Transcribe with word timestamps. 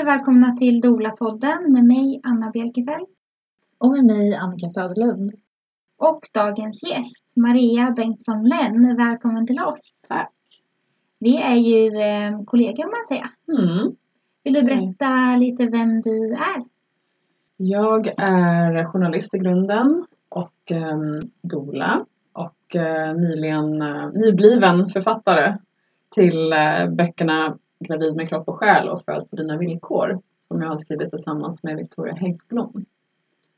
Och 0.00 0.06
välkomna 0.06 0.56
till 0.56 0.80
Dola-podden 0.80 1.72
med 1.72 1.84
mig 1.84 2.20
Anna 2.22 2.50
Bjelkefelt 2.50 3.08
Och 3.78 3.92
med 3.92 4.04
mig 4.04 4.34
Annika 4.34 4.68
Söderlund. 4.68 5.32
och 5.96 6.28
dagens 6.34 6.82
gäst 6.82 7.26
Maria 7.36 7.90
Bengtsson 7.90 8.48
Lenn. 8.48 8.96
Välkommen 8.96 9.46
till 9.46 9.60
oss. 9.60 9.94
Tack. 10.08 10.32
Vi 11.18 11.36
är 11.36 11.54
ju 11.54 12.00
eh, 12.00 12.44
kollegor 12.44 12.76
kan 12.76 12.90
man 12.90 13.04
säga. 13.08 13.30
Mm. 13.58 13.96
Vill 14.44 14.52
du 14.52 14.62
berätta 14.62 15.36
lite 15.36 15.66
vem 15.66 16.02
du 16.02 16.32
är? 16.32 16.64
Jag 17.56 18.06
är 18.16 18.84
journalist 18.84 19.34
i 19.34 19.38
grunden 19.38 20.06
och 20.28 20.70
um, 20.70 21.30
dola 21.42 22.06
och 22.32 22.76
eh, 22.76 23.14
nyligen 23.14 23.82
eh, 23.82 24.10
nybliven 24.10 24.88
författare 24.88 25.56
till 26.10 26.52
eh, 26.52 26.88
böckerna 26.90 27.58
Gravid 27.80 28.16
med 28.16 28.28
kropp 28.28 28.48
och 28.48 28.58
själ 28.58 28.88
och 28.88 29.04
Född 29.04 29.30
på 29.30 29.36
dina 29.36 29.56
villkor 29.56 30.20
som 30.48 30.62
jag 30.62 30.68
har 30.68 30.76
skrivit 30.76 31.10
tillsammans 31.10 31.62
med 31.62 31.76
Victoria 31.76 32.14
Häggblom. 32.14 32.84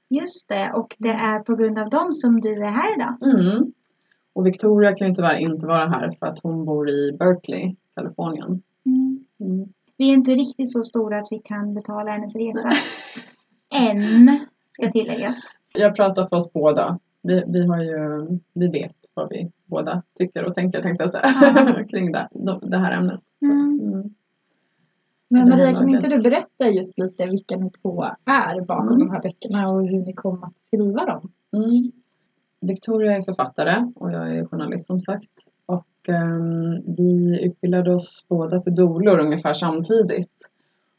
Just 0.09 0.49
det, 0.49 0.73
och 0.75 0.97
det 0.99 1.09
är 1.09 1.39
på 1.39 1.57
grund 1.57 1.79
av 1.79 1.91
dem 1.91 2.15
som 2.15 2.41
du 2.41 2.65
är 2.65 2.71
här 2.71 2.97
idag. 2.97 3.17
Mm. 3.23 3.73
Och 4.33 4.47
Victoria 4.47 4.95
kan 4.95 5.09
ju 5.09 5.15
tyvärr 5.15 5.35
inte 5.35 5.67
vara 5.67 5.89
här 5.89 6.11
för 6.19 6.27
att 6.27 6.39
hon 6.43 6.65
bor 6.65 6.91
i 6.91 7.13
Berkeley, 7.19 7.75
Kalifornien. 7.95 8.63
Mm. 8.87 9.25
Mm. 9.41 9.69
Vi 9.97 10.11
är 10.11 10.15
inte 10.15 10.31
riktigt 10.31 10.73
så 10.73 10.83
stora 10.83 11.19
att 11.19 11.29
vi 11.31 11.39
kan 11.39 11.75
betala 11.75 12.11
hennes 12.11 12.37
resa. 12.37 12.73
Än, 13.75 14.39
ska 14.73 14.93
tilläggas. 14.93 15.39
Jag 15.73 15.97
pratar 15.97 16.27
för 16.27 16.37
oss 16.37 16.53
båda. 16.53 16.99
Vi, 17.23 17.45
vi, 17.47 17.67
har 17.67 17.83
ju, 17.83 18.27
vi 18.53 18.69
vet 18.69 18.97
vad 19.15 19.29
vi 19.31 19.51
båda 19.67 20.03
tycker 20.15 20.45
och 20.45 20.55
tänker 20.55 20.83
tänkte 20.83 21.05
jag 21.05 21.11
säga 21.11 21.35
Ja. 21.67 21.85
kring 21.91 22.13
det, 22.13 22.29
det 22.63 22.79
här 22.79 22.93
ämnet. 22.93 23.21
Mm. 23.43 23.81
mm. 23.81 24.15
Men 25.29 25.49
Maria, 25.49 25.77
kan 25.77 25.89
inte 25.89 26.09
du 26.09 26.23
berätta 26.23 26.69
just 26.69 26.99
lite 26.99 27.27
vilka 27.27 27.57
ni 27.57 27.71
två 27.71 28.05
är 28.25 28.61
bakom 28.61 28.89
Mm. 28.89 28.99
de 28.99 29.11
här 29.11 29.23
böckerna 29.23 29.69
och 29.71 29.89
hur 29.89 30.07
ni 30.07 30.13
kom 30.13 30.43
att 30.45 30.53
skriva 30.67 31.07
dem? 31.07 31.31
Mm. 31.53 31.93
Victoria 32.61 33.17
är 33.17 33.23
författare 33.23 33.93
och 33.97 34.13
jag 34.13 34.37
är 34.37 34.47
journalist 34.47 34.87
som 34.87 35.01
sagt. 35.01 35.31
Och 35.67 36.09
ehm, 36.09 36.95
vi 36.97 37.41
utbildade 37.45 37.95
oss 37.95 38.27
båda 38.29 38.61
till 38.61 38.75
dolor 38.75 39.19
ungefär 39.19 39.53
samtidigt. 39.53 40.51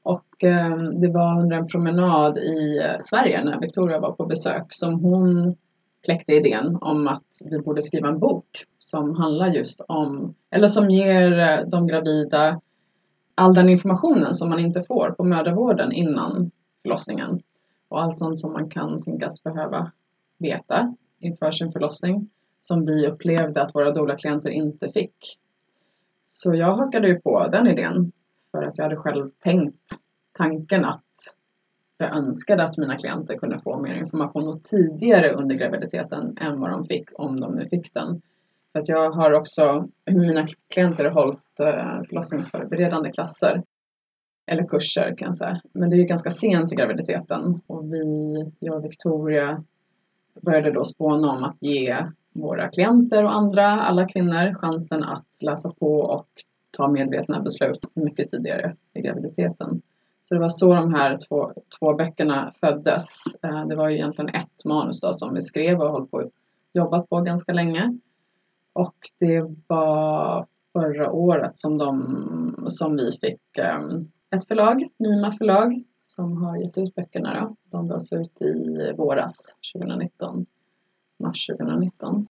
Och 0.04 0.44
ehm, 0.44 1.02
det 1.02 1.12
var 1.12 1.42
under 1.42 1.58
en 1.58 1.68
promenad 1.68 2.38
i 2.38 2.78
eh, 2.78 3.00
Sverige 3.00 3.44
när 3.44 3.60
Victoria 3.60 4.00
var 4.00 4.12
på 4.12 4.26
besök 4.26 4.66
som 4.70 5.00
hon 5.00 5.56
kläckte 6.04 6.34
idén 6.34 6.78
om 6.82 7.08
att 7.08 7.42
vi 7.46 7.60
borde 7.60 7.82
skriva 7.82 8.08
en 8.08 8.20
bok 8.20 8.66
som 8.80 9.16
handlar 9.16 9.48
just 9.48 9.82
om, 9.88 10.36
eller 10.50 10.68
som 10.68 10.90
ger 10.90 11.40
eh, 11.40 11.68
de 11.68 11.88
gravida 11.88 12.62
all 13.36 13.54
den 13.54 13.70
informationen 13.70 14.34
som 14.34 14.50
man 14.50 14.60
inte 14.60 14.84
får 14.84 15.12
på 15.12 15.24
mödravården 15.24 15.92
innan 15.92 16.52
förlossningen. 16.82 17.42
Och 17.88 18.02
allt 18.02 18.20
sånt 18.20 18.40
som 18.40 18.54
man 18.54 18.70
kan 18.70 19.02
tänkas 19.02 19.44
behöva 19.44 19.92
veta 20.38 20.96
inför 21.20 21.52
sin 21.52 21.72
förlossning 21.72 22.30
som 22.62 22.86
vi 22.86 23.08
upplevde 23.08 23.62
att 23.62 23.76
våra 23.76 23.92
doula-klienter 23.92 24.50
inte 24.50 24.90
fick. 24.90 25.40
Så 26.26 26.56
jag 26.56 26.76
hakade 26.76 27.08
ju 27.08 27.20
på 27.20 27.48
den 27.48 27.68
idén 27.68 28.12
för 28.52 28.64
att 28.64 28.78
jag 28.78 28.86
hade 28.86 28.96
själv 28.96 29.30
tänkt 29.40 29.92
tanken 30.32 30.86
att 30.86 31.04
jag 31.98 32.16
önskade 32.16 32.64
att 32.64 32.78
mina 32.78 32.98
klienter 32.98 33.38
kunde 33.38 33.60
få 33.60 33.80
mer 33.80 33.96
information 33.96 34.48
och 34.48 34.64
tidigare 34.64 35.34
under 35.34 35.56
graviditeten 35.56 36.38
än 36.42 36.60
vad 36.60 36.70
de 36.70 36.84
fick 36.84 37.10
om 37.14 37.40
de 37.40 37.56
nu 37.56 37.66
fick 37.70 37.94
den. 37.94 38.22
För 38.72 38.80
att 38.80 38.88
jag 38.88 39.12
har 39.12 39.32
också 39.32 39.88
med 40.06 40.16
mina 40.16 40.48
klienter 40.74 41.06
hållit 41.06 41.60
eh, 41.60 42.02
förlossningsförberedande 42.10 43.12
klasser 43.12 43.64
eller 44.46 44.64
kurser 44.64 45.16
kan 45.18 45.26
jag 45.26 45.36
säga. 45.36 45.62
Men 45.74 45.90
det 45.90 45.96
är 45.96 45.98
ju 45.98 46.04
ganska 46.04 46.30
sent 46.30 46.72
i 46.72 46.76
graviditeten 46.76 47.62
och 47.68 47.94
vi, 47.94 48.52
jag 48.60 48.76
och 48.76 48.86
Victoria 48.86 49.64
började 50.42 50.72
då 50.72 50.84
spåna 50.84 51.32
om 51.32 51.44
att 51.44 51.58
ge 51.60 51.98
våra 52.34 52.70
klienter 52.70 53.24
och 53.24 53.36
andra, 53.36 53.68
alla 53.68 54.08
kvinnor, 54.08 54.54
chansen 54.54 55.04
att 55.04 55.26
läsa 55.40 55.72
på 55.80 56.00
och 56.00 56.28
ta 56.72 56.88
medvetna 56.88 57.40
beslut 57.40 57.86
mycket 57.94 58.32
tidigare 58.32 58.76
i 58.94 59.02
graviditeten. 59.02 59.82
Så 60.26 60.34
det 60.36 60.40
var 60.40 60.50
så 60.50 60.74
de 60.76 60.94
här 60.94 61.18
två, 61.28 61.52
två 61.80 61.94
böckerna 61.94 62.54
föddes. 62.60 63.24
Eh, 63.44 63.68
Det 63.68 63.76
var 63.76 63.90
ju 63.90 63.96
egentligen 63.96 64.36
ett 64.36 64.66
manus 64.66 65.02
då 65.02 65.14
som 65.14 65.34
vi 65.34 65.42
skrev 65.42 65.82
och 65.82 65.92
hållit 65.92 66.12
på 66.12 66.30
jobbat 66.74 67.10
på 67.10 67.22
ganska 67.22 67.54
länge. 67.54 67.98
Och 68.74 68.96
det 69.20 69.46
var 69.68 70.48
förra 70.74 71.12
året 71.12 71.58
som, 71.58 71.78
de, 71.78 72.66
som 72.68 72.96
vi 72.96 73.12
fick 73.22 73.58
eh, 73.58 73.82
ett 74.36 74.48
förlag, 74.48 74.88
Mima 75.00 75.32
förlag, 75.32 75.84
som 76.08 76.44
har 76.44 76.58
gett 76.58 76.78
ut 76.78 76.96
böckerna. 76.96 77.42
Då. 77.42 77.56
De 77.78 77.88
gavs 77.88 78.14
ut 78.14 78.42
i 78.42 78.54
våras 78.98 79.56
2019, 79.76 80.46
mars 81.20 81.48
2019. 81.48 82.28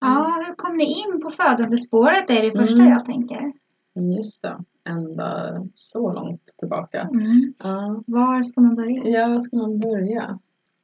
Ja, 0.00 0.42
hur 0.46 0.54
kom 0.54 0.76
ni 0.76 0.84
in 0.84 1.20
på 1.22 1.30
födandespåret? 1.30 2.28
Det 2.28 2.38
är 2.38 2.42
det 2.42 2.58
första 2.58 2.82
Mm. 2.82 2.92
jag 2.92 3.04
tänker. 3.04 3.52
Mm, 3.96 4.12
Just 4.12 4.42
det, 4.42 4.64
ända 4.84 5.60
så 5.74 6.12
långt 6.12 6.46
tillbaka. 6.58 7.00
Mm. 7.00 7.54
Ja, 7.62 8.02
Var 8.06 8.42
ska 8.42 8.60
man 8.60 8.74
börja? 8.74 9.04
ja 9.08 9.28
var 9.28 9.38
ska 9.38 9.56
man 9.56 9.78
börja? 9.78 10.38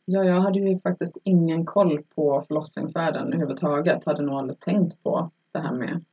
Ja, 0.04 0.24
jag 0.24 0.40
hade 0.40 0.58
ju 0.58 0.80
faktiskt 0.80 1.18
ingen 1.24 1.66
koll 1.66 2.02
på 2.14 2.44
förlossningsvärlden 2.48 3.26
överhuvudtaget. 3.26 4.04
Hade 4.04 4.22
nog 4.22 4.34
aldrig 4.34 4.60
tänkt 4.60 5.02
på 5.02 5.30
det 5.52 5.58
här 5.58 5.72
med 5.72 6.04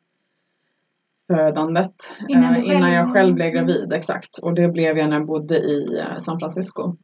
födandet 1.27 1.93
Innan 2.27 2.55
eh, 2.55 2.61
du 2.61 2.73
innan 2.73 2.91
jag 2.93 3.13
själv- 3.13 3.35
blev 3.35 3.51
gravid. 3.53 3.93
Exakt. 3.93 4.37
Och 4.37 4.53
det 4.53 4.67
blev 4.67 4.97
jag 4.97 5.09
när 5.09 5.17
jag 5.17 5.25
bodde 5.27 5.57
i 5.57 5.99
eh, 5.99 6.17
San 6.17 6.39
Francisco. 6.39 6.95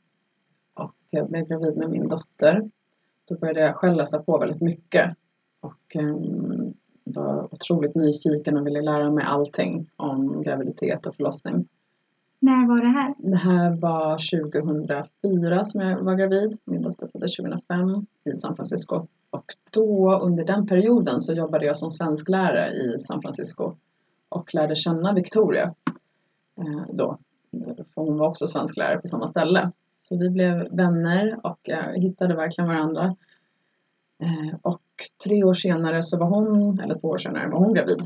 Och 0.73 0.93
jag 1.09 1.29
blev 1.29 1.47
gravid 1.47 1.77
med 1.77 1.89
min 1.89 2.07
dotter. 2.07 2.69
Då 3.29 3.35
började 3.37 3.59
jag 3.61 3.75
själv 3.75 3.95
läsa 3.95 4.19
på 4.23 4.37
väldigt 4.37 4.61
mycket. 4.61 5.15
Och 5.61 5.95
ehm, 5.95 6.52
var 7.03 7.53
otroligt 7.53 7.95
nyfiken 7.95 8.57
och 8.57 8.67
ville 8.67 8.81
lära 8.81 9.11
mig 9.11 9.23
allting 9.27 9.89
om 9.95 10.41
graviditet 10.41 11.05
och 11.07 11.15
förlossning. 11.15 11.67
När 12.39 12.67
var 12.67 12.81
det 12.81 12.87
här? 12.87 13.13
Det 13.17 13.37
här 13.37 13.75
var 13.75 14.41
2004 14.41 15.63
som 15.63 15.81
jag 15.81 16.03
var 16.03 16.15
gravid. 16.15 16.57
Min 16.65 16.81
dotter 16.81 17.07
föddes 17.07 17.35
2005 17.35 18.05
i 18.25 18.31
San 18.35 18.55
Francisco. 18.55 19.07
Och 19.29 19.45
då 19.71 20.19
under 20.19 20.45
den 20.45 20.67
perioden 20.67 21.19
så 21.19 21.33
jobbade 21.33 21.65
jag 21.65 21.77
som 21.77 21.91
svensklärare 21.91 22.71
i 22.71 22.99
San 22.99 23.21
Francisco 23.21 23.75
och 24.29 24.53
lärde 24.53 24.75
känna 24.75 25.13
Victoria 25.13 25.73
eh, 26.57 26.85
då. 26.93 27.17
För 27.93 28.01
hon 28.01 28.17
var 28.17 28.27
också 28.27 28.47
svensklärare 28.47 28.99
på 28.99 29.07
samma 29.07 29.27
ställe. 29.27 29.71
Så 29.97 30.17
vi 30.17 30.29
blev 30.29 30.75
vänner 30.75 31.39
och 31.43 31.69
eh, 31.69 31.91
hittade 32.01 32.35
verkligen 32.35 32.67
varandra. 32.67 33.15
Eh, 34.23 34.55
och 34.61 34.81
tre 35.23 35.43
år 35.43 35.53
senare 35.53 36.01
så 36.01 36.17
var 36.17 36.27
hon, 36.27 36.79
eller 36.79 36.99
två 36.99 37.07
år 37.07 37.17
senare 37.17 37.49
var 37.49 37.59
hon 37.59 37.73
gravid. 37.73 38.01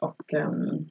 Och 0.00 0.34
ehm, 0.34 0.88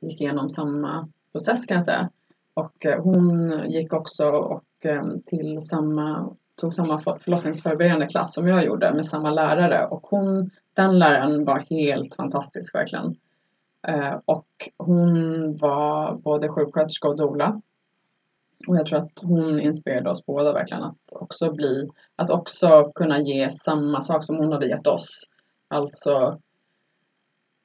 gick 0.00 0.20
igenom 0.20 0.50
samma 0.50 1.08
process 1.32 1.66
kan 1.66 1.74
jag 1.74 1.84
säga. 1.84 2.10
Och 2.54 2.86
eh, 2.86 3.02
hon 3.02 3.62
gick 3.70 3.92
också 3.92 4.26
och 4.26 4.64
eh, 4.86 5.04
till 5.26 5.60
samma, 5.60 6.34
tog 6.60 6.74
samma 6.74 6.98
förlossningsförberedande 6.98 8.06
klass 8.06 8.34
som 8.34 8.48
jag 8.48 8.64
gjorde 8.64 8.94
med 8.94 9.06
samma 9.06 9.30
lärare. 9.30 9.86
Och 9.86 10.06
hon, 10.06 10.50
den 10.74 10.98
läraren 10.98 11.44
var 11.44 11.58
helt 11.58 12.14
fantastisk 12.14 12.74
verkligen. 12.74 13.16
Eh, 13.88 14.14
och 14.24 14.68
hon 14.76 15.56
var 15.56 16.16
både 16.16 16.48
sjuksköterska 16.48 17.08
och 17.08 17.16
doula. 17.16 17.60
Och 18.68 18.76
jag 18.76 18.86
tror 18.86 18.98
att 18.98 19.20
hon 19.22 19.60
inspirerade 19.60 20.10
oss 20.10 20.26
båda 20.26 20.52
verkligen 20.52 20.82
att 20.82 21.12
också 21.12 21.52
bli, 21.52 21.88
att 22.16 22.30
också 22.30 22.92
kunna 22.94 23.20
ge 23.20 23.50
samma 23.50 24.00
sak 24.00 24.24
som 24.24 24.36
hon 24.36 24.52
hade 24.52 24.66
gett 24.66 24.86
oss. 24.86 25.24
Alltså 25.68 26.40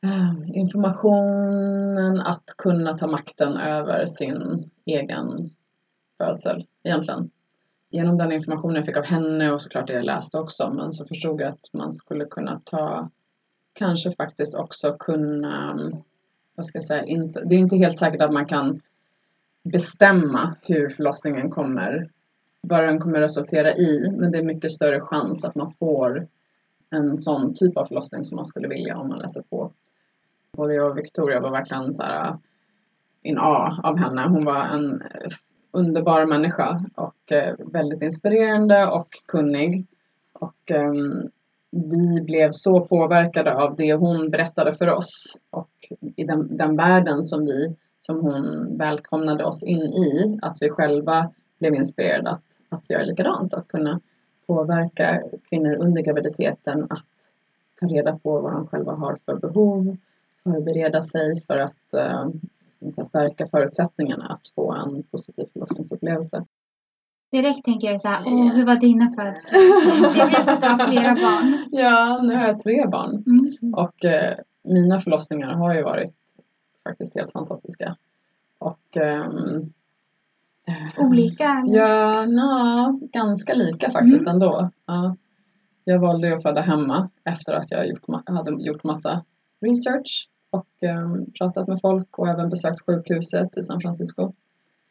eh, 0.03 0.57
informationen 0.57 2.19
att 2.19 2.43
kunna 2.57 2.97
ta 2.97 3.07
makten 3.07 3.57
över 3.57 4.05
sin 4.05 4.69
egen 4.85 5.49
födsel 6.17 6.65
egentligen. 6.83 7.31
Genom 7.89 8.17
den 8.17 8.31
informationen 8.31 8.75
jag 8.75 8.85
fick 8.85 8.97
av 8.97 9.05
henne 9.05 9.51
och 9.51 9.61
såklart 9.61 9.87
det 9.87 9.93
jag 9.93 10.05
läste 10.05 10.39
också 10.39 10.73
men 10.73 10.93
så 10.93 11.05
förstod 11.05 11.41
jag 11.41 11.49
att 11.49 11.69
man 11.73 11.93
skulle 11.93 12.25
kunna 12.25 12.61
ta 12.63 13.09
kanske 13.73 14.15
faktiskt 14.15 14.55
också 14.55 14.95
kunna 14.99 15.91
vad 16.55 16.65
ska 16.65 16.77
jag 16.77 16.83
säga, 16.83 17.05
inte, 17.05 17.43
det 17.45 17.55
är 17.55 17.59
inte 17.59 17.77
helt 17.77 17.97
säkert 17.97 18.21
att 18.21 18.33
man 18.33 18.45
kan 18.45 18.81
bestämma 19.63 20.55
hur 20.61 20.89
förlossningen 20.89 21.49
kommer, 21.49 22.09
vad 22.61 22.83
den 22.83 22.99
kommer 22.99 23.19
resultera 23.19 23.75
i. 23.75 24.11
Men 24.17 24.31
det 24.31 24.37
är 24.37 24.43
mycket 24.43 24.71
större 24.71 25.01
chans 25.01 25.43
att 25.43 25.55
man 25.55 25.73
får 25.79 26.27
en 26.89 27.17
sån 27.17 27.53
typ 27.53 27.77
av 27.77 27.85
förlossning 27.85 28.23
som 28.23 28.35
man 28.35 28.45
skulle 28.45 28.67
vilja 28.67 28.97
om 28.97 29.07
man 29.07 29.19
läser 29.19 29.41
på. 29.41 29.71
Både 30.51 30.73
jag 30.73 30.91
och 30.91 30.97
Victoria 30.97 31.39
var 31.39 31.51
verkligen 31.51 31.93
så 31.93 32.03
här 32.03 32.37
in 33.21 33.37
A 33.37 33.79
av 33.83 33.97
henne. 33.97 34.27
Hon 34.27 34.45
var 34.45 34.65
en 34.65 35.03
underbar 35.71 36.25
människa 36.25 36.85
och 36.95 37.31
eh, 37.31 37.55
väldigt 37.59 38.01
inspirerande 38.01 38.87
och 38.87 39.07
kunnig. 39.27 39.87
Och 40.33 40.71
ehm, 40.71 41.29
vi 41.71 42.21
blev 42.21 42.49
så 42.51 42.85
påverkade 42.85 43.55
av 43.55 43.75
det 43.75 43.93
hon 43.93 44.29
berättade 44.29 44.73
för 44.73 44.89
oss 44.89 45.37
och 45.49 45.69
i 46.15 46.23
den, 46.23 46.57
den 46.57 46.75
världen 46.75 47.23
som 47.23 47.45
vi 47.45 47.75
som 48.03 48.19
hon 48.19 48.77
välkomnade 48.77 49.43
oss 49.43 49.63
in 49.63 49.81
i. 49.81 50.39
Att 50.41 50.57
vi 50.61 50.69
själva 50.69 51.29
blev 51.59 51.75
inspirerade 51.75 52.29
att, 52.29 52.43
att 52.69 52.89
göra 52.89 53.03
likadant. 53.03 53.53
Att 53.53 53.67
kunna 53.67 53.99
påverka 54.47 55.21
kvinnor 55.49 55.75
under 55.75 56.01
graviditeten 56.01 56.87
att 56.89 57.05
ta 57.79 57.87
reda 57.87 58.19
på 58.19 58.41
vad 58.41 58.53
de 58.53 58.67
själva 58.67 58.91
har 58.91 59.17
för 59.25 59.35
behov. 59.35 59.97
Förbereda 60.43 61.01
sig 61.01 61.41
för 61.47 61.57
att 61.57 61.93
eh, 61.93 62.29
stärka 63.03 63.47
förutsättningarna 63.47 64.25
att 64.25 64.47
få 64.55 64.71
en 64.71 65.03
positiv 65.03 65.45
förlossningsupplevelse. 65.53 66.45
Direkt 67.31 67.65
tänker 67.65 67.91
jag 67.91 68.01
så 68.01 68.07
här, 68.07 68.23
åh 68.25 68.53
hur 68.53 68.65
var 68.65 68.75
dina 68.75 69.11
födelser? 69.11 69.55
Jag 70.17 70.27
vet 70.27 70.47
att 70.47 70.61
du 70.61 70.67
har 70.67 70.91
flera 70.91 71.15
barn. 71.15 71.57
Ja, 71.71 72.21
nu 72.21 72.35
har 72.35 72.47
jag 72.47 72.59
tre 72.59 72.87
barn. 72.87 73.23
Mm. 73.27 73.73
Och 73.73 74.05
eh, 74.05 74.37
mina 74.63 74.99
förlossningar 74.99 75.53
har 75.53 75.75
ju 75.75 75.83
varit 75.83 76.20
faktiskt 76.91 77.15
helt 77.15 77.31
fantastiska. 77.31 77.95
Och 78.59 78.97
eh, 78.97 79.27
Olika? 80.97 81.63
Ja, 81.67 82.25
na, 82.25 82.99
ganska 83.13 83.53
lika 83.53 83.91
faktiskt 83.91 84.27
ändå. 84.27 84.69
Ja. 84.85 85.15
Jag 85.83 85.99
valde 85.99 86.35
att 86.35 86.41
föda 86.41 86.61
hemma 86.61 87.09
efter 87.23 87.53
att 87.53 87.71
jag 87.71 87.87
gjort, 87.87 88.03
hade 88.25 88.63
gjort 88.63 88.83
massa 88.83 89.23
research 89.61 90.29
och 90.49 90.67
ehm, 90.81 91.31
pratat 91.31 91.67
med 91.67 91.81
folk 91.81 92.19
och 92.19 92.27
även 92.27 92.49
besökt 92.49 92.85
sjukhuset 92.85 93.57
i 93.57 93.61
San 93.61 93.81
Francisco. 93.81 94.33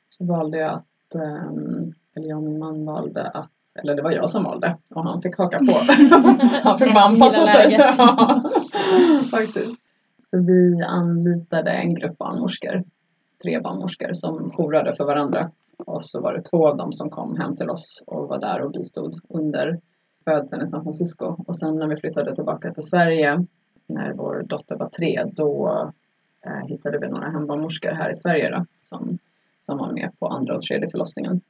Så 0.09 0.25
valde 0.25 0.59
jag 0.59 0.71
att, 0.71 1.15
ehm, 1.15 1.95
eller 2.17 2.29
jag 2.29 2.39
och 2.39 2.45
min 2.45 2.59
man 2.59 2.85
valde 2.85 3.29
att, 3.29 3.51
eller 3.83 3.95
det 3.95 4.03
var 4.03 4.11
jag 4.11 4.31
som 4.31 4.45
valde 4.45 4.77
och 4.95 5.05
han 5.05 5.23
fick 5.23 5.39
haka 5.39 5.59
på. 5.59 5.73
han 6.63 6.79
fick 6.79 6.95
bara 6.95 7.05
anpassa 7.05 7.47
sig. 7.47 7.73
Ja, 7.73 8.43
faktiskt. 9.31 9.90
Så 10.31 10.39
vi 10.39 10.83
anlitade 10.83 11.71
en 11.71 11.95
grupp 11.95 12.19
barnmorskor, 12.19 12.85
tre 13.43 13.61
barnmorskor 13.61 14.13
som 14.13 14.51
jourade 14.51 14.97
för 14.97 15.05
varandra. 15.05 15.51
Och 15.87 16.05
så 16.05 16.21
var 16.21 16.33
det 16.33 16.41
två 16.41 16.69
av 16.69 16.77
dem 16.77 16.93
som 16.93 17.11
kom 17.11 17.37
hem 17.37 17.57
till 17.57 17.71
oss 17.71 18.03
och 18.07 18.29
var 18.29 18.39
där 18.39 18.61
och 18.61 18.71
bistod 18.71 19.21
under 19.29 19.81
födseln 20.25 20.63
i 20.63 20.67
San 20.67 20.83
Francisco. 20.83 21.45
Och 21.47 21.57
sen 21.57 21.77
när 21.77 21.87
vi 21.87 21.97
flyttade 21.97 22.35
tillbaka 22.35 22.75
till 22.75 22.83
Sverige, 22.83 23.47
när 23.87 24.13
vår 24.13 24.43
dotter 24.43 24.77
var 24.77 24.89
tre, 24.89 25.25
då 25.33 25.69
eh, 26.47 26.67
hittade 26.67 26.99
vi 26.99 27.09
några 27.09 27.31
hembarnmorskor 27.31 27.91
här 27.93 28.11
i 28.11 28.15
Sverige 28.15 28.51
då, 28.51 28.67
som, 28.79 29.19
som 29.61 29.79
var 29.79 29.93
med 29.93 30.11
på 30.19 30.27
andra 30.27 30.57
och 30.57 30.63
tredje 30.63 30.91
förlossningen. 30.91 31.41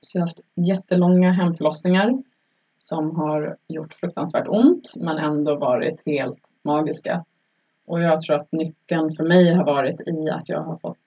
Så 0.00 0.18
jag 0.18 0.22
har 0.22 0.26
haft 0.26 0.40
jättelånga 0.54 1.32
hemförlossningar 1.32 2.22
som 2.78 3.16
har 3.16 3.56
gjort 3.68 3.94
fruktansvärt 3.94 4.48
ont 4.48 4.92
men 4.96 5.18
ändå 5.18 5.56
varit 5.56 6.02
helt 6.06 6.48
magiska. 6.62 7.24
Och 7.86 8.02
jag 8.02 8.20
tror 8.20 8.36
att 8.36 8.52
nyckeln 8.52 9.16
för 9.16 9.24
mig 9.24 9.54
har 9.54 9.64
varit 9.64 10.00
i 10.00 10.30
att 10.30 10.48
jag 10.48 10.60
har 10.60 10.76
fått 10.76 10.98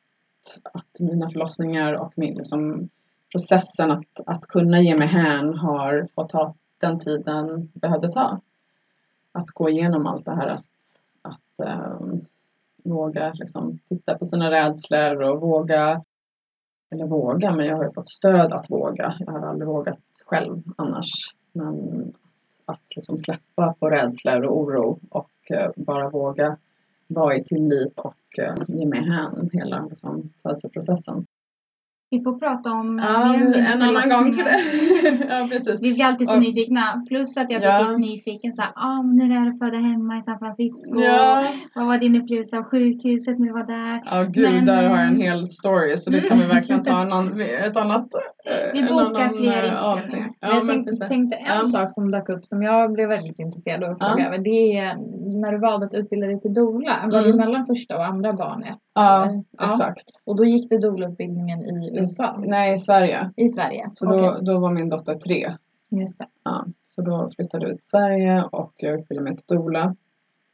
att 0.64 1.00
mina 1.00 1.30
förlossningar 1.30 1.94
och 1.94 2.14
min, 2.16 2.36
liksom, 2.36 2.90
processen 3.32 3.92
att, 3.92 4.20
att 4.26 4.48
kunna 4.48 4.82
ge 4.82 4.98
mig 4.98 5.08
hän 5.08 5.54
har 5.54 6.08
fått 6.16 6.30
ta 6.30 6.56
den 6.80 7.00
tiden 7.00 7.72
behövde 7.74 8.08
ta. 8.08 8.40
Att 9.32 9.48
gå 9.48 9.70
igenom 9.70 10.08
allt 10.08 10.26
det 10.26 10.36
här 10.36 10.48
att, 10.48 10.66
att 11.22 11.68
ehm, 11.68 12.22
våga 12.84 13.34
liksom, 13.34 13.80
titta 13.90 14.18
på 14.18 14.26
sina 14.26 14.52
rädslor 14.52 15.22
och 15.22 15.42
våga 15.42 16.04
eller 16.90 17.06
våga, 17.06 17.56
men 17.56 17.66
jag 17.66 17.78
har 17.78 17.84
ju 17.84 17.92
fått 17.92 18.10
stöd 18.10 18.54
att 18.54 18.70
våga. 18.70 19.16
Jag 19.20 19.34
hade 19.34 19.48
aldrig 19.48 19.68
vågat 19.68 20.00
själv 20.26 20.64
annars. 20.78 21.12
Men 21.52 22.14
att 22.66 22.96
liksom 22.96 23.18
släppa 23.18 23.74
på 23.80 23.90
rädslor 23.90 24.46
och 24.46 24.58
oro 24.58 25.00
och 25.10 25.52
eh, 25.52 25.72
bara 25.76 26.10
våga 26.10 26.58
vara 27.08 27.36
i 27.36 27.44
tillit 27.44 28.00
och 28.00 28.40
eh, 28.40 28.56
ge 28.68 28.86
med 28.86 29.06
hän 29.06 29.50
hela 29.54 29.86
liksom, 29.86 30.34
födelseprocessen. 30.42 31.27
Vi 32.10 32.24
får 32.24 32.40
prata 32.40 32.72
om 32.72 33.00
eh, 33.00 33.06
Ja, 33.06 33.26
mer 33.32 33.46
om 33.46 33.52
dina 33.52 33.68
en 33.74 33.82
annan 33.82 33.94
gång 33.94 34.34
för 34.34 34.44
förlossningar. 34.44 35.28
det. 35.28 35.36
ja, 35.40 35.48
precis. 35.52 35.82
Vi 35.82 35.94
blir 35.94 36.06
alltid 36.06 36.28
så 36.28 36.36
Och- 36.36 36.42
nyfikna. 36.42 37.06
Plus 37.08 37.38
att 37.38 37.50
jag 37.52 37.62
blir 37.62 37.70
Ja. 37.70 37.88
typ 37.90 38.00
nyfiken 38.00 38.54
så 38.54 38.62
här, 38.62 38.72
ah, 38.76 39.02
men 39.04 39.22
hur 39.22 39.38
är 39.38 39.42
det 39.46 39.50
att 39.50 39.60
föda 39.60 39.78
hemma 39.78 40.18
i 40.18 40.22
San 40.22 40.40
Francisco? 40.40 41.00
Ja, 41.02 41.46
Vad 41.76 41.86
var 41.86 41.98
din 41.98 42.22
upplevelse 42.22 42.58
av 42.58 42.64
sjukhuset 42.64 43.40
när 43.40 43.48
du 43.48 43.54
var 43.54 43.64
där? 43.64 44.02
ja 44.12 44.24
gud, 44.30 44.54
Men, 44.54 44.66
där 44.66 44.90
har 44.90 44.98
jag 44.98 45.08
en 45.08 45.22
eh, 45.22 45.28
hel 45.28 45.48
story 45.48 45.96
så 45.98 46.10
det 46.12 46.22
kan 46.22 46.38
vi 46.38 46.46
verkligen 46.46 46.84
ta 46.84 46.92
en 47.02 47.12
annan, 47.14 47.42
ett 47.42 47.78
annat 47.78 48.08
eh, 48.14 48.74
Vi 48.74 48.80
en 48.80 48.86
bokar 48.88 49.06
annan, 49.06 49.30
fler 49.38 49.64
eh, 49.64 49.72
inspelningar. 49.72 49.98
avsnitt. 49.98 50.20
Men 50.20 50.50
Ja, 50.50 50.56
jag 50.56 50.66
men 50.66 50.86
tänkte, 50.86 51.08
tänkte 51.08 51.38
en 51.38 51.46
Ja. 51.64 51.70
sak 51.70 51.92
som 51.92 52.12
dök 52.12 52.30
upp 52.30 52.46
som 52.46 52.62
jag 52.62 52.94
blev 52.94 53.10
väldigt 53.10 53.40
intresserad 53.40 53.84
av 53.84 53.92
att 53.92 53.98
Ja. 54.00 54.08
fråga 54.10 54.28
över. 54.28 54.38
Det 54.38 54.78
är 54.78 54.96
när 55.42 55.52
du 55.52 55.58
valde 55.60 55.86
att 55.86 55.94
utbilda 55.94 56.28
dig 56.28 56.40
till 56.40 56.54
doula. 56.54 56.96
Var 57.12 57.20
Mm. 57.20 57.32
det 57.32 57.38
mellan 57.38 57.66
första 57.66 57.98
och 57.98 58.06
andra 58.06 58.32
barnet? 58.34 58.78
Ja, 59.02 59.44
Ja. 59.52 59.66
exakt. 59.66 60.06
Och 60.26 60.36
då 60.36 60.46
gick 60.46 60.70
du 60.70 60.78
doula-utbildningen 60.78 61.62
i 61.62 61.98
USA? 62.00 62.36
Nej, 62.38 62.74
i 62.74 62.78
Sverige. 62.78 63.32
I 63.36 63.48
Sverige? 63.48 63.88
Så 63.92 64.06
då, 64.06 64.30
Okej, 64.30 64.44
då 64.46 64.60
var 64.60 64.72
min 64.72 64.90
dotter 64.90 65.16
tre. 65.16 65.54
Just 65.90 66.20
det. 66.20 66.28
Ja, 66.44 66.66
så 66.88 67.02
då 67.02 67.30
flyttade 67.36 67.66
jag 67.66 67.72
ut 67.72 67.78
till 67.78 67.88
Sverige 67.90 68.44
och 68.52 68.74
jag 68.78 69.00
utbildade 69.00 69.30
mig 69.30 69.38
till 69.38 69.58
doula. 69.58 69.96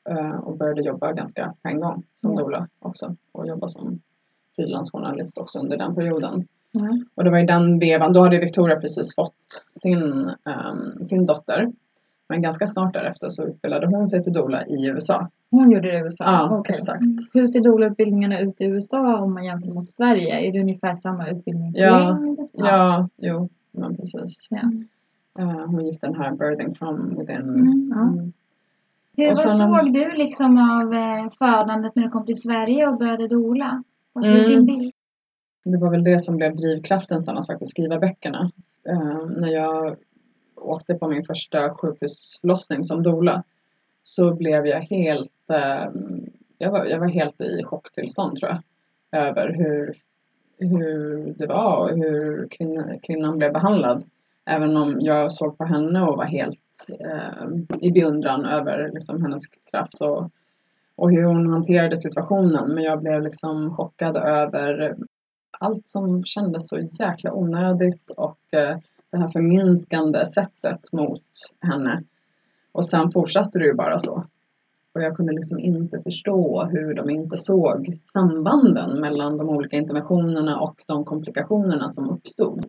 eh, 0.09 0.35
Och 0.39 0.57
började 0.57 0.81
jobba 0.81 1.11
ganska 1.13 1.53
på 1.61 1.69
en 1.69 1.79
gång 1.79 2.03
som 2.21 2.33
Ja. 2.33 2.39
doula 2.39 2.67
också. 2.79 3.15
Och 3.31 3.47
jobba 3.47 3.67
som 3.67 3.99
frilansjournalist 4.55 5.37
också 5.37 5.59
under 5.59 5.77
den 5.77 5.95
perioden. 5.95 6.47
Ja. 6.71 6.97
Och 7.15 7.23
det 7.23 7.29
var 7.29 7.37
i 7.39 7.45
den 7.45 7.79
vevan, 7.79 8.13
då 8.13 8.21
hade 8.21 8.39
Victoria 8.39 8.79
precis 8.79 9.15
fått 9.15 9.63
sin, 9.73 10.31
ehm, 10.45 11.03
sin 11.03 11.25
dotter. 11.25 11.71
Men 12.29 12.41
ganska 12.41 12.67
snart 12.67 12.93
därefter 12.93 13.29
så 13.29 13.43
utbildade 13.43 13.87
hon 13.87 14.07
sig 14.07 14.23
till 14.23 14.33
doula 14.33 14.65
i 14.65 14.85
USA. 14.87 15.29
Hon 15.53 15.71
gjorde 15.71 15.91
det 15.91 15.97
i 15.97 16.01
USA? 16.01 16.23
Ja, 16.25 16.57
Okej. 16.57 16.73
exakt. 16.73 17.03
Hur 17.33 17.47
ser 17.47 17.59
doula-utbildningarna 17.61 18.39
ut 18.39 18.61
i 18.61 18.65
USA 18.65 19.17
om 19.19 19.33
man 19.33 19.45
jämför 19.45 19.71
mot 19.71 19.89
Sverige? 19.89 20.39
Är 20.47 20.51
det 20.51 20.59
ungefär 20.59 20.93
samma 20.93 21.29
utbildningslängd? 21.29 22.39
Ja, 22.53 23.09
jo, 23.17 23.49
men 23.71 23.95
precis. 23.97 24.47
Ja. 24.51 24.71
Eh, 25.39 25.65
hon 25.65 25.85
gick 25.85 26.01
den 26.01 26.15
här 26.15 26.31
birthing 26.31 26.75
from 26.75 27.09
within. 27.19 27.35
Mm, 27.41 27.91
ja. 27.95 28.01
Mm. 28.01 28.33
Hur 29.15 29.27
vad 29.27 29.37
sen 29.37 29.69
om- 29.69 29.79
såg 29.79 29.93
du 29.93 30.11
liksom 30.11 30.57
av 30.57 30.93
eh, 30.93 31.29
födandet 31.39 31.95
när 31.95 32.03
du 32.03 32.09
kom 32.09 32.25
till 32.25 32.41
Sverige 32.41 32.87
och 32.87 32.97
började? 32.97 33.27
Vad 34.13 34.25
är 34.25 34.29
Mm. 34.37 34.49
din 34.49 34.65
bild? 34.65 34.93
Det 35.65 35.77
var 35.77 35.89
väl 35.91 36.03
det 36.03 36.19
som 36.19 36.35
blev 36.37 36.55
drivkraften 36.55 37.21
sen 37.21 37.37
att 37.37 37.45
faktiskt 37.47 37.71
skriva 37.71 37.99
böckerna. 37.99 38.51
Eh, 38.89 39.25
när 39.37 39.47
jag 39.47 39.95
åkte 40.55 40.93
på 40.95 41.07
min 41.07 41.23
första 41.25 41.69
sjukhusförlossning 41.73 42.83
som 42.83 43.03
doula 43.03 43.43
så 44.03 44.33
blev 44.33 44.67
jag 44.67 44.81
helt, 44.81 45.49
eh, 45.49 45.91
jag, 46.57 46.71
var, 46.71 46.85
jag 46.85 46.99
var 46.99 47.07
helt 47.07 47.41
i 47.41 47.63
chocktillstånd 47.63 48.37
tror 48.37 48.51
jag. 48.51 48.61
Över 49.21 49.49
hur, 49.49 49.93
hur 50.57 51.33
det 51.37 51.47
var 51.47 51.77
och 51.77 51.97
hur 51.97 52.47
kvinna, 52.47 52.99
kvinnan 52.99 53.37
blev 53.37 53.53
behandlad. 53.53 54.03
Även 54.45 54.77
om 54.77 54.97
jag 55.01 55.31
såg 55.31 55.57
på 55.57 55.65
henne 55.65 56.01
och 56.01 56.17
var 56.17 56.25
helt 56.25 56.59
eh, 56.87 57.47
i 57.81 57.91
beundran 57.91 58.45
över 58.45 58.91
liksom, 58.93 59.21
hennes 59.21 59.47
kraft 59.71 60.01
och, 60.01 60.31
och 60.95 61.11
hur 61.11 61.23
hon 61.23 61.49
hanterade 61.49 61.97
situationen. 61.97 62.73
Men 62.73 62.83
jag 62.83 63.01
blev 63.01 63.21
liksom 63.21 63.75
chockad 63.75 64.17
över 64.17 64.95
allt 65.59 65.87
som 65.87 66.23
kändes 66.23 66.67
så 66.67 66.79
jäkla 66.79 67.33
onödigt 67.33 68.11
och 68.17 68.53
eh, 68.53 68.77
det 69.11 69.17
här 69.17 69.27
förminskande 69.27 70.25
sättet 70.25 70.93
mot 70.93 71.23
henne. 71.61 72.03
Och 72.73 72.85
sen 72.85 73.11
fortsatte 73.11 73.59
det 73.59 73.65
ju 73.65 73.73
bara 73.73 73.99
så. 73.99 74.23
Och 74.93 75.01
jag 75.01 75.15
kunde 75.15 75.33
liksom 75.33 75.59
inte 75.59 76.01
förstå 76.01 76.63
hur 76.63 76.93
de 76.93 77.09
inte 77.09 77.37
såg 77.37 77.99
sambanden 78.13 78.99
mellan 78.99 79.37
de 79.37 79.49
olika 79.49 79.77
interventionerna 79.77 80.59
och 80.59 80.83
de 80.87 81.05
komplikationerna 81.05 81.87
som 81.87 82.09
uppstod. 82.09 82.65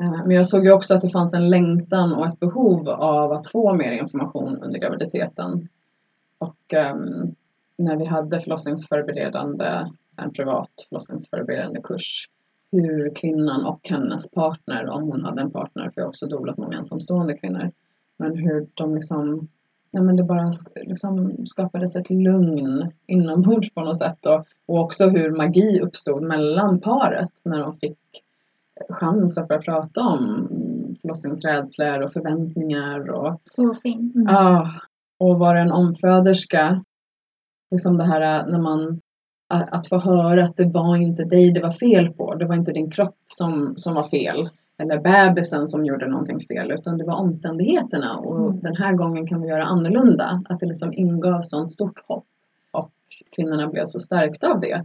Eh, 0.00 0.26
men 0.26 0.30
jag 0.30 0.46
såg 0.46 0.64
ju 0.64 0.72
också 0.72 0.94
att 0.94 1.00
det 1.00 1.10
fanns 1.10 1.34
en 1.34 1.50
längtan 1.50 2.12
och 2.14 2.26
ett 2.26 2.40
behov 2.40 2.88
av 2.88 3.32
att 3.32 3.48
få 3.48 3.74
mer 3.74 3.92
information 3.92 4.62
under 4.62 4.78
graviditeten. 4.78 5.68
Och 6.38 6.74
um, 6.94 7.34
när 7.76 7.96
vi 7.96 8.04
hade 8.04 8.40
förlossningsförberedande, 8.40 9.86
en 10.16 10.32
privat 10.32 10.70
förlossningsförberedande 10.88 11.80
kurs, 11.82 12.28
hur 12.72 13.14
kvinnan 13.14 13.64
och 13.64 13.80
hennes 13.88 14.30
partner, 14.30 14.88
om 14.88 15.02
hon 15.02 15.24
hade 15.24 15.42
en 15.42 15.50
partner, 15.50 15.84
för 15.84 15.92
jag 15.94 16.04
har 16.04 16.08
också 16.08 16.26
dolat 16.26 16.58
många 16.58 16.78
ensamstående 16.78 17.38
kvinnor, 17.38 17.70
men 18.18 18.36
hur 18.36 18.66
de 18.74 18.94
liksom, 18.94 19.48
nej 19.90 20.02
men 20.02 20.16
det 20.16 20.22
bara 20.22 20.52
liksom 20.74 21.36
skapades 21.46 21.96
ett 21.96 22.10
lugn 22.10 22.92
inombords 23.06 23.74
på 23.74 23.80
något 23.80 23.98
sätt 23.98 24.26
och, 24.26 24.46
och 24.66 24.80
också 24.80 25.08
hur 25.08 25.30
magi 25.30 25.80
uppstod 25.80 26.22
mellan 26.22 26.80
paret 26.80 27.32
när 27.44 27.58
de 27.58 27.76
fick 27.76 27.98
chans 28.88 29.38
att 29.38 29.48
börja 29.48 29.62
prata 29.62 30.00
om 30.00 30.48
förlossningsrädslor 31.00 32.00
och 32.00 32.12
förväntningar 32.12 33.10
och 33.10 33.40
Så 33.44 33.74
fint. 33.74 34.14
Mm. 34.14 34.26
Ja, 34.28 34.70
och 35.18 35.38
vara 35.38 35.60
en 35.60 35.72
omföderska. 35.72 36.84
Liksom 37.70 37.98
det 37.98 38.04
här 38.04 38.40
äh, 38.40 38.52
när 38.52 38.60
man 38.60 39.00
att, 39.48 39.72
att 39.72 39.88
få 39.88 39.98
höra 39.98 40.44
att 40.44 40.56
det 40.56 40.64
var 40.64 40.96
inte 40.96 41.24
dig 41.24 41.52
det 41.52 41.60
var 41.60 41.70
fel 41.70 42.12
på. 42.12 42.34
Det 42.34 42.44
var 42.44 42.54
inte 42.54 42.72
din 42.72 42.90
kropp 42.90 43.18
som, 43.28 43.74
som 43.76 43.94
var 43.94 44.02
fel. 44.02 44.48
Eller 44.78 45.00
bebisen 45.00 45.66
som 45.66 45.84
gjorde 45.86 46.06
någonting 46.08 46.40
fel. 46.40 46.70
Utan 46.72 46.98
det 46.98 47.04
var 47.04 47.14
omständigheterna. 47.14 48.18
Och 48.18 48.46
Mm. 48.46 48.60
den 48.60 48.76
här 48.76 48.92
gången 48.92 49.26
kan 49.26 49.42
vi 49.42 49.48
göra 49.48 49.64
annorlunda. 49.64 50.42
Att 50.48 50.60
det 50.60 50.66
liksom 50.66 50.92
ingav 50.92 51.42
sånt 51.42 51.70
stort 51.70 51.98
hopp. 52.06 52.26
Och 52.70 52.92
kvinnorna 53.36 53.68
blev 53.68 53.84
så 53.84 54.00
stärkta 54.00 54.52
av 54.52 54.60
det. 54.60 54.84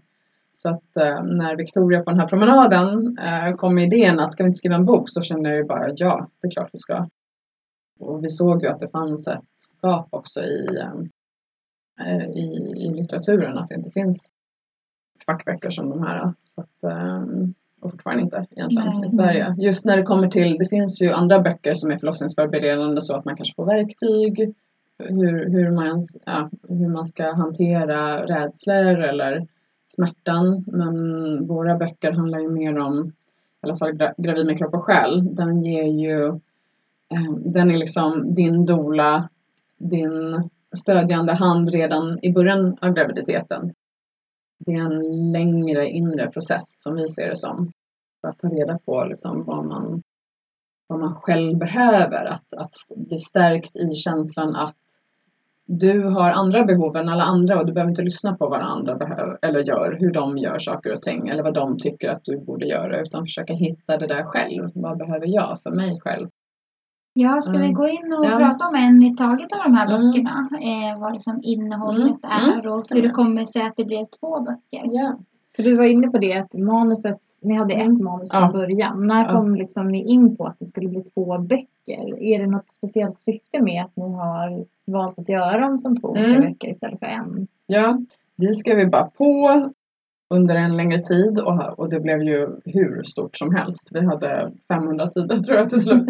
Så 0.53 0.69
att 0.69 0.97
eh, 0.97 1.23
när 1.23 1.55
Victoria 1.55 2.03
på 2.03 2.09
den 2.09 2.19
här 2.19 2.27
promenaden 2.27 3.17
eh, 3.17 3.55
kom 3.55 3.75
med 3.75 3.83
idén 3.93 4.19
att 4.19 4.33
ska 4.33 4.43
vi 4.43 4.47
inte 4.47 4.57
skriva 4.57 4.75
en 4.75 4.85
bok 4.85 5.09
så 5.09 5.21
kände 5.21 5.49
jag 5.49 5.57
ju 5.57 5.63
bara 5.63 5.89
ja, 5.95 6.27
det 6.41 6.47
är 6.47 6.51
klart 6.51 6.69
vi 6.73 6.77
ska. 6.77 7.07
Och 7.99 8.23
vi 8.23 8.29
såg 8.29 8.63
ju 8.63 8.67
att 8.69 8.79
det 8.79 8.87
fanns 8.87 9.27
ett 9.27 9.41
gap 9.81 10.07
också 10.09 10.41
i, 10.41 10.67
eh, 11.99 12.25
i, 12.29 12.73
i 12.77 12.89
litteraturen, 12.93 13.57
att 13.57 13.69
det 13.69 13.75
inte 13.75 13.91
finns 13.91 14.31
fackböcker 15.25 15.69
som 15.69 15.89
de 15.89 16.03
här. 16.03 16.33
Så 16.43 16.61
att, 16.61 16.83
eh, 16.83 17.23
fortfarande 17.81 18.23
inte 18.23 18.45
egentligen 18.51 18.87
Nej. 18.87 19.05
i 19.05 19.07
Sverige. 19.07 19.55
Just 19.57 19.85
när 19.85 19.97
det 19.97 20.03
kommer 20.03 20.27
till, 20.27 20.57
det 20.59 20.65
finns 20.65 21.01
ju 21.01 21.11
andra 21.11 21.39
böcker 21.39 21.73
som 21.73 21.91
är 21.91 21.97
förlossningsförberedande 21.97 23.01
så 23.01 23.15
att 23.15 23.25
man 23.25 23.35
kanske 23.35 23.55
får 23.55 23.65
verktyg 23.65 24.53
hur, 24.99 25.49
hur, 25.49 25.71
man, 25.71 26.01
ja, 26.25 26.49
hur 26.69 26.89
man 26.89 27.05
ska 27.05 27.33
hantera 27.33 28.25
rädslor 28.25 28.99
eller 28.99 29.47
smärtan. 29.87 30.63
Men 30.67 31.47
våra 31.47 31.77
böcker 31.77 32.11
handlar 32.11 32.39
ju 32.39 32.49
mer 32.49 32.77
om, 32.77 33.07
i 33.07 33.11
alla 33.61 33.77
fall 33.77 33.91
gra- 33.91 34.13
Gravid 34.17 34.45
med 34.45 34.57
kropp 34.57 34.73
och 34.73 34.83
själ, 34.83 35.35
den 35.35 35.63
ger 35.63 35.83
ju, 35.83 36.27
eh, 37.13 37.33
den 37.45 37.71
är 37.71 37.77
liksom 37.77 38.35
din 38.35 38.65
dola, 38.65 39.29
din 39.77 40.49
stödjande 40.75 41.33
hand 41.33 41.69
redan 41.69 42.19
i 42.21 42.33
början 42.33 42.77
av 42.81 42.93
graviditeten. 42.93 43.73
Det 44.67 44.73
är 44.73 44.81
en 44.81 45.31
längre 45.31 45.89
inre 45.89 46.27
process 46.27 46.75
som 46.79 46.95
vi 46.95 47.07
ser 47.07 47.29
det 47.29 47.35
som. 47.35 47.71
För 48.21 48.27
att 48.27 48.39
ta 48.39 48.47
reda 48.47 48.79
på 48.85 49.05
liksom 49.05 49.43
vad, 49.43 49.65
man, 49.65 50.03
vad 50.87 50.99
man 50.99 51.15
själv 51.15 51.57
behöver. 51.57 52.25
Att, 52.25 52.53
att 52.57 52.73
bli 52.95 53.17
stärkt 53.17 53.75
i 53.75 53.95
känslan 53.95 54.55
att 54.55 54.75
du 55.65 56.03
har 56.03 56.31
andra 56.31 56.65
behov 56.65 56.95
än 56.95 57.09
alla 57.09 57.23
andra 57.23 57.59
och 57.59 57.65
du 57.65 57.73
behöver 57.73 57.89
inte 57.89 58.01
lyssna 58.01 58.35
på 58.37 58.49
vad 58.49 58.61
andra 58.61 58.95
behöver, 58.95 59.37
eller 59.41 59.59
gör, 59.59 59.97
hur 59.99 60.11
de 60.11 60.37
gör 60.37 60.59
saker 60.59 60.93
och 60.93 61.01
ting 61.01 61.27
eller 61.27 61.43
vad 61.43 61.53
de 61.53 61.77
tycker 61.77 62.09
att 62.09 62.23
du 62.23 62.39
borde 62.39 62.65
göra 62.65 63.01
utan 63.01 63.23
försöka 63.23 63.53
hitta 63.53 63.97
det 63.97 64.07
där 64.07 64.23
själv. 64.23 64.71
Vad 64.73 64.97
behöver 64.97 65.27
jag 65.27 65.59
för 65.63 65.71
mig 65.71 65.99
själv? 65.99 66.29
Ja, 67.19 67.41
ska 67.41 67.51
vi 67.51 67.63
Mm. 67.63 67.73
gå 67.73 67.87
in 67.87 68.13
och 68.19 68.25
Ja. 68.25 68.37
prata 68.37 68.67
om 68.67 68.75
en 68.75 69.03
i 69.03 69.15
taget 69.15 69.53
av 69.53 69.59
de 69.63 69.73
här 69.73 69.87
Mm. 69.95 70.07
böckerna? 70.07 70.49
Eh, 70.61 70.99
vad 70.99 71.13
liksom 71.13 71.39
innehållet 71.43 72.17
Mm. 72.23 72.59
är 72.59 72.67
och 72.67 72.81
hur 72.89 73.01
det 73.01 73.09
kommer 73.09 73.45
sig 73.45 73.61
att 73.61 73.73
det 73.77 73.83
blev 73.85 74.05
två 74.05 74.39
böcker. 74.39 74.89
Ja. 74.91 75.17
För 75.55 75.63
du 75.63 75.75
var 75.75 75.83
inne 75.83 76.07
på 76.07 76.17
det 76.17 76.33
att 76.33 76.53
manuset, 76.53 77.17
ni 77.41 77.53
hade 77.55 77.73
Mm. 77.73 77.91
ett 77.93 77.99
manus 78.01 78.31
från 78.31 78.41
Ja. 78.41 78.51
början. 78.51 79.07
När 79.07 79.23
Ja. 79.23 79.29
kom 79.31 79.55
liksom 79.55 79.87
ni 79.87 80.03
in 80.05 80.37
på 80.37 80.45
att 80.45 80.59
det 80.59 80.65
skulle 80.65 80.89
bli 80.89 81.01
två 81.03 81.37
böcker? 81.37 82.19
Är 82.23 82.39
det 82.39 82.47
något 82.47 82.69
speciellt 82.69 83.19
syfte 83.19 83.61
med 83.61 83.83
att 83.85 83.95
ni 83.97 84.13
har 84.13 84.65
valt 84.85 85.19
att 85.19 85.29
göra 85.29 85.59
dem 85.59 85.77
som 85.77 85.97
två 86.01 86.07
olika 86.07 86.25
Mm. 86.27 86.41
böcker 86.41 86.67
istället 86.69 86.99
för 86.99 87.05
en? 87.05 87.47
Ja, 87.67 87.97
vi 88.35 88.51
skrev 88.51 88.79
ju 88.79 88.89
bara 88.89 89.05
på 89.17 89.69
under 90.29 90.55
en 90.55 90.77
längre 90.77 90.97
tid 90.97 91.39
och, 91.39 91.79
och 91.79 91.89
det 91.89 91.99
blev 91.99 92.23
ju 92.23 92.47
hur 92.65 93.03
stort 93.03 93.37
som 93.37 93.55
helst. 93.55 93.89
Vi 93.91 94.05
hade 94.05 94.51
500 94.67 95.05
sidor 95.05 95.37
tror 95.37 95.57
jag 95.57 95.69
till 95.69 95.81
slut. 95.81 96.05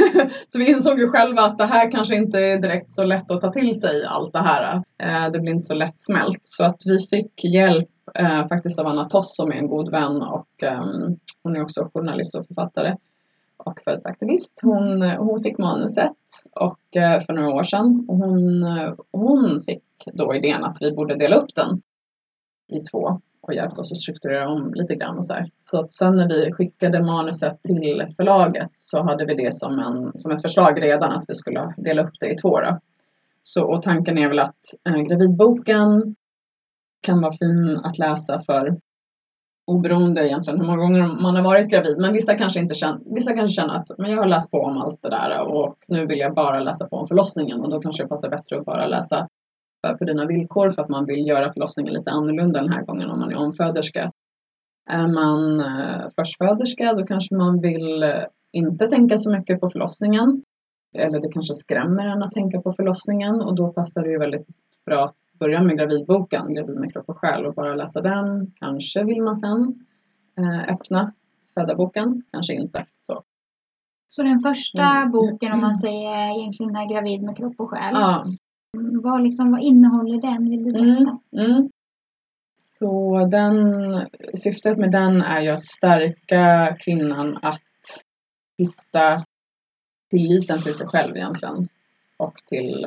så 0.46 0.58
vi 0.58 0.70
insåg 0.70 0.98
ju 0.98 1.08
själva 1.08 1.42
att 1.42 1.58
det 1.58 1.66
här 1.66 1.90
kanske 1.90 2.16
inte 2.16 2.38
är 2.38 2.58
direkt 2.58 2.90
så 2.90 3.04
lätt 3.04 3.30
att 3.30 3.40
ta 3.40 3.52
till 3.52 3.80
sig 3.80 4.04
allt 4.04 4.32
det 4.32 4.42
här. 4.42 4.82
Eh, 4.98 5.32
det 5.32 5.40
blir 5.40 5.52
inte 5.52 5.66
så 5.66 5.74
lätt 5.74 5.98
smält. 5.98 6.40
Så 6.42 6.64
att 6.64 6.82
vi 6.86 6.98
fick 6.98 7.44
hjälp 7.44 7.88
eh, 8.14 8.48
faktiskt 8.48 8.78
av 8.78 8.86
Anna 8.86 9.04
Toss 9.04 9.36
som 9.36 9.52
är 9.52 9.56
en 9.56 9.68
god 9.68 9.90
vän 9.90 10.22
och 10.22 10.62
ehm, 10.62 11.16
hon 11.42 11.56
är 11.56 11.62
också 11.62 11.90
journalist 11.94 12.34
och 12.34 12.46
författare 12.46 12.96
och 13.56 13.80
födelseaktivist. 13.84 14.60
Hon, 14.62 15.02
eh, 15.02 15.22
hon 15.22 15.42
fick 15.42 15.58
manuset 15.58 16.16
och, 16.52 16.96
eh, 16.96 17.20
för 17.20 17.32
några 17.32 17.54
år 17.54 17.62
sedan 17.62 18.04
och 18.08 18.16
hon, 18.16 18.62
eh, 18.62 18.94
hon 19.10 19.62
fick 19.66 19.82
då 20.12 20.34
idén 20.34 20.64
att 20.64 20.76
vi 20.80 20.92
borde 20.92 21.16
dela 21.16 21.36
upp 21.36 21.54
den 21.54 21.82
i 22.68 22.80
två 22.80 23.20
och 23.42 23.54
hjälpt 23.54 23.78
oss 23.78 23.92
att 23.92 23.98
strukturera 23.98 24.48
om 24.48 24.74
lite 24.74 24.94
grann 24.94 25.16
och 25.16 25.24
så 25.24 25.32
här. 25.34 25.50
Så 25.64 25.80
att 25.80 25.92
sen 25.92 26.16
när 26.16 26.28
vi 26.28 26.52
skickade 26.52 27.02
manuset 27.02 27.62
till 27.62 28.06
förlaget 28.16 28.70
så 28.72 29.02
hade 29.02 29.24
vi 29.24 29.34
det 29.34 29.54
som, 29.54 29.78
en, 29.78 30.12
som 30.14 30.32
ett 30.32 30.42
förslag 30.42 30.82
redan 30.82 31.12
att 31.12 31.24
vi 31.28 31.34
skulle 31.34 31.74
dela 31.76 32.02
upp 32.02 32.14
det 32.20 32.30
i 32.30 32.36
två 32.36 32.60
då. 32.60 32.78
Så, 33.42 33.64
och 33.64 33.82
tanken 33.82 34.18
är 34.18 34.28
väl 34.28 34.38
att 34.38 34.60
eh, 34.88 34.96
gravidboken 34.96 36.16
kan 37.00 37.20
vara 37.20 37.32
fin 37.32 37.80
att 37.84 37.98
läsa 37.98 38.42
för 38.46 38.76
oberoende 39.66 40.28
egentligen 40.28 40.60
hur 40.60 40.66
många 40.66 40.82
gånger 40.82 41.22
man 41.22 41.36
har 41.36 41.42
varit 41.42 41.68
gravid. 41.68 41.98
Men 41.98 42.12
vissa 42.12 42.34
kanske 42.34 42.60
inte 42.60 42.74
känner, 42.74 43.14
vissa 43.14 43.32
kanske 43.32 43.54
känner 43.54 43.74
att 43.74 43.98
men 43.98 44.10
jag 44.10 44.18
har 44.18 44.26
läst 44.26 44.50
på 44.50 44.60
om 44.60 44.78
allt 44.78 45.02
det 45.02 45.10
där 45.10 45.40
och 45.40 45.76
nu 45.88 46.06
vill 46.06 46.18
jag 46.18 46.34
bara 46.34 46.60
läsa 46.60 46.88
på 46.88 46.96
om 46.96 47.08
förlossningen 47.08 47.60
och 47.60 47.70
då 47.70 47.80
kanske 47.80 48.02
det 48.02 48.08
passar 48.08 48.28
bättre 48.28 48.58
att 48.58 48.64
bara 48.64 48.86
läsa 48.86 49.28
för- 49.86 49.94
på 49.94 50.04
dina 50.04 50.26
villkor 50.26 50.70
för 50.70 50.82
att 50.82 50.88
man 50.88 51.06
vill 51.06 51.26
göra 51.26 51.52
förlossningen 51.52 51.94
lite 51.94 52.10
annorlunda 52.10 52.60
den 52.62 52.72
här 52.72 52.82
gången 52.82 53.10
om 53.10 53.20
man 53.20 53.32
är 53.32 53.36
omföderska. 53.36 54.12
Är 54.90 55.06
man 55.06 55.60
eh, 55.60 56.08
förstföderska 56.16 56.94
då 56.94 57.06
kanske 57.06 57.34
man 57.34 57.60
vill 57.60 58.02
eh, 58.02 58.10
inte 58.52 58.86
tänka 58.86 59.18
så 59.18 59.30
mycket 59.30 59.60
på 59.60 59.68
förlossningen. 59.68 60.42
Eller 60.94 61.20
det 61.20 61.32
kanske 61.32 61.54
skrämmer 61.54 62.06
en 62.06 62.22
att 62.22 62.32
tänka 62.32 62.60
på 62.60 62.72
förlossningen 62.72 63.40
och 63.40 63.54
då 63.54 63.72
passar 63.72 64.02
det 64.02 64.10
ju 64.10 64.18
väldigt 64.18 64.46
bra 64.86 65.04
att 65.04 65.14
börja 65.38 65.62
med 65.62 65.76
gravidboken, 65.76 66.54
Gravid 66.54 66.76
med 66.76 66.92
kropp 66.92 67.08
och 67.08 67.18
själ 67.18 67.46
och 67.46 67.54
bara 67.54 67.74
läsa 67.74 68.00
den. 68.00 68.52
Kanske 68.60 69.04
vill 69.04 69.22
man 69.22 69.34
sen 69.34 69.84
eh, 70.38 70.74
öppna 70.74 71.12
födarboken, 71.54 72.22
kanske 72.32 72.54
inte. 72.54 72.86
Så. 73.06 73.22
Så 74.08 74.22
den 74.22 74.38
första 74.38 74.82
Mm. 74.82 75.10
boken 75.10 75.52
om 75.52 75.60
man 75.60 75.74
säger 75.76 76.10
är 76.10 76.38
egentligen 76.38 76.76
är 76.76 76.88
gravid 76.94 77.22
med 77.22 77.36
kropp 77.36 77.54
och 77.58 77.70
själ. 77.70 77.92
Ja, 77.94 78.24
Vad, 79.02 79.22
liksom, 79.22 79.52
vad 79.52 79.62
innehåller 79.62 80.20
den? 80.20 80.50
Vill 80.50 80.64
du 80.64 80.70
berätta? 80.70 81.18
Mm, 81.32 81.50
mm. 81.50 81.70
Så 82.58 83.18
den, 83.30 83.56
syftet 84.34 84.78
med 84.78 84.92
den 84.92 85.22
är 85.22 85.40
ju 85.40 85.48
att 85.48 85.66
stärka 85.66 86.76
kvinnan 86.80 87.38
att 87.42 87.60
hitta 88.58 89.24
tilliten 90.10 90.62
till 90.62 90.74
sig 90.74 90.86
själv 90.86 91.16
egentligen 91.16 91.68
och 92.16 92.34
till 92.46 92.86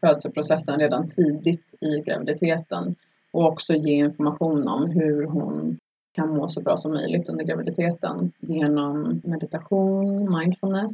födelseprocessen 0.00 0.78
redan 0.78 1.06
tidigt 1.06 1.74
i 1.80 2.00
graviditeten 2.00 2.94
och 3.32 3.46
också 3.46 3.74
ge 3.74 3.94
information 3.94 4.68
om 4.68 4.90
hur 4.90 5.26
hon 5.26 5.78
kan 6.12 6.36
må 6.36 6.48
så 6.48 6.60
bra 6.60 6.76
som 6.76 6.92
möjligt 6.92 7.28
under 7.28 7.44
graviditeten 7.44 8.32
genom 8.40 9.20
meditation, 9.24 10.38
mindfulness, 10.38 10.90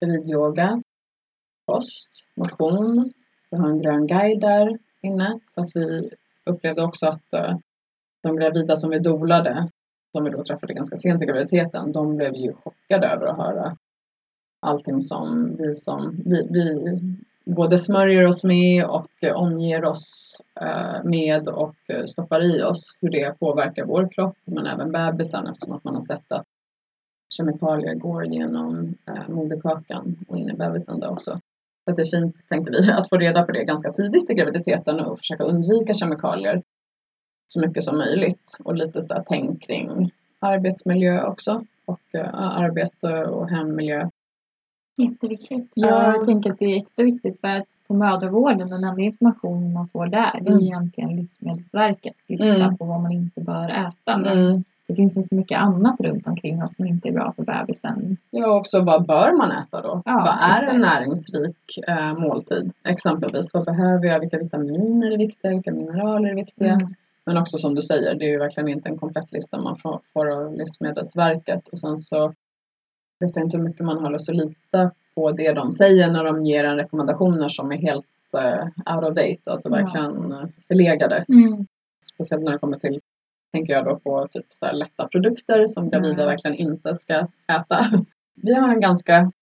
gravidyoga, 0.00 0.82
kost, 1.66 2.10
motion. 2.36 3.12
Vi 3.54 3.58
har 3.58 3.68
en 3.68 3.82
grön 3.82 4.06
guide 4.06 4.40
där 4.40 4.78
inne 5.00 5.38
Fast 5.54 5.76
vi 5.76 6.10
upplevde 6.44 6.82
också 6.82 7.06
att 7.06 7.34
eh, 7.34 7.56
de 8.22 8.36
gravida 8.36 8.76
som 8.76 8.90
vi 8.90 8.98
dolade, 8.98 9.68
som 10.12 10.24
vi 10.24 10.30
då 10.30 10.42
träffade 10.42 10.74
ganska 10.74 10.96
sent 10.96 11.22
i 11.22 11.26
graviditeten, 11.26 11.92
de 11.92 12.16
blev 12.16 12.34
ju 12.34 12.52
chockade 12.54 13.06
över 13.06 13.26
att 13.26 13.36
höra 13.36 13.76
allting 14.60 15.00
som 15.00 15.56
vi 15.56 15.74
som 15.74 16.22
vi, 16.24 16.48
vi 16.50 16.98
både 17.44 17.78
smörjer 17.78 18.26
oss 18.26 18.44
med 18.44 18.84
och 18.84 19.10
omger 19.34 19.84
oss 19.84 20.36
eh, 20.60 21.04
med 21.04 21.48
och 21.48 21.76
stoppar 22.06 22.42
i 22.42 22.62
oss, 22.62 22.96
hur 23.00 23.10
det 23.10 23.38
påverkar 23.38 23.84
vår 23.84 24.08
kropp 24.08 24.36
men 24.44 24.66
även 24.66 24.92
bebisen 24.92 25.46
eftersom 25.46 25.74
att 25.74 25.84
man 25.84 25.94
har 25.94 26.00
sett 26.00 26.32
att 26.32 26.46
kemikalier 27.28 27.94
går 27.94 28.24
genom 28.24 28.94
eh, 29.06 29.28
moderkakan 29.28 30.16
och 30.28 30.38
in 30.38 30.50
i 30.50 30.54
bebisen 30.54 31.00
då 31.00 31.08
också. 31.08 31.40
Att 31.86 31.96
det 31.96 32.02
är 32.02 32.06
fint, 32.20 32.48
tänkte 32.48 32.70
vi, 32.70 32.90
att 32.92 33.08
få 33.08 33.16
reda 33.16 33.42
på 33.42 33.52
det 33.52 33.64
ganska 33.64 33.92
tidigt 33.92 34.30
i 34.30 34.34
graviditeten 34.34 35.00
och 35.00 35.18
försöka 35.18 35.44
undvika 35.44 35.94
kemikalier 35.94 36.62
så 37.48 37.60
mycket 37.60 37.84
som 37.84 37.98
möjligt. 37.98 38.56
Och 38.64 38.74
lite 38.74 39.02
så 39.02 39.14
här 39.14 39.24
tänk 39.26 39.62
kring 39.62 40.10
arbetsmiljö 40.38 41.24
också 41.24 41.64
och 41.84 42.00
eh, 42.12 42.34
arbete 42.34 43.24
och 43.24 43.48
hemmiljö. 43.50 44.08
Jätteviktigt. 44.96 45.72
Ja, 45.74 46.16
jag 46.16 46.24
tänker 46.26 46.52
att 46.52 46.58
det 46.58 46.64
är 46.64 46.76
extra 46.76 47.04
viktigt 47.04 47.40
för 47.40 47.48
att 47.48 47.64
på 47.86 47.94
mödravården, 47.94 48.70
den 48.70 48.84
enda 48.84 49.02
information 49.02 49.72
man 49.72 49.88
får 49.88 50.06
där, 50.06 50.40
det 50.40 50.48
är 50.48 50.52
Mm. 50.52 50.60
egentligen 50.64 51.16
Livsmedelsverkets 51.16 52.28
lista 52.28 52.54
Mm. 52.54 52.76
på 52.76 52.84
vad 52.84 53.00
man 53.00 53.12
inte 53.12 53.40
bör 53.40 53.68
äta. 53.68 54.18
Men 54.18 54.38
Mm. 54.38 54.64
Det 54.86 54.94
finns 54.94 55.18
ju 55.18 55.22
så 55.22 55.34
mycket 55.34 55.58
annat 55.58 56.00
runt 56.00 56.26
omkring 56.26 56.62
oss 56.62 56.76
som 56.76 56.86
inte 56.86 57.08
är 57.08 57.12
bra 57.12 57.32
för 57.36 57.42
bebisen. 57.44 58.16
Ja, 58.30 58.58
också 58.58 58.80
vad 58.80 59.06
bör 59.06 59.36
man 59.38 59.50
äta 59.52 59.80
då? 59.82 60.02
Ja, 60.04 60.12
vad 60.14 60.50
är 60.50 60.62
en 60.62 60.76
exakt. 60.76 60.94
näringsrik 60.94 61.78
eh, 61.88 62.18
måltid? 62.18 62.72
Exempelvis, 62.84 63.54
vad 63.54 63.64
behöver 63.64 64.06
jag? 64.06 64.20
Vilka 64.20 64.38
vitaminer 64.38 65.10
är 65.10 65.18
viktiga? 65.18 65.50
Vilka 65.50 65.72
mineraler 65.72 66.28
är 66.30 66.34
viktiga? 66.34 66.72
Mm. 66.72 66.94
Men 67.26 67.36
också 67.38 67.58
som 67.58 67.74
du 67.74 67.82
säger, 67.82 68.14
det 68.14 68.24
är 68.24 68.28
ju 68.28 68.38
verkligen 68.38 68.68
inte 68.68 68.88
en 68.88 68.98
komplett 68.98 69.32
lista 69.32 69.60
man 69.60 69.76
får, 69.78 70.00
får 70.12 70.30
av 70.30 70.54
Livsmedelsverket. 70.56 71.68
Och 71.68 71.78
sen 71.78 71.96
så 71.96 72.28
vet 73.20 73.36
jag 73.36 73.44
inte 73.44 73.56
hur 73.56 73.64
mycket 73.64 73.86
man 73.86 73.98
har 73.98 74.10
lust 74.10 74.28
att 74.28 74.36
lita 74.36 74.90
på 75.14 75.32
det 75.32 75.52
de 75.52 75.72
säger 75.72 76.10
när 76.10 76.24
de 76.24 76.42
ger 76.42 76.64
en 76.64 76.76
rekommendationer 76.76 77.48
som 77.48 77.72
är 77.72 77.76
helt 77.76 78.06
eh, 78.38 78.94
out 78.96 79.04
of 79.04 79.14
date, 79.14 79.50
alltså 79.50 79.68
Ja. 79.68 79.76
verkligen 79.76 80.32
eh, 80.32 80.46
förlegade. 80.68 81.24
Mm. 81.28 81.66
Speciellt 82.14 82.42
när 82.44 82.52
det 82.52 82.58
kommer 82.58 82.78
till, 82.78 83.00
tänker 83.54 83.72
jag 83.72 83.84
då 83.84 83.96
på 83.96 84.28
typ 84.30 84.46
så 84.50 84.72
lätta 84.72 85.08
produkter 85.08 85.66
som 85.66 85.90
gravida 85.90 86.12
Mm. 86.22 86.26
verkligen 86.26 86.56
inte 86.56 86.94
ska 86.94 87.14
äta. 87.58 87.78
Vi 88.42 88.54
har 88.54 88.68
en 88.68 88.80
ganska 88.80 89.32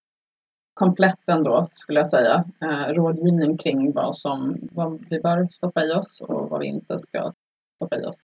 komplett 0.75 1.19
ändå, 1.29 1.67
skulle 1.71 1.99
jag 2.01 2.07
säga, 2.07 2.45
eh, 2.63 2.95
rådgivning 2.95 3.57
kring 3.59 3.93
vad, 3.93 4.17
som, 4.17 4.59
vad 4.73 5.05
vi 5.11 5.21
bör 5.21 5.49
stoppa 5.51 5.85
i 5.85 5.93
oss 5.93 6.21
och 6.29 6.51
vad 6.51 6.61
vi 6.61 6.67
inte 6.67 6.99
ska 6.99 7.33
stoppa 7.77 7.97
i 8.01 8.05
oss. 8.05 8.23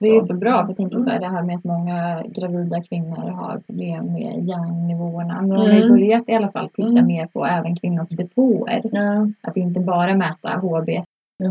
Det 0.00 0.06
är 0.16 0.20
Så. 0.20 0.34
bra, 0.34 0.60
för 0.62 0.68
jag 0.68 0.76
tänker 0.76 0.98
så 0.98 1.10
här, 1.10 1.20
det 1.20 1.28
här 1.28 1.42
med 1.42 1.56
att 1.56 1.64
många 1.64 2.22
gravida 2.28 2.82
kvinnor 2.82 3.30
har 3.30 3.58
problem 3.58 4.12
med 4.12 4.44
järnnivåerna. 4.48 5.40
Nu 5.40 5.54
har 5.54 5.64
man 5.66 5.74
ju 5.76 5.82
Mm. 5.82 5.88
börjat 5.88 6.28
i 6.28 6.34
alla 6.34 6.50
fall 6.52 6.68
titta 6.68 6.88
Mm. 6.88 7.06
mer 7.06 7.26
på 7.26 7.46
även 7.46 7.76
kvinnors 7.76 8.08
depåer. 8.08 8.80
Ja, 8.84 9.26
Att 9.42 9.56
inte 9.56 9.80
bara 9.80 10.14
mäta 10.16 10.48
HB. 10.56 11.02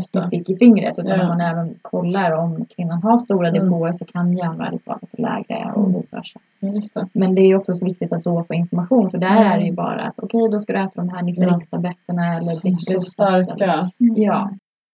Stick 0.02 0.50
i 0.50 0.56
fingret 0.56 0.98
utan 0.98 1.18
Ja. 1.20 1.28
man 1.28 1.40
även 1.40 1.74
kollar 1.82 2.32
om 2.32 2.64
kvinnan 2.76 3.02
har 3.02 3.16
stora 3.16 3.48
Mm. 3.48 3.64
depåer 3.64 3.92
så 3.92 4.04
kan 4.04 4.32
järnvärdet 4.36 4.86
vara 4.86 4.98
lite 5.02 5.22
lägre 5.22 5.72
och 5.74 5.80
Mm. 5.86 5.96
vice 5.98 6.16
versa. 6.16 6.40
Ja, 6.60 6.70
det. 6.94 7.08
Men 7.12 7.34
det 7.34 7.40
är 7.40 7.56
också 7.56 7.74
så 7.74 7.84
viktigt 7.84 8.12
att 8.12 8.24
då 8.24 8.42
få 8.44 8.54
information 8.54 9.10
för 9.10 9.18
där 9.18 9.36
Mm. 9.40 9.52
är 9.52 9.58
det 9.58 9.64
ju 9.64 9.72
bara 9.72 10.00
att 10.02 10.18
okej 10.18 10.48
då 10.50 10.58
ska 10.58 10.72
du 10.72 10.78
äta 10.78 10.90
de 10.94 11.08
här 11.08 11.22
Nifrix-tabletterna 11.22 12.36
eller 12.36 12.48
Så, 12.48 12.60
dricka 12.60 12.78
så 12.78 13.00
starka. 13.00 13.90
Mm. 14.00 14.22
Ja. 14.22 14.50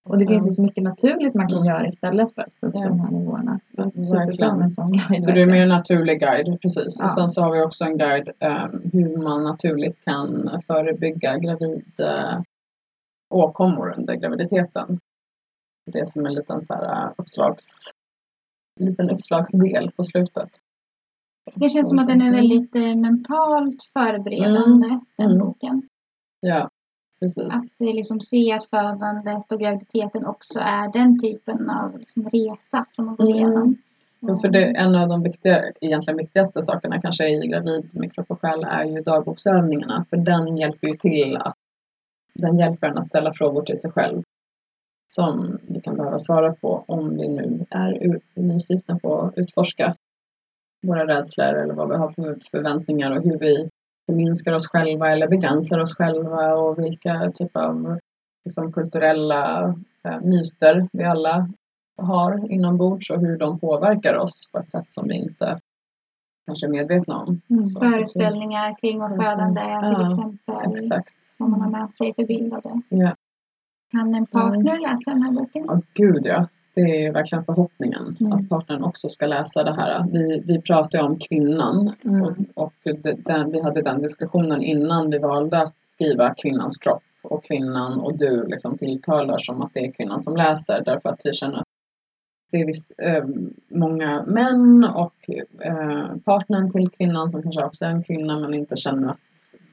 Och 0.08 0.18
det 0.18 0.26
finns 0.26 0.44
ju 0.44 0.48
Mm. 0.48 0.54
så 0.54 0.62
mycket 0.62 0.82
naturligt 0.84 1.34
man 1.34 1.48
kan 1.48 1.56
Mm. 1.58 1.68
göra 1.68 1.86
istället 1.88 2.34
för 2.34 2.42
att 2.42 2.52
få 2.60 2.66
upp 2.66 2.74
Ja. 2.76 2.88
de 2.88 3.00
här 3.00 3.10
nivåerna. 3.10 3.58
Så 3.62 3.72
Ja. 3.76 3.90
Så 5.20 5.30
det 5.32 5.42
är 5.42 5.46
mer 5.46 5.62
en 5.62 5.68
naturlig 5.68 6.20
guide, 6.20 6.60
precis. 6.62 6.96
Ja. 6.98 7.04
Och 7.04 7.10
sen 7.10 7.28
så 7.28 7.42
har 7.42 7.52
vi 7.52 7.62
också 7.62 7.84
en 7.84 7.98
guide 7.98 8.28
eh, 8.40 8.66
hur 8.92 9.22
man 9.22 9.44
naturligt 9.44 10.04
kan 10.04 10.50
förebygga 10.66 11.38
gravid 11.38 11.84
eh, 11.98 12.40
åkommor 13.30 13.94
under 13.98 14.14
graviditeten. 14.14 14.98
Det 15.92 15.98
är 15.98 16.04
som 16.04 16.26
en 16.26 16.34
liten, 16.34 16.62
så 16.64 16.74
här, 16.74 17.04
eh, 17.06 17.10
uppslags, 17.16 17.66
liten 18.80 19.10
uppslagsdel 19.10 19.90
på 19.96 20.02
slutet. 20.02 20.48
Det 21.54 21.68
känns 21.68 21.88
som 21.88 21.98
att 21.98 22.06
den 22.06 22.22
är 22.22 22.30
väldigt 22.32 22.76
eh, 22.76 22.94
mentalt 22.96 23.82
förberedande, 23.92 24.88
den 25.16 25.26
Mm. 25.30 25.38
boken. 25.38 25.82
Ja, 26.40 26.68
precis. 27.20 27.44
Att 27.54 27.86
eh, 27.88 27.94
liksom 27.94 28.20
se 28.20 28.52
att 28.52 28.64
födandet 28.64 29.52
och 29.52 29.60
graviditeten 29.60 30.26
också 30.26 30.60
är 30.60 30.92
den 30.92 31.18
typen 31.18 31.70
av 31.70 31.98
liksom, 31.98 32.28
resa 32.28 32.84
som 32.86 33.06
man 33.06 33.16
går 33.16 33.24
Mm. 33.24 33.36
igenom. 33.36 33.76
Ja, 34.20 34.38
för 34.38 34.48
det, 34.48 34.64
en 34.64 34.94
av 34.94 35.08
de 35.08 35.22
viktiga, 35.22 35.62
egentligen 35.80 36.16
viktigaste 36.18 36.62
sakerna 36.62 37.00
kanske 37.00 37.28
i 37.28 37.46
gravid 37.46 37.90
med 37.92 38.12
kropp 38.14 38.30
och 38.30 38.40
själ 38.40 38.64
är 38.64 38.84
ju 38.84 39.00
dagboksövningarna. 39.00 40.04
För 40.10 40.16
den 40.16 40.56
hjälper 40.56 40.86
ju 40.88 40.94
till 40.94 41.36
att 41.36 41.54
den 42.34 42.58
hjälper 42.58 42.86
en 42.86 42.98
att 42.98 43.08
ställa 43.08 43.32
frågor 43.32 43.62
till 43.62 43.76
sig 43.76 43.90
själv. 43.90 44.22
Som 45.12 45.58
vi 45.62 45.80
kan 45.80 45.96
behöva 45.96 46.18
svara 46.18 46.52
på 46.52 46.84
om 46.86 47.16
vi 47.16 47.28
nu 47.28 47.66
är 47.70 48.20
nyfikna 48.34 48.98
på 48.98 49.20
att 49.20 49.38
utforska 49.38 49.96
våra 50.86 51.06
rädslor 51.06 51.54
eller 51.54 51.74
vad 51.74 51.88
vi 51.88 51.96
har 51.96 52.10
för 52.10 52.38
förväntningar 52.50 53.10
och 53.10 53.22
hur 53.22 53.38
vi 53.38 53.68
förminskar 54.06 54.52
oss 54.52 54.68
själva 54.68 55.10
eller 55.10 55.28
begränsar 55.28 55.78
oss 55.78 55.96
själva 55.96 56.54
och 56.54 56.78
vilka 56.78 57.32
typer 57.34 57.60
av 57.60 57.98
liksom, 58.44 58.72
kulturella 58.72 59.74
eh, 60.04 60.20
myter 60.20 60.88
vi 60.92 61.04
alla 61.04 61.48
har 62.02 62.52
inombords 62.52 63.10
och 63.10 63.20
hur 63.20 63.38
de 63.38 63.58
påverkar 63.58 64.14
oss 64.14 64.50
på 64.52 64.58
ett 64.58 64.70
sätt 64.70 64.86
som 64.88 65.08
vi 65.08 65.14
inte 65.14 65.60
kanske 66.50 66.66
är 66.66 66.70
medvetna 66.70 67.16
om. 67.18 67.40
Mm. 67.50 67.64
Så- 67.64 67.80
så- 67.80 67.88
Föreställningar 67.88 68.76
kring 68.80 68.98
vad 68.98 69.10
födande 69.10 69.60
är 69.60 69.80
till 69.80 70.00
Ja, 70.02 70.06
exempel. 70.06 70.72
Exakt. 70.72 71.14
Vad 71.38 71.48
man 71.50 71.60
har 71.60 71.70
med 71.70 71.90
sig 71.90 72.14
för 72.14 72.24
bild 72.26 72.52
av 72.54 72.60
det. 72.62 72.96
Ja. 72.96 73.14
Kan 73.92 74.14
en 74.14 74.26
partner 74.26 74.78
läsa 74.90 75.10
den 75.10 75.22
här 75.22 75.32
boken? 75.32 75.64
Ja, 75.68 75.80
gud 75.94 76.26
ja. 76.26 76.46
Det 76.74 77.06
är 77.06 77.12
verkligen 77.12 77.44
förhoppningen 77.44 78.16
Mm. 78.20 78.32
att 78.32 78.48
partnern 78.48 78.84
också 78.84 79.08
ska 79.08 79.26
läsa 79.26 79.64
det 79.64 79.74
här. 79.74 80.04
Vi, 80.12 80.42
vi 80.46 80.60
pratar 80.62 80.98
ju 80.98 81.04
om 81.04 81.18
kvinnan 81.18 81.92
Mm. 82.04 82.22
och, 82.22 82.32
och 82.64 82.72
den, 83.16 83.50
vi 83.52 83.60
hade 83.60 83.82
den 83.82 84.02
diskussionen 84.02 84.62
innan 84.62 85.10
vi 85.10 85.18
valde 85.18 85.62
att 85.62 85.74
skriva 85.94 86.34
kvinnans 86.34 86.76
kropp 86.78 87.02
och 87.22 87.44
kvinnan 87.44 88.00
och 88.00 88.18
du 88.18 88.46
liksom 88.46 88.78
tilltalar 88.78 89.38
som 89.38 89.62
att 89.62 89.70
det 89.74 89.80
är 89.86 89.92
kvinnan 89.92 90.20
som 90.20 90.36
läser 90.36 90.82
därför 90.84 91.08
att 91.08 91.20
vi 91.24 91.34
känner 91.34 91.58
att 91.58 91.64
det 92.50 92.60
är 92.60 92.66
viss, 92.66 92.92
eh, 92.98 93.24
många 93.68 94.22
män 94.26 94.84
och 94.84 95.30
eh, 95.60 96.16
partnern 96.24 96.70
till 96.70 96.90
kvinnan 96.90 97.28
som 97.28 97.42
kanske 97.42 97.64
också 97.64 97.84
är 97.84 97.90
en 97.90 98.04
kvinna 98.04 98.38
men 98.38 98.54
inte 98.54 98.76
känner 98.76 99.08
att 99.08 99.18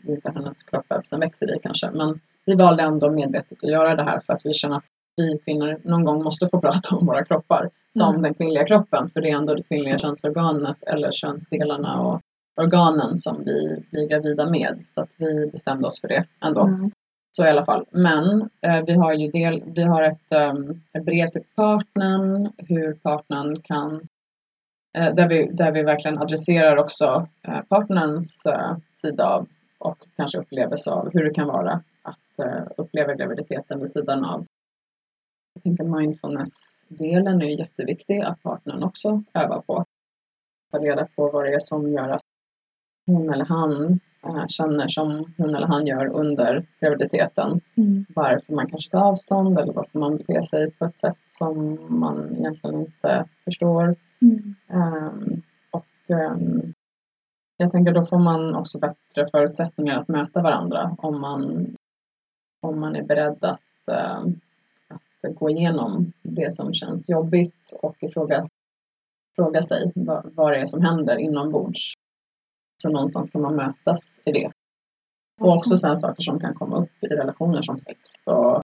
det 0.01 0.11
inte 0.11 0.29
är 0.29 0.33
hennes 0.33 0.63
kropp 0.63 0.85
som 1.03 1.19
växer 1.19 1.55
i 1.55 1.59
kanske. 1.63 1.91
Men 1.91 2.19
vi 2.45 2.55
valde 2.55 2.83
ändå 2.83 3.11
medvetet 3.11 3.63
att 3.63 3.69
göra 3.69 3.95
det 3.95 4.03
här 4.03 4.19
för 4.19 4.33
att 4.33 4.45
vi 4.45 4.53
känner 4.53 4.77
att 4.77 4.83
vi 5.15 5.39
kvinnor 5.45 5.79
någon 5.83 6.03
gång 6.03 6.23
måste 6.23 6.49
få 6.49 6.61
prata 6.61 6.95
om 6.95 7.05
våra 7.05 7.25
kroppar 7.25 7.69
som 7.97 8.09
Mm. 8.09 8.21
den 8.21 8.33
kvinnliga 8.33 8.65
kroppen 8.65 9.09
för 9.09 9.21
det 9.21 9.29
är 9.29 9.35
ändå 9.35 9.55
det 9.55 9.63
kvinnliga 9.63 9.99
könsorganet 9.99 10.83
eller 10.83 11.11
könsdelarna 11.11 12.01
och 12.01 12.21
organen 12.61 13.17
som 13.17 13.43
vi 13.45 13.83
blir 13.91 14.07
gravida 14.07 14.49
med. 14.49 14.79
Så 14.83 15.01
att 15.01 15.09
vi 15.17 15.47
bestämde 15.51 15.87
oss 15.87 16.01
för 16.01 16.07
det 16.07 16.25
ändå. 16.41 16.61
Mm. 16.61 16.91
Så 17.37 17.45
i 17.45 17.49
alla 17.49 17.65
fall. 17.65 17.85
Men 17.91 18.49
eh, 18.61 18.85
vi 18.85 18.93
har 18.93 19.13
ju 19.13 19.31
del, 19.31 19.63
vi 19.75 19.83
har 19.83 20.03
ett, 20.03 20.31
um, 20.51 20.81
ett 20.93 21.05
brev 21.05 21.27
till 21.27 21.43
partnern, 21.55 22.51
hur 22.57 22.93
partnern 22.93 23.61
kan 23.61 24.07
eh, 24.97 25.15
där, 25.15 25.29
vi, 25.29 25.49
där 25.51 25.71
vi 25.71 25.83
verkligen 25.83 26.17
adresserar 26.17 26.77
också 26.77 27.27
eh, 27.41 27.61
partnerns 27.61 28.45
eh, 28.45 28.77
sida 29.01 29.29
av 29.29 29.47
och 29.77 30.05
kanske 30.15 30.39
upplevelse 30.39 30.91
av 30.91 31.09
hur 31.13 31.23
det 31.23 31.33
kan 31.33 31.47
vara 31.47 31.83
att 32.01 32.39
eh, 32.39 32.63
uppleva 32.77 33.13
graviditeten 33.13 33.79
vid 33.79 33.89
sidan 33.91 34.25
av. 34.25 34.45
Jag 35.53 35.63
tänker 35.63 35.83
mindfulness-delen 35.83 37.41
är 37.41 37.45
ju 37.45 37.57
jätteviktig 37.57 38.19
att 38.19 38.43
partnern 38.43 38.83
också 38.83 39.23
övar 39.33 39.61
på. 39.61 39.85
Ta 40.71 40.77
reda 40.79 41.07
på 41.15 41.29
vad 41.29 41.45
det 41.45 41.53
är 41.53 41.59
som 41.59 41.93
gör 41.93 42.09
att 42.09 42.21
hon 43.05 43.33
eller 43.33 43.45
han 43.45 43.99
känner 44.47 44.87
som 44.87 45.33
hon 45.37 45.55
eller 45.55 45.67
han 45.67 45.85
gör 45.85 46.05
under 46.05 46.65
graviditeten. 46.79 47.61
Mm. 47.75 48.05
Varför 48.15 48.53
man 48.53 48.69
kanske 48.69 48.91
tar 48.91 49.03
avstånd 49.03 49.59
eller 49.59 49.73
varför 49.73 49.99
man 49.99 50.17
beter 50.17 50.41
sig 50.41 50.71
på 50.71 50.85
ett 50.85 50.99
sätt 50.99 51.17
som 51.29 51.77
man 51.89 52.35
egentligen 52.35 52.79
inte 52.79 53.25
förstår. 53.43 53.95
Mm. 54.21 54.55
Ehm, 54.69 55.41
och 55.71 56.15
ehm, 56.15 56.73
jag 57.57 57.71
tänker 57.71 57.91
då 57.91 58.05
får 58.05 58.19
man 58.19 58.55
också 58.55 58.79
bättre 58.79 59.27
förutsättningar 59.31 59.99
att 59.99 60.07
möta 60.07 60.41
varandra 60.41 60.95
om 60.97 61.21
man, 61.21 61.67
om 62.61 62.79
man 62.79 62.95
är 62.95 63.03
beredd 63.03 63.45
att, 63.45 63.89
ehm, 63.91 64.39
att 64.87 65.35
gå 65.35 65.49
igenom 65.49 66.11
det 66.21 66.53
som 66.53 66.73
känns 66.73 67.09
jobbigt 67.09 67.73
och 67.81 67.95
ifråga, 67.99 68.49
fråga 69.35 69.61
sig 69.61 69.91
vad, 69.95 70.31
vad 70.35 70.53
det 70.53 70.59
är 70.59 70.65
som 70.65 70.81
händer 70.81 71.17
inombords. 71.17 71.93
Så 72.83 72.89
någonstans 72.89 73.29
kan 73.29 73.41
man 73.41 73.55
mötas 73.55 74.13
i 74.25 74.31
det. 74.31 74.51
Och 75.41 75.55
också 75.55 75.77
sen 75.77 75.95
saker 75.95 76.21
som 76.23 76.39
kan 76.39 76.53
komma 76.53 76.77
upp 76.77 77.03
i 77.03 77.07
relationer 77.07 77.61
som 77.61 77.77
sex 77.77 77.99
och 78.25 78.61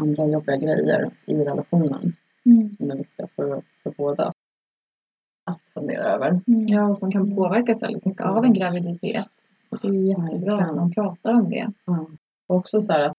andra 0.00 0.26
jobbiga 0.26 0.56
grejer 0.56 1.10
i 1.26 1.34
relationen 1.36 2.16
Mm. 2.46 2.70
som 2.70 2.90
är 2.90 2.96
viktiga 2.96 3.28
för, 3.36 3.62
för 3.82 3.94
båda 3.96 4.32
att 5.50 5.62
fundera 5.74 6.02
över. 6.02 6.28
Mm. 6.28 6.66
Ja, 6.66 6.88
och 6.88 6.98
som 6.98 7.12
kan 7.12 7.36
påverkas 7.36 7.82
väldigt 7.82 8.04
mycket 8.04 8.26
av 8.26 8.44
en 8.44 8.52
graviditet. 8.54 9.28
Så 9.70 9.76
det 9.76 9.88
är 9.88 9.92
jättebra 9.92 10.54
att 10.54 10.76
man 10.76 10.90
pratar 10.90 11.34
om 11.34 11.50
det. 11.50 11.72
Ja. 11.84 12.06
Och 12.48 12.56
också 12.56 12.80
så 12.80 12.92
här 12.92 13.00
att 13.00 13.12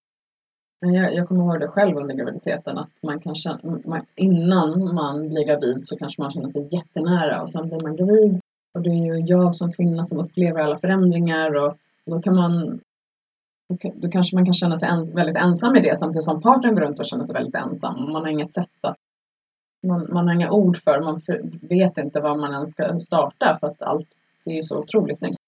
jag, 0.80 1.16
jag 1.16 1.28
kommer 1.28 1.44
ihåg 1.44 1.60
det 1.60 1.68
själv 1.68 1.98
under 1.98 2.16
graviditeten 2.16 2.78
att 2.78 2.92
man 3.04 3.20
kan 3.20 3.36
känna, 3.36 3.80
man, 3.86 4.06
innan 4.16 4.96
man 4.96 5.30
blir 5.30 5.46
gravid 5.46 5.78
så 5.82 5.98
kanske 5.98 6.22
man 6.22 6.32
känner 6.32 6.48
sig 6.48 6.68
jättenära 6.72 7.42
och 7.42 7.50
sen 7.50 7.68
blir 7.68 7.80
man 7.84 7.96
gravid 7.96 8.40
och 8.78 8.84
det 8.84 8.90
är 8.90 9.16
ju 9.16 9.20
jag 9.20 9.56
som 9.56 9.74
kvinna 9.74 10.04
som 10.04 10.20
upplever 10.20 10.62
alla 10.62 10.78
förändringar 10.78 11.56
och 11.56 11.78
då 12.06 12.22
kan 12.22 12.36
man 12.36 12.80
då, 13.70 13.92
då 13.96 14.10
kanske 14.10 14.36
man 14.36 14.46
kan 14.46 14.54
känna 14.54 14.78
sig 14.78 14.90
en, 14.90 15.16
väldigt 15.16 15.38
ensam 15.38 15.76
i 15.76 15.82
det 15.82 16.00
samtidigt 16.00 16.24
som 16.24 16.42
partnern 16.42 16.76
går 16.76 16.82
runt 16.82 17.00
och 17.00 17.06
känner 17.06 17.24
sig 17.24 17.34
väldigt 17.34 17.56
ensam. 17.56 18.12
Man 18.12 18.22
har 18.22 18.28
inget 18.28 18.54
sätt 18.54 18.70
att 18.82 18.96
man, 19.88 20.08
man 20.10 20.28
har 20.28 20.36
inga 20.36 20.52
ord 20.52 20.78
för, 20.78 21.02
man 21.02 21.22
för, 21.22 21.42
vet 21.68 21.98
inte 21.98 22.20
var 22.20 22.38
man 22.38 22.54
ens 22.54 22.72
ska 22.72 23.00
starta 23.00 23.58
för 23.60 23.68
att 23.68 23.82
allt 23.82 24.08
det 24.46 24.52
är 24.52 24.56
ju 24.56 24.64
så 24.64 24.80
otroligt 24.80 25.22
negativt. 25.22 25.42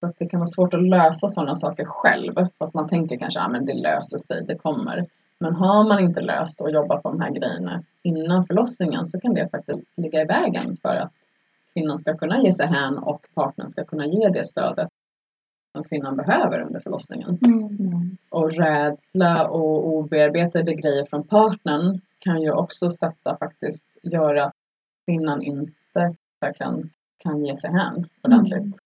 Så 0.00 0.06
att 0.06 0.18
det 0.18 0.28
kan 0.28 0.40
vara 0.40 0.46
svårt 0.46 0.74
att 0.74 0.82
lösa 0.82 1.28
sådana 1.28 1.54
saker 1.54 1.84
själv. 1.84 2.34
Fast 2.58 2.74
man 2.74 2.88
tänker 2.88 3.18
kanske 3.18 3.40
att 3.40 3.46
ah, 3.46 3.52
men 3.52 3.64
det 3.64 3.74
löser 3.74 4.18
sig, 4.18 4.44
det 4.44 4.58
kommer. 4.58 5.06
Men 5.38 5.54
har 5.54 5.84
man 5.84 6.00
inte 6.00 6.20
löst 6.20 6.60
och 6.60 6.70
jobbat 6.70 7.02
på 7.02 7.10
de 7.10 7.20
här 7.20 7.30
grejerna 7.30 7.82
innan 8.02 8.46
förlossningen 8.46 9.06
så 9.06 9.20
kan 9.20 9.34
det 9.34 9.48
faktiskt 9.48 9.88
ligga 9.96 10.22
i 10.22 10.24
vägen 10.24 10.76
för 10.82 10.96
att 10.96 11.12
kvinnan 11.76 11.98
ska 11.98 12.16
kunna 12.16 12.42
ge 12.42 12.52
sig 12.52 12.66
hän 12.66 12.98
och 12.98 13.26
partnern 13.34 13.68
ska 13.68 13.84
kunna 13.84 14.06
ge 14.06 14.28
det 14.28 14.44
stödet 14.44 14.88
som 15.76 15.84
kvinnan 15.84 16.16
behöver 16.16 16.60
under 16.60 16.80
förlossningen. 16.80 17.38
Mm. 17.44 18.16
Och 18.30 18.52
rädsla 18.52 19.48
och 19.48 19.88
obearbetade 19.88 20.74
grejer 20.74 21.06
från 21.10 21.26
partnern 21.26 22.00
kan 22.18 22.42
ju 22.42 22.52
också 22.52 22.90
sätta 22.90 23.36
faktiskt 23.36 23.88
göra 24.02 24.44
att 24.44 24.54
kvinnan 25.06 25.42
inte 25.42 26.16
verkligen 26.40 26.90
kan 27.18 27.44
ge 27.44 27.56
sig 27.56 27.70
hän 27.70 28.08
ordentligt. 28.22 28.85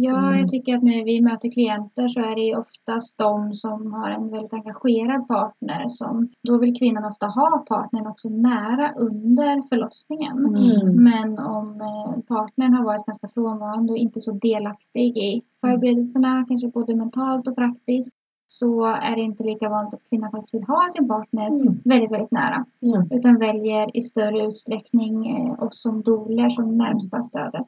Ja, 0.00 0.36
jag 0.36 0.48
tycker 0.48 0.76
att 0.76 0.82
när 0.82 1.04
vi 1.04 1.20
möter 1.20 1.50
klienter 1.50 2.08
så 2.08 2.20
är 2.20 2.36
det 2.36 2.58
oftast 2.58 3.18
de 3.18 3.54
som 3.54 3.92
har 3.92 4.10
en 4.10 4.30
väldigt 4.30 4.52
engagerad 4.52 5.28
partner 5.28 5.88
som 5.88 6.28
då 6.48 6.58
vill 6.58 6.78
kvinnan 6.78 7.04
ofta 7.04 7.26
ha 7.26 7.64
partnern 7.68 8.06
också 8.06 8.28
nära 8.28 8.92
under 8.92 9.68
förlossningen. 9.68 10.38
Mm. 10.46 11.04
Men 11.04 11.38
om 11.38 11.80
eh, 11.80 12.20
partnern 12.20 12.74
har 12.74 12.84
varit 12.84 13.06
ganska 13.06 13.28
frånvarande 13.28 13.92
och 13.92 13.98
inte 13.98 14.20
så 14.20 14.32
delaktig 14.32 15.18
i 15.18 15.42
förberedelserna, 15.60 16.44
kanske 16.48 16.68
både 16.68 16.94
mentalt 16.96 17.48
och 17.48 17.56
praktiskt, 17.56 18.16
så 18.50 18.84
är 18.86 19.16
det 19.16 19.22
inte 19.22 19.42
lika 19.42 19.68
vanligt 19.68 19.94
att 19.94 20.08
kvinnan 20.10 20.30
faktiskt 20.30 20.54
vill 20.54 20.64
ha 20.64 20.80
sin 20.88 21.08
partner 21.08 21.46
Mm. 21.46 21.80
väldigt, 21.84 22.12
väldigt 22.12 22.30
nära. 22.30 22.64
Ja. 22.80 23.04
Utan 23.10 23.38
väljer 23.38 23.96
i 23.96 24.00
större 24.00 24.44
utsträckning 24.46 25.30
eh, 25.38 25.62
oss 25.62 25.82
som 25.82 26.02
doler 26.02 26.48
som 26.48 26.78
närmsta 26.78 27.22
stödet. 27.22 27.66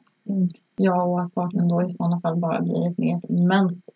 Ja, 0.75 1.03
och 1.03 1.21
att 1.21 1.33
partnern 1.33 1.67
då 1.77 1.83
i 1.85 1.89
sådana 1.89 2.21
fall 2.21 2.37
bara 2.37 2.61
blir 2.61 2.91
ett 2.91 2.97
mer 2.97 3.21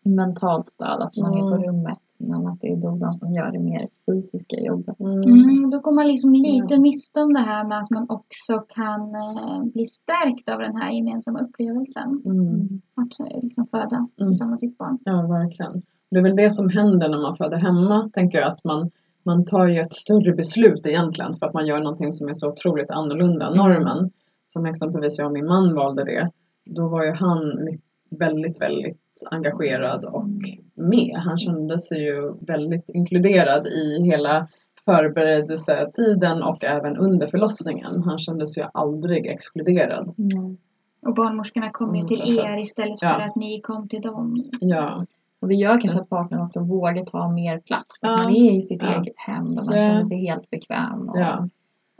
mentalt 0.09 0.69
stöd, 0.69 1.01
att 1.01 1.17
man 1.17 1.33
är 1.33 1.41
på 1.41 1.47
Mm. 1.55 1.63
rummet. 1.63 1.97
Men 2.17 2.47
att 2.47 2.61
det 2.61 2.67
är 2.71 2.75
dolan 2.75 3.13
som 3.13 3.33
gör 3.33 3.51
det 3.51 3.59
mer 3.59 3.87
fysiska 4.11 4.59
jobbet. 4.59 4.99
Mm, 4.99 5.69
då 5.69 5.79
går 5.79 5.91
man 5.91 6.07
liksom 6.07 6.33
lite 6.33 6.77
miste 6.79 7.21
om 7.21 7.33
det 7.33 7.39
här 7.39 7.63
med 7.63 7.79
att 7.79 7.89
man 7.89 8.05
också 8.09 8.59
kan 8.59 9.01
eh, 9.15 9.63
bli 9.73 9.85
stärkt 9.85 10.49
av 10.49 10.59
den 10.59 10.75
här 10.77 10.91
gemensamma 10.91 11.39
upplevelsen. 11.39 12.21
Mm. 12.25 12.81
Att 12.95 13.19
eh, 13.19 13.41
liksom 13.41 13.67
föda 13.67 13.95
Mm. 13.95 14.09
tillsammans 14.17 14.59
sitt 14.59 14.77
barn. 14.77 14.97
Ja, 15.03 15.21
verkligen. 15.21 15.81
Det 16.11 16.17
är 16.19 16.23
väl 16.23 16.35
det 16.35 16.49
som 16.49 16.69
händer 16.69 17.09
när 17.09 17.21
man 17.21 17.35
föder 17.35 17.57
hemma, 17.57 18.09
tänker 18.13 18.37
jag. 18.37 18.47
Att 18.47 18.63
man, 18.63 18.91
man 19.23 19.45
tar 19.45 19.67
ju 19.67 19.79
ett 19.79 19.93
större 19.93 20.33
beslut 20.33 20.85
egentligen 20.87 21.35
för 21.35 21.45
att 21.45 21.53
man 21.53 21.67
gör 21.67 21.79
någonting 21.79 22.11
som 22.11 22.27
är 22.29 22.33
så 22.33 22.49
otroligt 22.49 22.91
annorlunda 22.91 23.45
än 23.47 23.53
Mm. 23.53 23.67
normen. 23.67 24.11
Som 24.43 24.65
exempelvis 24.65 25.17
jag 25.19 25.25
och 25.27 25.33
min 25.33 25.45
man 25.45 25.75
valde 25.75 26.03
det. 26.03 26.29
Då 26.65 26.87
var 26.87 27.03
ju 27.05 27.11
han 27.11 27.39
väldigt, 28.09 28.61
väldigt 28.61 28.99
engagerad 29.31 30.05
och 30.05 30.25
med. 30.75 31.15
Han 31.15 31.37
kände 31.37 31.79
sig 31.79 32.03
ju 32.03 32.33
väldigt 32.41 32.89
inkluderad 32.89 33.67
i 33.67 34.01
hela 34.03 34.47
förberedelsetiden 34.85 36.43
och 36.43 36.63
även 36.63 36.97
under 36.97 37.27
förlossningen. 37.27 38.03
Han 38.03 38.19
kände 38.19 38.45
sig 38.47 38.63
ju 38.63 38.69
aldrig 38.73 39.25
exkluderad. 39.25 40.13
Mm. 40.17 40.57
Och 41.01 41.13
barnmorskorna 41.15 41.69
kom 41.71 41.95
ju 41.95 41.99
Mm, 41.99 42.07
till 42.07 42.39
er 42.39 42.61
istället 42.61 43.01
Ja. 43.01 43.13
för 43.13 43.21
att 43.21 43.35
ni 43.35 43.61
kom 43.61 43.87
till 43.87 44.01
dem. 44.01 44.49
Ja, 44.61 45.03
Och 45.45 45.49
det 45.49 45.55
gör 45.55 45.81
kanske 45.81 45.99
att 45.99 46.09
partnern 46.09 46.41
också 46.41 46.59
vågar 46.59 47.05
ta 47.05 47.27
mer 47.31 47.59
plats. 47.59 48.03
Att 48.03 48.09
Ja. 48.09 48.17
man 48.23 48.35
är 48.35 48.51
i 48.51 48.61
sitt 48.61 48.81
Ja. 48.83 48.87
eget 49.01 49.17
hem 49.17 49.55
där 49.55 49.63
man 49.63 49.73
känner 49.73 50.03
sig 50.03 50.17
helt 50.17 50.49
bekväm. 50.49 51.09
Och, 51.09 51.19
ja, 51.19 51.49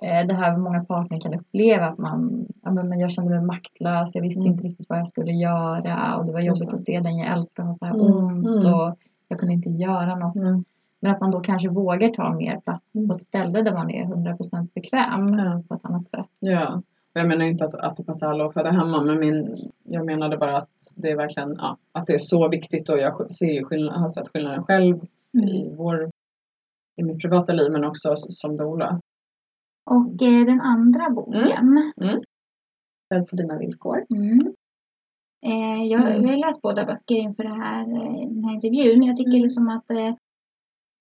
eh, 0.04 0.28
Det 0.28 0.34
här 0.34 0.58
många 0.58 0.84
partner 0.86 1.20
kan 1.20 1.34
uppleva 1.34 1.86
att 1.86 1.98
man, 1.98 2.46
ja, 2.64 2.72
men 2.72 3.00
jag 3.00 3.12
kände 3.12 3.32
mig 3.32 3.42
maktlös, 3.46 4.16
jag 4.16 4.22
visste 4.22 4.42
Mm. 4.42 4.52
inte 4.52 4.64
riktigt 4.68 4.90
vad 4.90 5.00
jag 5.00 5.08
skulle 5.08 5.32
göra 5.32 6.16
och 6.18 6.26
det 6.26 6.32
var 6.34 6.40
jobbigt 6.42 6.74
att 6.74 6.80
se 6.80 7.00
den 7.00 7.18
jag 7.18 7.38
älskar 7.38 7.64
ha 7.64 7.74
så 7.74 7.86
här 7.86 7.94
Mm. 7.94 8.06
ont 8.16 8.46
Mm. 8.48 8.74
och 8.74 8.98
jag 9.28 9.40
kunde 9.40 9.54
inte 9.54 9.70
göra 9.70 10.16
något. 10.16 10.36
Mm. 10.36 10.64
Men 11.00 11.12
att 11.12 11.22
man 11.22 11.32
då 11.32 11.40
kanske 11.40 11.70
vågar 11.70 12.10
ta 12.10 12.34
mer 12.34 12.60
plats 12.60 12.96
Mm. 12.96 13.10
på 13.10 13.16
ett 13.16 13.24
ställe 13.24 13.62
där 13.62 13.74
man 13.74 13.90
är 13.90 14.06
100% 14.06 14.74
bekväm 14.74 15.28
på 15.68 15.74
ett 15.76 15.86
annat 15.86 16.10
sätt. 16.10 16.26
Ja, 16.40 16.68
och 16.76 16.84
jag 17.20 17.28
menar 17.28 17.46
inte 17.46 17.66
att, 17.66 17.74
att 17.76 17.98
det 17.98 18.04
passar 18.04 18.30
alla 18.30 18.46
att 18.46 18.54
föda 18.54 18.72
hemma 18.72 19.02
men 19.04 19.20
min, 19.20 19.58
jag 19.84 20.06
menade 20.06 20.38
bara 20.38 20.58
att 20.58 20.70
det 20.96 21.12
är 21.12 21.16
verkligen 21.16 21.56
ja, 21.58 21.78
att 21.92 22.08
det 22.08 22.14
är 22.14 22.18
så 22.18 22.50
viktigt 22.50 22.90
och 22.90 22.98
jag 22.98 23.34
ser 23.34 23.52
ju 23.52 23.64
skillnad, 23.64 23.96
har 24.00 24.08
sett 24.08 24.30
skillnaden 24.30 24.64
själv 24.64 25.04
i, 25.48 25.70
vår, 25.78 26.10
i 27.02 27.04
mitt 27.04 27.22
privata 27.22 27.54
liv 27.54 27.72
men 27.72 27.84
också 27.86 28.14
som 28.16 28.58
doula. 28.58 29.00
Och 29.90 30.22
eh, 30.22 30.46
den 30.46 30.62
andra 30.62 31.10
boken. 31.10 31.92
Född 33.14 33.28
på 33.30 33.36
dina 33.36 33.58
villkor. 33.58 34.06
Mm. 34.10 34.54
Eh, 35.46 35.84
jag, 35.84 36.02
Mm. 36.02 36.24
jag 36.24 36.30
har 36.30 36.38
läst 36.38 36.62
båda 36.62 36.86
böcker 36.86 37.16
inför 37.16 37.44
det 37.44 37.64
här, 37.64 37.82
eh, 37.82 38.28
den 38.30 38.44
här 38.44 38.54
intervjun. 38.56 39.04
Jag 39.04 39.18
tycker 39.18 39.32
Mm. 39.32 39.42
liksom 39.44 39.70
att 39.70 39.92
eh, 39.92 40.14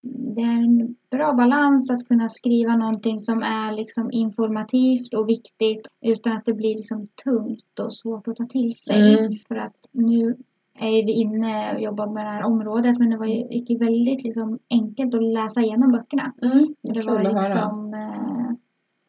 det 0.06 0.40
är 0.40 0.62
en 0.64 0.96
bra 1.10 1.32
balans 1.32 1.90
att 1.90 2.08
kunna 2.08 2.28
skriva 2.28 2.76
någonting 2.76 3.18
som 3.18 3.42
är 3.42 3.72
liksom 3.72 4.12
informativt 4.12 5.14
och 5.14 5.28
viktigt 5.28 5.88
utan 6.00 6.32
att 6.32 6.44
det 6.44 6.52
blir 6.54 6.74
liksom 6.74 7.08
tungt 7.24 7.78
och 7.80 7.94
svårt 7.94 8.28
att 8.28 8.36
ta 8.36 8.44
till 8.44 8.74
sig. 8.76 9.18
Mm. 9.18 9.32
För 9.48 9.54
att 9.54 9.76
nu 9.92 10.36
är 10.78 11.06
vi 11.06 11.12
inne 11.12 11.74
och 11.74 11.80
jobbar 11.80 12.06
med 12.06 12.26
det 12.26 12.30
här 12.30 12.42
området 12.44 12.98
men 12.98 13.10
det 13.10 13.16
var 13.16 13.26
ju 13.26 13.46
gick 13.50 13.70
ju 13.70 13.78
väldigt 13.78 14.24
liksom 14.24 14.58
enkelt 14.70 15.14
att 15.14 15.22
läsa 15.22 15.60
igenom 15.60 15.92
böckerna. 15.92 16.32
Mm. 16.42 16.74
Det 16.82 16.94
Kul 16.94 17.06
var 17.06 17.22
liksom, 17.22 17.94
eh, 17.94 18.56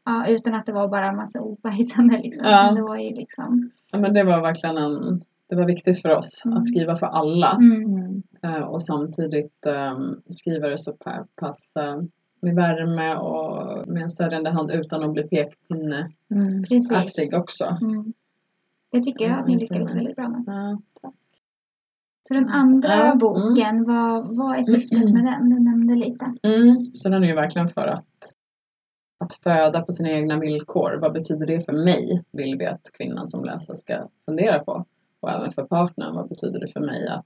ja, 0.06 0.28
utan 0.28 0.54
att 0.54 0.66
det 0.66 0.74
var 0.74 0.88
bara 0.88 1.10
en 1.10 1.16
massa 1.16 1.42
ordbajsande 1.42 2.18
liksom. 2.18 2.48
Ja. 2.48 2.66
Men 2.66 2.76
det 2.76 2.82
var 2.82 2.98
ju 2.98 3.10
liksom, 3.16 3.72
Ja, 3.92 3.98
men 4.00 4.14
det 4.14 4.24
var 4.24 4.42
verkligen 4.42 4.78
en, 4.78 5.24
det 5.50 5.56
var 5.56 5.66
viktigt 5.66 6.02
för 6.02 6.10
oss 6.10 6.44
Mm. 6.46 6.58
att 6.58 6.68
skriva 6.68 6.96
för 6.96 7.08
alla 7.08 7.52
mm, 7.52 7.84
Mm. 7.86 8.24
Och 8.66 8.84
samtidigt 8.84 9.66
eh, 9.66 10.00
skriva 10.30 10.68
det 10.68 10.78
så 10.78 10.94
pa- 10.94 11.28
pass 11.36 11.72
eh, 11.80 12.02
med 12.42 12.56
värme 12.56 13.16
och 13.16 13.88
med 13.88 14.04
en 14.04 14.10
stödjande 14.10 14.50
hand 14.50 14.72
utan 14.72 15.04
att 15.04 15.14
bli 15.14 15.24
pekpinneaktig 15.24 17.34
Mm. 17.34 17.42
också. 17.42 17.78
Mm. 17.82 18.14
Det 18.92 19.04
tycker 19.04 19.26
jag 19.26 19.40
att 19.40 19.48
ni 19.48 19.54
Mm, 19.54 19.62
lyckades 19.62 19.94
mm. 19.94 20.04
väldigt 20.04 20.16
bra 20.16 20.30
med. 20.30 20.44
Ja, 20.48 20.80
Så 22.28 22.34
den 22.34 22.50
andra 22.50 22.90
Ja, 22.90 23.06
mm. 23.06 23.18
boken, 23.18 23.84
vad, 23.84 24.38
vad 24.38 24.58
är 24.58 24.64
syftet 24.64 25.10
med 25.14 25.24
den? 25.26 25.50
Du 25.50 25.60
nämnde 25.60 25.96
lite. 25.96 26.34
Mm, 26.44 26.86
så 26.94 27.10
den 27.10 27.24
är 27.24 27.28
ju 27.28 27.36
verkligen 27.36 27.68
för 27.70 27.88
att, 27.88 28.06
att 29.20 29.34
föda 29.34 29.82
på 29.82 29.92
sina 29.92 30.10
egna 30.12 30.40
villkor. 30.40 30.98
Vad 31.02 31.14
betyder 31.14 31.46
det 31.46 31.62
för 31.66 31.74
mig? 31.74 32.24
Vill 32.32 32.56
vi 32.60 32.66
att 32.66 32.92
kvinnan 32.98 33.28
som 33.28 33.46
läser 33.46 33.74
ska 33.74 34.08
fundera 34.26 34.60
på. 34.60 34.86
Och 35.20 35.32
även 35.32 35.52
för 35.52 35.64
partnern, 35.64 36.16
vad 36.16 36.30
betyder 36.30 36.60
det 36.60 36.68
för 36.68 36.80
mig 36.80 37.08
att, 37.08 37.26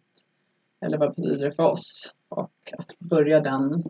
eller 0.86 0.98
vad 0.98 1.10
betyder 1.16 1.46
det 1.46 1.52
för 1.52 1.64
oss? 1.64 2.16
Och 2.30 2.74
att 2.78 3.00
börja 3.00 3.40
den, 3.40 3.84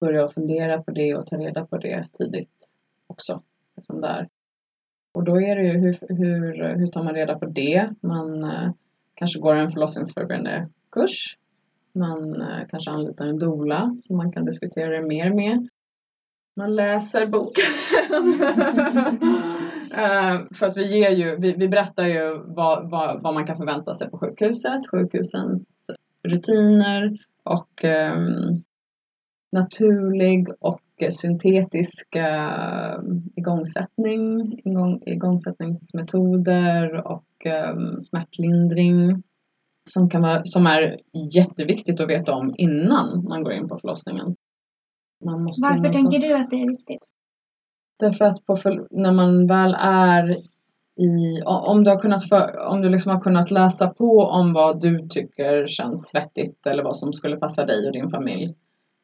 börja 0.00 0.28
fundera 0.28 0.82
på 0.82 0.90
det 0.90 1.14
och 1.14 1.26
ta 1.26 1.36
reda 1.36 1.66
på 1.66 1.78
det 1.78 2.06
tidigt 2.12 2.68
också. 3.06 3.42
Liksom 3.76 4.00
där. 4.00 4.28
Och 5.12 5.24
då 5.24 5.40
är 5.40 5.56
det 5.56 5.62
ju 5.62 5.72
hur, 5.72 5.98
hur, 6.08 6.76
hur 6.76 6.86
tar 6.86 7.04
man 7.04 7.14
reda 7.14 7.38
på 7.38 7.46
det? 7.46 7.90
Man 8.00 8.44
eh, 8.44 8.70
kanske 9.14 9.40
går 9.40 9.54
en 9.54 9.70
förlossningsförberedande 9.70 10.66
kurs 10.90 11.36
man 11.94 12.42
eh, 12.42 12.66
kanske 12.70 12.90
anlitar 12.90 13.26
en 13.26 13.38
doula 13.38 13.92
som 13.96 14.16
man 14.16 14.32
kan 14.32 14.44
diskutera 14.44 14.90
det 14.90 15.02
mer 15.02 15.34
med. 15.34 15.68
Man 16.56 16.74
läser 16.74 17.26
boken. 17.26 17.64
Eh, 19.96 20.40
för 20.54 20.66
att 20.66 20.76
vi 20.76 20.98
ger 20.98 21.10
ju, 21.10 21.36
vi, 21.36 21.52
vi 21.52 21.68
berättar 21.68 22.06
ju 22.06 22.42
vad, 22.44 22.90
vad, 22.90 23.22
vad 23.22 23.34
man 23.34 23.46
kan 23.46 23.56
förvänta 23.56 23.94
sig 23.94 24.10
på 24.10 24.18
sjukhuset, 24.18 24.90
sjukhusens 24.90 25.76
rutiner 26.28 27.18
och 27.42 27.84
ehm, 27.84 28.62
naturlig 29.52 30.48
och 30.60 30.80
syntetisk 31.10 32.16
eh, 32.16 32.98
igångsättning, 33.36 34.52
igång, 34.64 35.02
igångsättningsmetoder 35.06 37.06
och 37.06 37.46
ehm, 37.46 38.00
smärtlindring 38.00 39.22
som, 39.90 40.10
kan 40.10 40.22
vara, 40.22 40.42
som 40.44 40.66
är 40.66 41.00
jätteviktigt 41.34 42.00
att 42.00 42.08
veta 42.08 42.34
om 42.34 42.54
innan 42.58 43.24
man 43.24 43.42
går 43.42 43.52
in 43.52 43.68
på 43.68 43.78
förlossningen. 43.78 44.36
Varför 45.20 45.38
någonstans- 45.38 45.82
tänker 45.82 46.28
du 46.28 46.34
att 46.34 46.50
det 46.50 46.62
är 46.62 46.68
viktigt? 46.68 47.06
Därför 47.98 48.24
att 48.24 48.46
på 48.46 48.56
för, 48.56 48.86
när 48.90 49.12
man 49.12 49.46
väl 49.46 49.76
är 49.78 50.36
i, 50.96 51.42
om 51.44 51.84
du, 51.84 51.90
har 51.90 52.00
kunnat 52.00 52.28
för, 52.28 52.58
om 52.58 52.82
du 52.82 52.88
liksom 52.88 53.12
har 53.12 53.20
kunnat 53.20 53.50
läsa 53.50 53.88
på 53.88 54.20
om 54.20 54.52
vad 54.52 54.80
du 54.80 55.08
tycker 55.08 55.66
känns 55.66 56.08
svettigt 56.08 56.66
eller 56.66 56.82
vad 56.82 56.96
som 56.96 57.12
skulle 57.12 57.36
passa 57.36 57.64
dig 57.64 57.86
och 57.86 57.92
din 57.92 58.10
familj. 58.10 58.54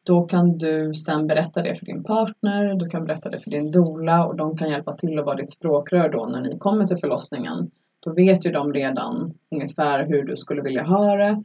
Då 0.06 0.22
kan 0.22 0.58
du 0.58 0.94
sen 0.94 1.26
berätta 1.26 1.62
det 1.62 1.74
för 1.74 1.86
din 1.86 2.04
partner, 2.04 2.74
du 2.74 2.88
kan 2.88 3.04
berätta 3.04 3.28
det 3.28 3.38
för 3.38 3.50
din 3.50 3.70
doula 3.70 4.26
och 4.26 4.36
de 4.36 4.56
kan 4.56 4.70
hjälpa 4.70 4.96
till 4.96 5.18
att 5.18 5.26
vara 5.26 5.36
ditt 5.36 5.50
språkrör 5.50 6.08
då 6.08 6.26
när 6.26 6.40
ni 6.40 6.58
kommer 6.58 6.86
till 6.86 6.96
förlossningen. 6.96 7.70
Då 8.00 8.14
vet 8.14 8.46
ju 8.46 8.52
de 8.52 8.72
redan 8.72 9.34
ungefär 9.50 10.06
hur 10.06 10.24
du 10.24 10.36
skulle 10.36 10.62
vilja 10.62 10.82
ha 10.82 11.16
det. 11.16 11.42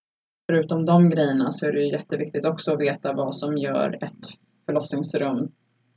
Förutom 0.50 0.86
de 0.86 1.10
grejerna 1.10 1.52
så 1.52 1.68
är 1.68 1.72
det 1.72 1.82
ju 1.82 1.92
jätteviktigt 1.92 2.46
också 2.46 2.74
att 2.74 2.80
veta 2.80 3.14
vad 3.14 3.36
som 3.36 3.58
gör 3.58 3.98
ett 4.02 4.26
förlossningsrum 4.66 5.52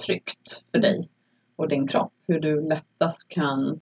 tryggt 0.06 0.64
för 0.72 0.78
dig 0.78 1.08
och 1.58 1.68
din 1.68 1.86
kropp. 1.86 2.12
Hur 2.26 2.40
du 2.40 2.68
lättast 2.68 3.30
kan 3.30 3.80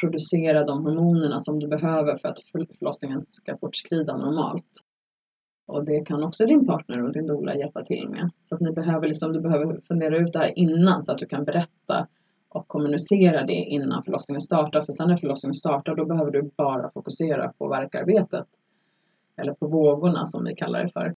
producera 0.00 0.64
de 0.64 0.84
hormonerna 0.84 1.38
som 1.38 1.60
du 1.60 1.68
behöver 1.68 2.16
för 2.16 2.28
att 2.28 2.40
förlossningen 2.78 3.22
ska 3.22 3.58
fortskrida 3.58 4.16
normalt. 4.16 4.82
Och 5.66 5.84
det 5.84 6.06
kan 6.06 6.24
också 6.24 6.46
din 6.46 6.66
partner 6.66 7.04
och 7.04 7.12
din 7.12 7.26
doula 7.26 7.56
hjälpa 7.56 7.84
till 7.84 8.08
med. 8.08 8.30
Så 8.44 8.54
att 8.54 8.60
ni 8.60 8.72
behöver 8.72 9.08
liksom, 9.08 9.32
du 9.32 9.40
behöver 9.40 9.80
fundera 9.88 10.18
ut 10.18 10.32
det 10.32 10.38
här 10.38 10.58
innan 10.58 11.02
så 11.02 11.12
att 11.12 11.18
du 11.18 11.26
kan 11.26 11.44
berätta 11.44 12.08
och 12.48 12.68
kommunicera 12.68 13.46
det 13.46 13.52
innan 13.52 14.04
förlossningen 14.04 14.40
startar. 14.40 14.80
För 14.80 14.92
sen 14.92 15.08
när 15.08 15.16
förlossningen 15.16 15.54
startar 15.54 15.94
då 15.94 16.04
behöver 16.04 16.30
du 16.30 16.50
bara 16.56 16.90
fokusera 16.90 17.52
på 17.58 17.68
verkarbetet. 17.68 18.46
Eller 19.36 19.52
på 19.52 19.66
vågorna 19.68 20.24
som 20.24 20.44
vi 20.44 20.54
kallar 20.54 20.82
det 20.82 20.88
för. 20.88 21.14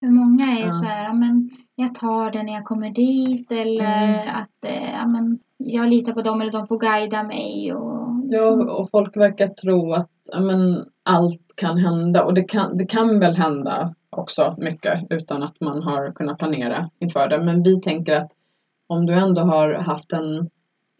För 0.00 0.06
många 0.06 0.44
är 0.44 0.58
ju 0.58 0.64
Ja. 0.66 0.72
så 0.72 0.86
här, 0.86 1.04
ja, 1.04 1.12
men 1.12 1.50
jag 1.74 1.94
tar 1.94 2.30
det 2.30 2.42
när 2.42 2.52
jag 2.52 2.64
kommer 2.64 2.90
dit 2.90 3.52
eller 3.52 4.04
Mm. 4.04 4.36
att 4.36 4.64
eh, 4.64 4.90
ja, 4.92 5.06
men 5.08 5.38
jag 5.56 5.88
litar 5.88 6.12
på 6.12 6.22
dem 6.22 6.40
eller 6.40 6.52
de 6.52 6.66
får 6.66 6.78
guida 6.78 7.22
mig. 7.22 7.74
Och, 7.74 7.98
Ja, 8.30 8.50
liksom. 8.54 8.68
och 8.68 8.90
folk 8.90 9.16
verkar 9.16 9.48
tro 9.48 9.92
att 9.92 10.10
ja, 10.32 10.40
men, 10.40 10.84
allt 11.02 11.42
kan 11.54 11.78
hända 11.78 12.24
och 12.24 12.34
det 12.34 12.42
kan, 12.44 12.76
det 12.76 12.86
kan 12.86 13.18
väl 13.20 13.36
hända 13.36 13.94
också 14.10 14.54
mycket 14.58 15.06
utan 15.10 15.42
att 15.42 15.60
man 15.60 15.82
har 15.82 16.12
kunnat 16.12 16.38
planera 16.38 16.90
inför 16.98 17.28
det. 17.28 17.44
Men 17.44 17.62
vi 17.62 17.80
tänker 17.80 18.16
att 18.16 18.32
om 18.86 19.06
du 19.06 19.14
ändå 19.14 19.40
har 19.42 19.74
haft 19.74 20.12
en 20.12 20.50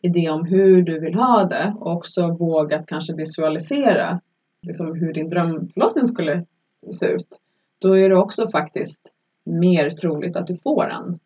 idé 0.02 0.30
om 0.30 0.44
hur 0.44 0.82
du 0.82 1.00
vill 1.00 1.14
ha 1.14 1.44
det 1.44 1.74
och 1.76 1.92
också 1.92 2.26
vågat 2.28 2.87
kanske 2.87 3.14
visualisera 3.14 4.20
liksom, 4.66 4.94
hur 4.94 5.12
din 5.12 5.28
drömförlossning 5.28 6.06
skulle 6.06 6.44
se 6.92 7.06
ut. 7.06 7.40
Då 7.79 7.99
är 7.99 8.09
det 8.09 8.17
också 8.17 8.49
faktiskt 8.49 9.12
mer 9.45 9.91
troligt 9.91 10.37
att 10.37 10.47
du 10.47 10.57
får 10.57 10.91
en. 10.91 11.19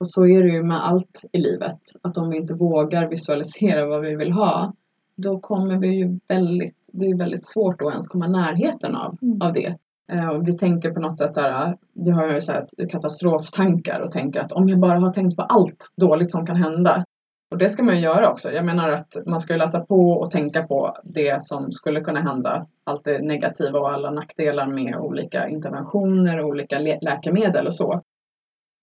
Och 0.00 0.10
så 0.10 0.26
är 0.26 0.42
det 0.42 0.48
ju 0.48 0.62
med 0.62 0.86
allt 0.88 1.22
i 1.32 1.38
livet, 1.38 1.78
att 2.02 2.18
om 2.18 2.30
vi 2.30 2.36
inte 2.36 2.54
vågar 2.54 3.08
visualisera 3.08 3.86
vad 3.86 4.00
vi 4.00 4.16
vill 4.16 4.32
ha, 4.32 4.72
då 5.16 5.40
kommer 5.40 5.78
vi 5.78 5.88
ju 5.88 6.18
väldigt, 6.28 6.76
det 6.92 7.06
är 7.06 7.18
väldigt 7.18 7.46
svårt 7.46 7.82
att 7.82 7.90
ens 7.90 8.08
komma 8.08 8.26
i 8.26 8.30
närheten 8.30 8.94
av, 8.96 9.16
Mm. 9.22 9.42
av 9.42 9.52
det. 9.52 9.76
Eh, 10.12 10.28
och 10.28 10.48
vi 10.48 10.52
tänker 10.58 10.90
på 10.90 11.00
något 11.00 11.18
sätt 11.18 11.34
så 11.34 11.40
här, 11.40 11.76
vi 11.94 12.10
har 12.10 12.32
ju 12.34 12.40
så 12.40 12.52
här 12.52 12.66
katastroftankar 12.90 14.00
och 14.00 14.10
tänker 14.10 14.40
att 14.40 14.52
om 14.52 14.68
jag 14.68 14.80
bara 14.80 15.00
har 15.00 15.12
tänkt 15.12 15.36
på 15.36 15.42
allt 15.42 15.92
dåligt 15.96 16.32
som 16.32 16.46
kan 16.46 16.56
hända. 16.56 17.04
Och 17.50 17.58
det 17.58 17.68
ska 17.68 17.82
man 17.82 17.96
ju 17.96 18.00
göra 18.00 18.30
också. 18.30 18.52
Jag 18.52 18.64
menar 18.64 18.90
att 18.90 19.16
man 19.26 19.40
ska 19.40 19.52
ju 19.52 19.58
läsa 19.58 19.80
på 19.80 20.10
och 20.10 20.30
tänka 20.30 20.62
på 20.62 20.96
det 21.04 21.42
som 21.42 21.72
skulle 21.72 22.00
kunna 22.00 22.20
hända. 22.20 22.66
Allt 22.84 23.04
det 23.04 23.18
negativa 23.18 23.78
och 23.78 23.92
alla 23.92 24.10
nackdelar 24.10 24.66
med 24.66 24.96
olika 24.96 25.48
interventioner 25.48 26.38
och 26.38 26.48
olika 26.48 26.78
lä- 26.78 26.98
läkemedel 27.02 27.66
och 27.66 27.74
så. 27.74 28.02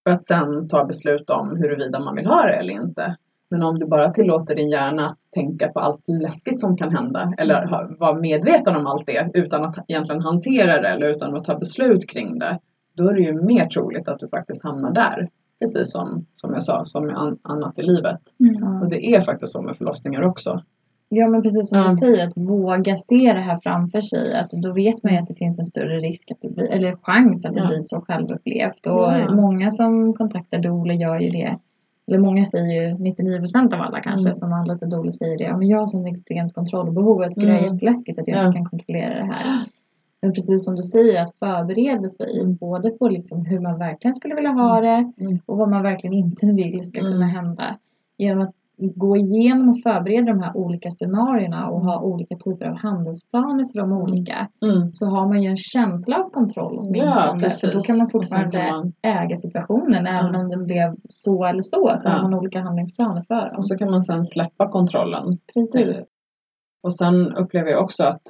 För 0.07 0.15
att 0.15 0.23
sen 0.23 0.67
ta 0.67 0.85
beslut 0.85 1.29
om 1.29 1.57
huruvida 1.57 1.99
man 1.99 2.15
vill 2.15 2.25
ha 2.25 2.43
det 2.43 2.53
eller 2.53 2.73
inte. 2.73 3.15
Men 3.49 3.63
om 3.63 3.79
du 3.79 3.85
bara 3.85 4.11
tillåter 4.11 4.55
din 4.55 4.69
hjärna 4.69 5.07
att 5.07 5.17
tänka 5.33 5.67
på 5.67 5.79
allt 5.79 6.03
läskigt 6.07 6.59
som 6.59 6.77
kan 6.77 6.95
hända 6.95 7.33
eller 7.37 7.95
vara 7.99 8.13
medveten 8.13 8.75
om 8.75 8.87
allt 8.87 9.05
det 9.05 9.31
utan 9.33 9.63
att 9.63 9.75
egentligen 9.87 10.21
hantera 10.21 10.81
det 10.81 10.87
eller 10.87 11.07
utan 11.07 11.35
att 11.35 11.43
ta 11.43 11.57
beslut 11.57 12.09
kring 12.09 12.39
det. 12.39 12.59
Då 12.93 13.09
är 13.09 13.13
det 13.13 13.21
ju 13.21 13.41
mer 13.41 13.65
troligt 13.67 14.07
att 14.07 14.19
du 14.19 14.29
faktiskt 14.29 14.63
hamnar 14.63 14.91
där. 14.91 15.29
Precis 15.59 15.91
som, 15.91 16.25
som 16.35 16.53
jag 16.53 16.63
sa, 16.63 16.85
som 16.85 17.05
med 17.05 17.17
an, 17.17 17.37
annat 17.41 17.79
i 17.79 17.83
livet. 17.83 18.19
Mm. 18.39 18.81
Och 18.81 18.89
det 18.89 19.05
är 19.15 19.21
faktiskt 19.21 19.51
så 19.51 19.61
med 19.61 19.75
förlossningar 19.75 20.21
också. 20.21 20.63
Ja 21.09 21.27
men 21.27 21.41
precis 21.41 21.69
som 21.69 21.77
Ja. 21.77 21.83
du 21.89 21.95
säger, 21.95 22.27
att 22.27 22.33
våga 22.37 22.97
se 22.97 23.33
det 23.33 23.39
här 23.39 23.59
framför 23.63 24.01
sig. 24.01 24.35
Att 24.39 24.51
då 24.51 24.73
vet 24.73 25.03
man 25.03 25.13
ju 25.13 25.19
att 25.19 25.27
det 25.27 25.35
finns 25.35 25.59
en 25.59 25.65
större 25.65 25.99
risk 25.99 26.31
att 26.31 26.37
det 26.41 26.49
blir, 26.49 26.71
eller 26.71 26.95
chans 27.01 27.45
att 27.45 27.53
det 27.53 27.59
Ja. 27.59 27.67
blir 27.67 27.81
så 27.81 28.01
självupplevt. 28.01 28.87
Och 28.87 28.93
Ja. 29.13 29.33
många 29.35 29.71
som 29.71 30.13
kontaktar 30.13 30.59
doula 30.59 30.93
gör 30.93 31.19
ju 31.19 31.29
det. 31.29 31.57
Eller 32.07 32.17
många 32.19 32.45
säger 32.45 32.89
ju, 32.89 32.97
99% 32.97 33.73
av 33.73 33.81
alla 33.81 33.99
kanske 34.01 34.27
Mm. 34.29 34.33
som 34.33 34.53
anlitar 34.53 34.87
doula 34.87 35.11
säger 35.11 35.37
det. 35.37 35.43
Ja, 35.43 35.57
men 35.57 35.67
jag 35.67 35.77
har 35.79 35.85
sånt 35.85 36.07
extremt 36.07 36.53
kontrollbehov 36.53 37.21
jag 37.23 37.31
tycker 37.31 37.47
det 37.47 37.53
är 37.53 37.59
Mm. 37.59 37.73
jätteläskigt 37.73 38.19
att 38.19 38.27
jag 38.27 38.37
Ja. 38.37 38.47
inte 38.47 38.57
kan 38.57 38.65
kontrollera 38.65 39.13
det 39.15 39.25
här. 39.33 39.65
Men 40.21 40.33
precis 40.33 40.65
som 40.65 40.75
du 40.75 40.81
säger, 40.83 41.21
att 41.23 41.35
förbereda 41.39 42.07
sig 42.07 42.45
både 42.59 42.89
på 42.91 43.07
liksom 43.09 43.45
hur 43.45 43.59
man 43.59 43.79
verkligen 43.79 44.13
skulle 44.13 44.35
vilja 44.35 44.51
ha 44.51 44.81
det 44.81 45.11
Mm. 45.19 45.39
och 45.45 45.57
vad 45.57 45.69
man 45.69 45.83
verkligen 45.83 46.13
inte 46.13 46.45
vill 46.53 46.83
ska 46.89 46.99
Mm. 46.99 47.11
kunna 47.11 47.25
hända. 47.27 47.77
Genom 48.17 48.43
att 48.47 48.53
gå 48.79 49.17
igenom 49.17 49.69
och 49.69 49.81
förbereda 49.83 50.33
de 50.33 50.39
här 50.41 50.57
olika 50.57 50.91
scenarierna 50.91 51.69
och 51.69 51.81
ha 51.81 52.01
olika 52.01 52.35
typer 52.35 52.65
av 52.65 52.75
handelsplaner 52.75 53.65
för 53.65 53.79
de 53.79 53.91
Mm. 53.91 54.03
olika 54.03 54.47
Mm. 54.63 54.93
så 54.93 55.05
har 55.05 55.27
man 55.27 55.43
ju 55.43 55.49
en 55.49 55.57
känsla 55.57 56.17
av 56.23 56.29
kontroll 56.29 56.77
åtminstone. 56.79 57.41
Ja. 57.43 57.49
För 57.49 57.73
då 57.73 57.79
kan 57.79 57.97
man 57.97 58.09
fortfarande 58.09 58.57
kan 58.57 58.69
man- 58.77 58.93
äga 59.01 59.35
situationen 59.35 60.07
även 60.07 60.35
om 60.35 60.49
den 60.49 60.65
blev 60.65 60.95
så 61.09 61.45
eller 61.45 61.61
så. 61.61 61.93
Så 61.97 62.09
Ja. 62.09 62.13
har 62.13 62.21
man 62.29 62.33
olika 62.39 62.59
handlingsplaner 62.61 63.21
för 63.21 63.35
dem. 63.49 63.57
Och 63.57 63.65
så 63.67 63.77
kan 63.77 63.91
man 63.91 64.01
sen 64.01 64.25
släppa 64.25 64.67
kontrollen. 64.69 65.37
Precis. 65.53 66.05
Och 66.83 66.93
sen 66.93 67.33
upplever 67.35 67.71
jag 67.71 67.83
också 67.83 68.03
att 68.03 68.21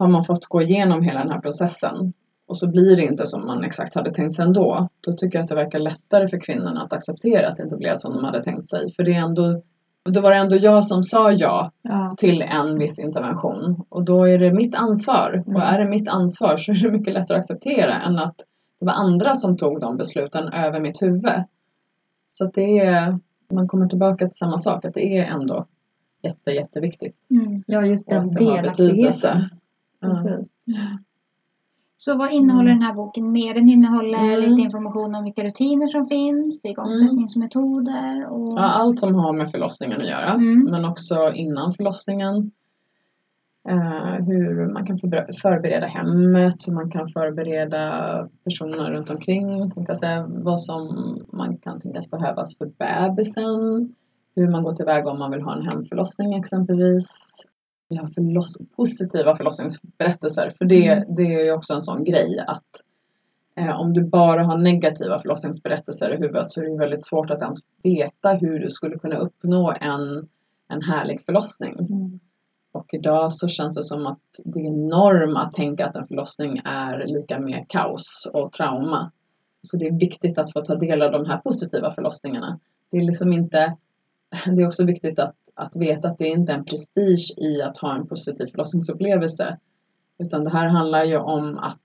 har 0.00 0.08
man 0.08 0.24
fått 0.24 0.46
gå 0.46 0.62
igenom 0.62 1.02
hela 1.02 1.18
den 1.20 1.30
här 1.30 1.40
processen 1.40 2.12
och 2.46 2.58
så 2.58 2.70
blir 2.70 2.96
det 2.96 3.02
inte 3.02 3.26
som 3.26 3.46
man 3.46 3.64
exakt 3.64 3.94
hade 3.94 4.10
tänkt 4.10 4.34
sig 4.34 4.44
ändå. 4.44 4.88
Då 5.00 5.12
tycker 5.12 5.38
jag 5.38 5.42
att 5.42 5.48
det 5.48 5.54
verkar 5.54 5.78
lättare 5.78 6.28
för 6.28 6.40
kvinnorna 6.40 6.82
att 6.82 6.92
acceptera 6.92 7.48
att 7.48 7.56
det 7.56 7.62
inte 7.62 7.76
blev 7.76 7.94
som 7.94 8.14
de 8.14 8.24
hade 8.24 8.42
tänkt 8.42 8.66
sig. 8.68 8.92
För 8.92 9.02
det 9.02 9.14
är 9.14 9.20
ändå, 9.20 9.62
då 10.10 10.20
var 10.20 10.30
det 10.30 10.36
ändå 10.36 10.56
jag 10.56 10.84
som 10.84 11.02
sa 11.02 11.32
ja 11.32 11.70
Ja. 11.82 12.14
till 12.18 12.42
en 12.42 12.78
viss 12.78 12.98
intervention. 12.98 13.84
Och 13.88 14.04
då 14.04 14.28
är 14.28 14.38
det 14.38 14.52
mitt 14.52 14.74
ansvar. 14.74 15.42
Mm. 15.46 15.56
Och 15.56 15.62
är 15.62 15.78
det 15.78 15.88
mitt 15.90 16.08
ansvar 16.08 16.56
så 16.56 16.72
är 16.72 16.76
det 16.76 16.98
mycket 16.98 17.14
lättare 17.14 17.38
att 17.38 17.44
acceptera 17.44 17.94
än 17.94 18.18
att 18.18 18.36
det 18.80 18.86
var 18.86 18.92
andra 18.92 19.34
som 19.34 19.56
tog 19.56 19.80
de 19.80 19.96
besluten 19.96 20.48
över 20.48 20.80
mitt 20.80 21.02
huvud. 21.02 21.44
Så 22.30 22.44
att 22.44 22.54
det 22.54 22.78
är, 22.78 23.18
man 23.52 23.68
kommer 23.68 23.88
tillbaka 23.88 24.24
till 24.24 24.38
samma 24.38 24.58
sak, 24.58 24.84
att 24.84 24.94
det 24.94 25.18
är 25.18 25.24
ändå 25.24 25.66
jätte, 26.22 26.50
jätteviktigt. 26.50 27.16
Mm. 27.30 27.62
ja, 27.66 27.86
just 27.86 28.08
den 28.08 28.32
delaktigheten. 28.32 29.48
Precis. 30.00 30.62
Så 31.96 32.16
vad 32.16 32.32
innehåller 32.32 32.70
den 32.70 32.82
här 32.82 32.94
boken 32.94 33.32
mer? 33.32 33.54
Den 33.54 33.68
innehåller 33.68 34.18
Mm. 34.38 34.50
lite 34.50 34.62
information 34.62 35.14
om 35.14 35.24
vilka 35.24 35.44
rutiner 35.44 35.86
som 35.86 36.06
finns, 36.06 36.64
igångsättningsmetoder 36.64 38.26
och... 38.32 38.52
Ja, 38.58 38.62
allt 38.64 39.00
som 39.00 39.14
har 39.14 39.32
med 39.32 39.50
förlossningen 39.50 40.00
att 40.00 40.08
göra, 40.08 40.30
Mm. 40.30 40.64
men 40.70 40.84
också 40.84 41.32
innan 41.34 41.72
förlossningen. 41.74 42.50
Eh, 43.68 44.24
hur 44.26 44.72
man 44.72 44.86
kan 44.86 44.98
förber- 44.98 45.32
förbereda 45.42 45.86
hemmet, 45.86 46.54
hur 46.66 46.72
man 46.72 46.90
kan 46.90 47.08
förbereda 47.08 47.82
personer 48.44 48.90
runt 48.90 49.10
omkring. 49.10 49.70
Tänkte 49.70 49.84
jag 49.92 49.96
säga, 49.96 50.26
vad 50.28 50.60
som 50.60 50.88
man 51.32 51.56
kan 51.56 51.80
tänkas 51.80 52.10
behövas 52.10 52.56
för 52.58 52.66
bebisen. 52.78 53.94
Hur 54.36 54.48
man 54.48 54.62
går 54.62 54.72
tillväga 54.72 55.10
om 55.10 55.18
man 55.18 55.30
vill 55.30 55.42
ha 55.42 55.56
en 55.56 55.66
hemförlossning 55.66 56.34
exempelvis. 56.34 57.08
Vi 57.90 57.96
har 57.96 58.08
förloss- 58.08 58.60
positiva 58.76 59.36
förlossningsberättelser, 59.36 60.52
för 60.58 60.64
det, 60.64 60.86
Mm. 60.88 61.14
det 61.14 61.22
är 61.22 61.44
ju 61.44 61.52
också 61.52 61.74
en 61.74 61.82
sån 61.82 62.04
grej 62.04 62.44
att 62.46 62.64
Eh, 63.60 63.80
om 63.80 63.92
du 63.92 64.04
bara 64.04 64.44
har 64.44 64.58
negativa 64.58 65.18
förlossningsberättelser 65.18 66.14
i 66.14 66.16
huvudet 66.16 66.50
så 66.52 66.60
är 66.60 66.64
det 66.64 66.78
väldigt 66.78 67.06
svårt 67.06 67.30
att 67.30 67.40
ens 67.42 67.56
veta 67.82 68.32
hur 68.32 68.58
du 68.58 68.70
skulle 68.70 68.98
kunna 68.98 69.16
uppnå 69.16 69.74
en, 69.80 70.28
en 70.68 70.82
härlig 70.82 71.20
förlossning. 71.24 71.72
Mm. 71.78 72.20
Och 72.72 72.94
idag 72.94 73.32
så 73.32 73.48
känns 73.48 73.76
det 73.76 73.82
som 73.82 74.06
att 74.06 74.20
det 74.44 74.60
är 74.60 74.70
norm 74.70 75.36
att 75.36 75.52
tänka 75.52 75.86
att 75.86 75.96
en 75.96 76.06
förlossning 76.06 76.60
är 76.64 77.06
lika 77.06 77.40
med 77.40 77.64
kaos 77.68 78.30
och 78.32 78.52
trauma. 78.52 79.12
Så 79.62 79.76
det 79.76 79.86
är 79.86 79.92
viktigt 80.00 80.38
att 80.38 80.52
få 80.52 80.60
ta 80.60 80.74
del 80.74 81.02
av 81.02 81.12
de 81.12 81.24
här 81.26 81.38
positiva 81.38 81.90
förlossningarna. 81.90 82.58
Det 82.90 82.98
är 82.98 83.02
liksom 83.02 83.32
inte 83.32 83.76
det 84.56 84.62
är 84.62 84.66
också 84.66 84.84
viktigt 84.84 85.18
att, 85.18 85.34
att 85.60 85.76
veta 85.76 86.08
att 86.08 86.18
det 86.18 86.28
inte 86.28 86.52
är 86.52 86.56
en 86.56 86.64
prestige 86.64 87.34
i 87.36 87.62
att 87.62 87.78
ha 87.78 87.96
en 87.96 88.06
positiv 88.06 88.46
förlossningsupplevelse. 88.46 89.58
Utan 90.18 90.44
det 90.44 90.50
här 90.50 90.68
handlar 90.68 91.04
ju 91.04 91.16
om 91.16 91.58
att 91.58 91.80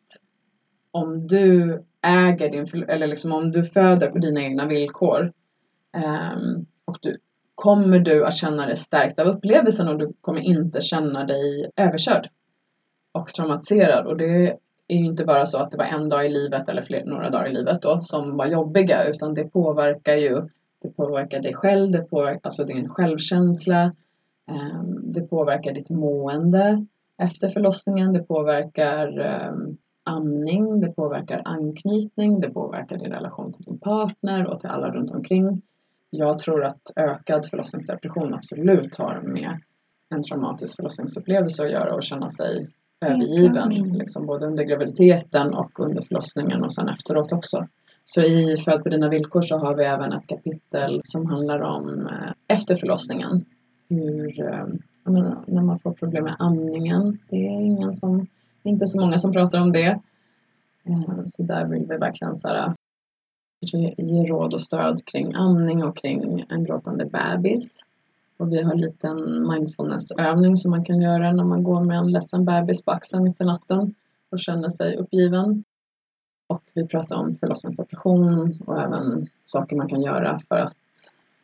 om 0.92 1.28
du 1.28 1.84
äger 2.02 2.52
din, 2.52 2.84
eller 2.88 3.08
liksom 3.08 3.32
om 3.32 3.52
du 3.52 3.64
föder 3.64 4.08
på 4.08 4.18
dina 4.18 4.42
egna 4.42 4.66
villkor 4.66 5.34
um, 6.34 6.66
och 6.86 6.98
du, 7.02 7.18
kommer 7.56 8.00
du 8.00 8.26
att 8.26 8.36
känna 8.36 8.66
dig 8.66 8.76
stärkt 8.76 9.20
av 9.20 9.28
upplevelsen 9.28 9.88
och 9.88 9.98
du 9.98 10.14
kommer 10.22 10.42
inte 10.42 10.82
känna 10.82 11.24
dig 11.24 11.72
överkörd 11.76 12.30
och 13.12 13.28
traumatiserad. 13.28 14.08
Och 14.08 14.18
det 14.18 14.58
är 14.88 14.98
ju 14.98 15.06
inte 15.06 15.26
bara 15.26 15.46
så 15.46 15.58
att 15.58 15.72
det 15.72 15.78
var 15.78 15.86
en 15.86 16.10
dag 16.10 16.26
i 16.26 16.30
livet 16.30 16.70
eller 16.70 16.82
fler, 16.82 17.06
några 17.06 17.30
dagar 17.30 17.50
i 17.50 17.54
livet 17.54 17.82
då 17.82 18.02
som 18.02 18.38
var 18.38 18.46
jobbiga 18.46 19.06
utan 19.06 19.34
det 19.34 19.44
påverkar 19.44 20.16
ju 20.16 20.50
det 20.86 20.92
påverkar 20.92 21.40
dig 21.40 21.54
själv, 21.54 21.92
det 21.92 22.02
påverkar 22.02 22.42
alltså 22.44 22.64
din 22.64 22.90
självkänsla, 22.90 23.96
ehm, 24.52 25.14
det 25.14 25.22
påverkar 25.22 25.74
ditt 25.74 25.90
mående 25.90 26.86
efter 27.18 27.48
förlossningen, 27.48 28.14
det 28.14 28.24
påverkar 28.24 29.20
ehm, 29.20 29.78
amning, 30.04 30.80
det 30.80 30.92
påverkar 30.92 31.42
anknytning, 31.46 32.40
det 32.40 32.50
påverkar 32.50 32.98
din 32.98 33.12
relation 33.12 33.54
till 33.54 33.66
din 33.66 33.80
partner 33.80 34.48
och 34.48 34.60
till 34.60 34.70
alla 34.70 34.92
runt 34.92 35.12
omkring. 35.12 35.62
Jag 36.10 36.40
tror 36.40 36.64
att 36.64 36.92
ökad 36.96 37.46
förlossningsdepression 37.46 38.34
absolut 38.34 38.96
har 38.96 39.22
med 39.22 39.60
en 40.16 40.24
traumatisk 40.24 40.76
förlossningsupplevelse 40.76 41.64
att 41.64 41.72
göra 41.72 41.96
och 41.96 42.04
känna 42.04 42.30
sig 42.30 42.68
övergiven. 43.06 43.74
Liksom 43.74 44.26
både 44.26 44.46
under 44.46 44.64
graviditeten 44.64 45.54
och 45.54 45.80
under 45.80 46.02
förlossningen 46.02 46.64
och 46.64 46.74
sen 46.74 46.90
efteråt 46.90 47.32
också. 47.32 47.68
Så 48.08 48.22
i 48.22 48.58
Föd 48.58 48.84
på 48.84 48.90
dina 48.90 49.10
villkor 49.10 49.42
så 49.42 49.58
har 49.58 49.76
vi 49.76 49.84
även 49.84 50.14
ett 50.14 50.28
kapitel 50.28 51.02
som 51.04 51.26
handlar 51.26 51.60
om 51.60 52.08
eh, 52.08 52.32
efter 52.48 52.76
förlossningen. 52.76 53.46
Hur, 53.90 54.42
eh, 54.42 54.66
menar, 55.04 55.38
när 55.48 55.62
man 55.62 55.80
får 55.80 55.92
problem 55.92 56.24
med 56.24 56.36
amningen. 56.40 57.20
Det 57.30 57.36
är 57.36 57.62
ingen 57.62 57.94
som, 57.94 58.28
inte 58.64 58.88
så 58.88 59.00
många 59.00 59.18
som 59.18 59.34
pratar 59.34 59.62
om 59.62 59.72
det. 59.72 60.00
Eh, 60.84 61.22
så 61.26 61.44
där 61.44 61.66
vill 61.66 61.86
vi 61.90 61.98
verkligen 61.98 62.36
så 62.36 62.48
här, 62.48 62.74
ge, 63.62 63.96
ge 63.98 64.28
råd 64.28 64.54
och 64.54 64.62
stöd 64.62 65.06
kring 65.06 65.34
amning 65.34 65.84
och 65.84 65.98
kring 65.98 66.46
en 66.50 66.64
gråtande 66.64 67.06
bebis. 67.06 67.82
Och 68.38 68.52
vi 68.52 68.62
har 68.62 68.72
en 68.72 68.82
liten 68.82 69.48
mindfulnessövning 69.48 70.58
som 70.58 70.72
man 70.72 70.86
kan 70.86 71.02
göra 71.02 71.32
när 71.32 71.44
man 71.44 71.64
går 71.64 71.84
med 71.84 71.98
en 71.98 72.12
ledsen 72.12 72.46
bebis 72.46 72.86
på 72.86 72.92
axeln 72.92 73.24
mitt 73.24 73.42
i 73.42 73.44
natten 73.44 73.96
och 74.30 74.40
känner 74.40 74.70
sig 74.70 74.98
uppgiven. 74.98 75.64
Och 76.48 76.62
vi 76.74 76.88
pratar 76.88 77.16
om 77.16 77.36
förlossningsdepression 77.36 78.60
och 78.66 78.82
även 78.82 79.28
saker 79.46 79.76
man 79.76 79.90
kan 79.90 80.02
göra 80.02 80.40
för 80.48 80.56
att 80.56 80.76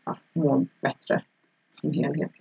ja, 0.06 0.16
må 0.34 0.66
bättre 0.82 1.22
som 1.82 1.92
helhet. 1.94 2.32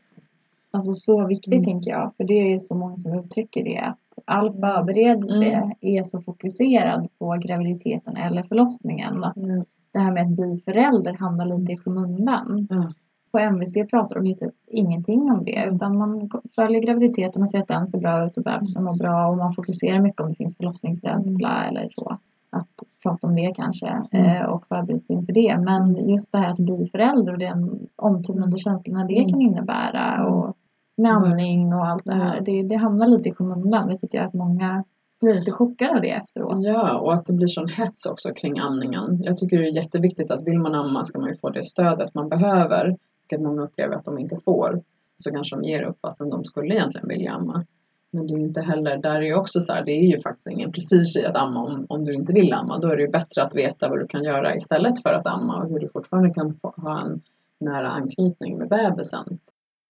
Alltså 0.71 0.93
så 0.93 1.27
viktigt 1.27 1.53
Mm. 1.53 1.65
tänker 1.65 1.91
jag. 1.91 2.13
För 2.17 2.25
det 2.25 2.35
är 2.35 2.49
ju 2.49 2.61
så 2.61 2.75
många 2.75 2.97
som 2.97 3.19
uttrycker 3.19 3.65
det. 3.65 3.79
Att 3.79 3.99
all 4.25 4.53
förberedelse 4.53 5.45
Mm. 5.45 5.71
är 5.81 6.03
så 6.03 6.21
fokuserad 6.21 7.09
på 7.19 7.37
graviditeten 7.43 8.17
eller 8.17 8.43
förlossningen. 8.43 9.25
Att 9.25 9.37
Mm. 9.37 9.65
det 9.93 9.99
här 9.99 10.13
med 10.13 10.23
att 10.23 10.29
bli 10.29 10.63
förälder 10.65 11.13
hamnar 11.13 11.47
lite 11.59 11.73
i 11.73 11.77
skymundan. 11.79 12.67
Ja. 12.71 12.91
på 13.33 13.39
MVC 13.39 13.75
pratar 13.91 14.15
de 14.17 14.27
ju 14.27 14.35
typ 14.35 14.55
ingenting 14.67 15.21
om 15.33 15.45
det 15.45 15.69
utan 15.73 15.99
man 15.99 16.31
följer 16.55 16.81
graviditeten 16.81 17.43
och 17.43 17.51
ser 17.51 17.59
att 17.59 17.69
den 17.69 17.89
ser 17.89 17.99
bra 17.99 18.27
ut 18.27 18.37
och 18.37 18.43
bebisen 18.45 18.85
mår 18.85 18.99
bra 18.99 19.27
och 19.29 19.37
man 19.37 19.53
fokuserar 19.53 20.01
mycket 20.01 20.21
om 20.21 20.29
det 20.29 20.35
finns 20.35 20.57
förlossningsrädsla 20.57 21.65
eller 21.69 21.89
så. 21.95 22.19
Att 22.53 22.69
prata 23.03 23.27
om 23.27 23.37
det 23.37 23.53
kanske 23.57 24.03
eh, 24.13 24.43
och 24.43 24.67
förbereda 24.67 25.01
sig 25.01 25.17
inför 25.17 25.33
det. 25.33 25.59
Men 25.59 26.09
just 26.09 26.33
det 26.33 26.39
här 26.39 26.51
att 26.51 26.59
bli 26.59 26.89
förälder 26.93 27.33
och 27.33 27.39
den 27.39 27.89
omtumlande 27.97 28.59
känslorna 28.59 29.05
det 29.05 29.25
kan 29.31 29.41
innebära 29.41 30.27
och 30.29 30.57
med 30.97 31.13
amning 31.13 31.75
och 31.75 31.87
allt 31.87 32.05
det 32.05 32.15
här. 32.15 32.41
Det, 32.41 32.63
det 32.63 32.77
hamnar 32.77 33.07
lite 33.07 33.29
i 33.29 33.33
skymundan 33.33 33.89
vilket 33.89 34.15
gör 34.15 34.25
att 34.25 34.35
många 34.35 34.85
blir 35.21 35.35
lite 35.35 35.53
chockade 35.53 35.95
av 35.95 36.01
det 36.01 36.11
efteråt. 36.11 36.57
Ja, 36.65 36.99
och 36.99 37.15
att 37.15 37.27
det 37.27 37.33
blir 37.33 37.47
sån 37.47 37.69
hets 37.69 38.07
också 38.07 38.33
kring 38.33 38.59
amningen. 38.59 39.23
Jag 39.23 39.37
tycker 39.37 39.59
det 39.59 39.69
är 39.69 39.77
jätteviktigt 39.77 40.31
att 40.31 40.47
vill 40.47 40.59
man 40.59 40.75
amma 40.75 41.05
ska 41.05 41.19
man 41.19 41.29
ju 41.29 41.37
få 41.37 41.51
det 41.51 41.65
stödet 41.65 42.15
man 42.15 42.29
behöver. 42.29 42.97
Vilket 43.23 43.47
många 43.47 43.63
upplever 43.63 43.97
att 43.97 44.05
de 44.05 44.19
inte 44.19 44.37
får. 44.45 44.83
Så 45.19 45.31
kanske 45.31 45.57
de 45.57 45.65
ger 45.65 45.83
upp 45.83 46.01
fastän 46.01 46.31
de 46.31 46.45
skulle 46.45 46.75
egentligen 46.75 47.09
vilja 47.09 47.33
amma. 47.33 47.65
Men 48.11 48.27
det 48.27 48.35
är 48.35 48.39
ju 48.39 48.45
inte 48.45 48.61
heller, 48.61 48.97
där 48.97 49.15
är 49.15 49.21
ju 49.21 49.35
också 49.35 49.61
så 49.61 49.73
här, 49.73 49.85
det 49.85 49.93
är 49.93 50.03
ju 50.03 50.21
faktiskt 50.21 50.51
ingen 50.51 50.73
prestige 50.73 51.17
i 51.17 51.27
att 51.27 51.37
amma 51.37 51.61
om, 51.61 51.87
om 51.89 52.05
du 52.05 52.13
inte 52.13 52.33
vill 52.33 52.53
amma. 52.53 52.79
Då 52.79 52.89
är 52.89 52.97
det 52.97 53.03
ju 53.03 53.09
bättre 53.09 53.43
att 53.43 53.55
veta 53.55 53.89
vad 53.89 53.99
du 53.99 54.07
kan 54.07 54.25
göra 54.25 54.55
istället 54.55 55.03
för 55.03 55.13
att 55.13 55.27
amma 55.27 55.63
och 55.63 55.71
hur 55.71 55.79
du 55.79 55.89
fortfarande 55.89 56.35
kan 56.35 56.55
få, 56.63 56.75
ha 56.77 57.01
en 57.01 57.21
nära 57.61 57.91
anknytning 57.91 58.59
med 58.59 58.69
bebisen. 58.69 59.39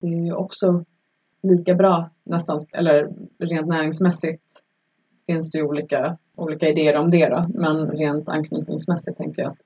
Det 0.01 0.07
är 0.07 0.25
ju 0.25 0.33
också 0.33 0.85
lika 1.43 1.75
bra 1.75 2.11
nästan, 2.25 2.59
eller 2.73 3.13
rent 3.39 3.69
näringsmässigt 3.69 4.43
finns 5.27 5.51
det 5.51 5.59
ju 5.59 5.65
olika, 5.65 6.19
olika 6.37 6.69
idéer 6.69 6.97
om 6.97 7.11
det 7.11 7.29
då. 7.29 7.47
Men 7.55 7.91
rent 7.91 8.29
anknytningsmässigt 8.29 9.19
tänker 9.19 9.43
jag 9.43 9.53
att 9.53 9.59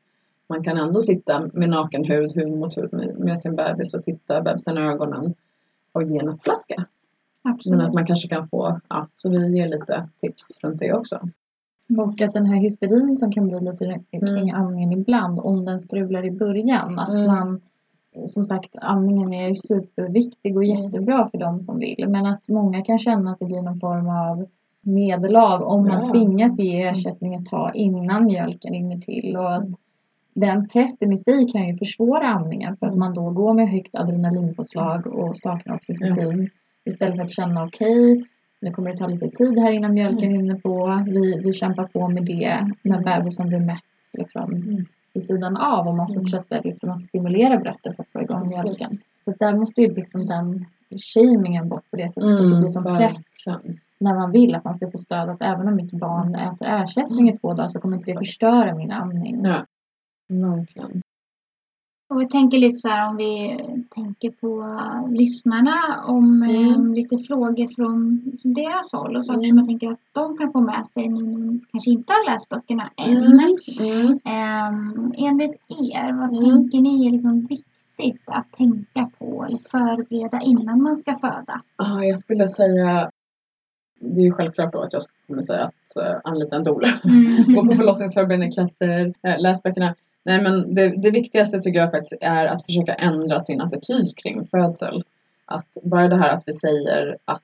man 0.47 0.65
kan 0.65 0.77
ändå 0.77 1.01
sitta 1.01 1.51
med 1.53 1.69
naken 1.69 2.05
hud, 2.05 2.35
hud 2.35 2.53
mot 2.53 2.77
hud 2.77 2.93
med, 2.93 3.19
med 3.19 3.41
sin 3.41 3.57
bebis 3.57 3.95
och 3.95 4.05
titta 4.05 4.43
bebisen 4.43 4.79
i 4.79 4.81
ögonen 4.81 5.35
och 5.93 6.03
ge 6.03 6.19
en 6.19 6.39
flaska. 6.39 6.87
Absolut. 7.45 7.79
Men 7.79 7.87
att 7.87 7.95
man 7.95 8.07
kanske 8.07 8.29
kan 8.29 8.49
få, 8.49 8.81
ja, 8.89 9.09
så 9.17 9.31
vi 9.31 9.57
ger 9.57 9.69
lite 9.69 10.09
tips 10.21 10.59
runt 10.63 10.79
det 10.79 10.93
också. 10.93 11.29
Och 11.99 12.21
att 12.21 12.33
den 12.33 12.47
här 12.47 12.57
hysterin 12.57 13.17
som 13.17 13.33
kan 13.33 13.49
bli 13.49 13.61
lite 13.61 14.01
kring 14.11 14.51
amningen 14.51 14.93
ibland, 14.93 15.41
om 15.41 15.65
den 15.65 15.81
strular 15.81 16.25
i 16.25 16.31
början. 16.31 16.99
Att 16.99 17.17
Mm. 17.17 17.27
man, 17.27 17.61
som 18.27 18.45
sagt, 18.45 18.71
amningen 18.81 19.33
är 19.33 19.55
superviktig 19.55 20.57
och 20.57 20.65
jättebra 20.65 21.29
för 21.31 21.39
de 21.39 21.61
som 21.61 21.79
vill. 21.79 22.05
Men 22.09 22.27
att 22.27 22.49
många 22.49 22.85
kan 22.85 22.99
känna 22.99 23.33
att 23.33 23.39
det 23.39 23.45
blir 23.45 23.63
någon 23.63 23.81
form 23.81 24.09
av 24.09 24.47
nederlag 24.81 25.63
om 25.63 25.87
man 25.89 26.03
Ja. 26.05 26.13
tvingas 26.13 26.59
ge 26.59 26.83
ersättning 26.83 27.35
ett 27.35 27.47
tag 27.47 27.77
innan 27.77 28.25
mjölken 28.25 28.73
rinner 28.73 28.99
till. 28.99 29.37
Och 29.37 29.55
att 29.55 29.69
den 30.35 30.69
pressen 30.69 31.13
i 31.13 31.17
sig 31.17 31.49
kan 31.49 31.69
ju 31.69 31.77
försvåra 31.77 32.27
amningen 32.29 32.77
för 32.77 32.87
att 32.87 32.97
man 32.97 33.15
då 33.15 33.31
går 33.31 33.55
med 33.55 33.69
högt 33.69 33.95
adrenalinpåslag 33.95 35.07
och 35.07 35.37
saknar 35.39 35.75
oxytocin. 35.75 36.51
Istället 36.85 37.17
för 37.17 37.25
att 37.25 37.31
känna 37.33 37.65
okej, 37.65 38.25
nu 38.61 38.71
kommer 38.71 38.91
det 38.91 38.97
ta 38.97 39.07
lite 39.07 39.29
tid 39.29 39.59
här 39.59 39.71
innan 39.73 39.95
mjölken 39.95 40.31
rinner 40.33 40.55
på. 40.55 41.03
Vi, 41.07 41.39
vi 41.45 41.53
kämpar 41.53 41.85
på 41.85 42.09
med 42.09 42.25
det 42.25 42.71
när 42.83 43.01
bebisen 43.01 43.49
blir 43.49 43.61
mätt 43.61 43.83
liksom, 44.13 44.53
Mm. 44.53 44.85
vid 45.13 45.27
sidan 45.27 45.57
av 45.57 45.89
och 45.89 45.95
man 45.95 46.11
Mm. 46.11 46.21
fortsätter 46.23 46.61
liksom, 46.65 46.91
att 46.91 47.03
stimulera 47.03 47.59
bröstet 47.59 47.97
för 47.97 48.03
att 48.03 48.09
få 48.09 48.23
igång 48.23 48.41
Precis. 48.41 48.63
mjölken. 48.65 48.89
Så 49.25 49.31
där 49.39 49.55
måste 49.57 49.81
ju 49.83 49.95
liksom 49.95 50.27
den 50.27 50.67
shamingen 51.15 51.69
bort 51.69 51.91
på 51.91 51.97
det 51.97 52.09
sättet. 52.09 52.25
att 52.25 52.51
det 52.51 52.59
blir 52.59 52.69
som 52.69 52.85
press 52.85 53.23
när 53.99 54.15
man 54.15 54.31
vill 54.31 54.55
att 54.55 54.65
man 54.65 54.75
ska 54.75 54.91
få 54.91 54.99
stöd 54.99 55.29
att 55.29 55.43
även 55.43 55.69
om 55.69 55.77
mitt 55.77 55.93
barn 55.93 56.35
äter 56.35 56.67
ersättning 56.69 57.29
i 57.31 57.37
två 57.37 57.55
dagar 57.55 57.69
så 57.69 57.81
kommer 57.81 57.97
inte 57.97 58.13
det 58.13 58.19
förstöra 58.19 58.75
min 58.75 58.93
amning. 58.93 59.45
Ja, 59.45 59.57
verkligen. 60.29 61.03
Och 62.15 62.23
jag 62.23 62.31
tänker 62.31 62.59
lite 62.59 62.77
så 62.77 62.89
här 62.89 63.09
om 63.09 63.17
vi 63.17 63.59
tänker 63.95 64.31
på 64.31 64.51
lyssnarna 65.11 66.05
om 66.07 66.43
Mm. 66.43 66.73
eh, 66.73 66.95
lite 66.95 67.19
frågor 67.19 67.75
från 67.77 68.23
liksom, 68.27 68.55
deras 68.55 68.93
håll 68.93 69.17
och 69.17 69.25
saker 69.27 69.39
Mm. 69.39 69.49
som 69.49 69.59
jag 69.59 69.67
tänker 69.67 69.89
att 69.93 69.99
de 70.13 70.37
kan 70.37 70.53
få 70.53 70.61
med 70.61 70.87
sig 70.87 71.09
nu 71.09 71.23
när 71.23 71.47
de 71.47 71.61
kanske 71.73 71.91
inte 71.91 72.13
har 72.13 72.31
läst 72.33 72.49
böckerna 72.49 72.91
än. 72.97 73.17
Mm. 73.17 74.19
Ehm, 74.25 75.13
enligt 75.17 75.57
er, 75.69 76.13
vad 76.21 76.29
Mm. 76.29 76.45
tänker 76.45 76.81
ni 76.81 77.07
är 77.07 77.11
liksom 77.11 77.41
viktigt 77.41 78.23
att 78.27 78.53
tänka 78.53 79.11
på 79.19 79.45
eller 79.49 79.59
förbereda 79.71 80.41
innan 80.41 80.83
man 80.83 80.97
ska 80.97 81.15
föda? 81.15 81.61
Ah, 81.77 82.03
jag 82.03 82.17
skulle 82.17 82.47
säga, 82.47 83.11
det 84.01 84.21
är 84.21 84.25
ju 84.25 84.33
självklart 84.33 84.73
då 84.73 84.81
att 84.83 84.93
jag 84.93 85.03
kommer 85.27 85.43
säga 85.43 85.63
att 85.65 86.03
uh, 86.05 86.21
anlita 86.25 86.57
en 86.57 86.65
doula. 86.65 86.89
Mm. 87.05 87.55
Gå 87.55 87.67
på 87.67 87.75
förlossningsförberedande 87.75 88.53
klasser, 88.53 89.15
äh, 89.23 89.41
läs 89.41 89.63
böckerna. 89.63 89.95
Nej 90.25 90.43
men 90.43 90.75
det, 90.75 90.89
det 90.89 91.11
viktigaste 91.11 91.61
tycker 91.61 91.81
jag 91.81 91.91
faktiskt 91.91 92.15
är 92.21 92.47
att 92.47 92.65
försöka 92.65 92.95
ändra 92.95 93.41
sin 93.41 93.61
attityd 93.61 94.17
kring 94.17 94.47
födsel. 94.47 95.05
Att 95.45 95.67
bara 95.83 96.09
det 96.09 96.17
här 96.17 96.29
att 96.29 96.43
vi 96.47 96.53
säger 96.53 97.17
att 97.25 97.43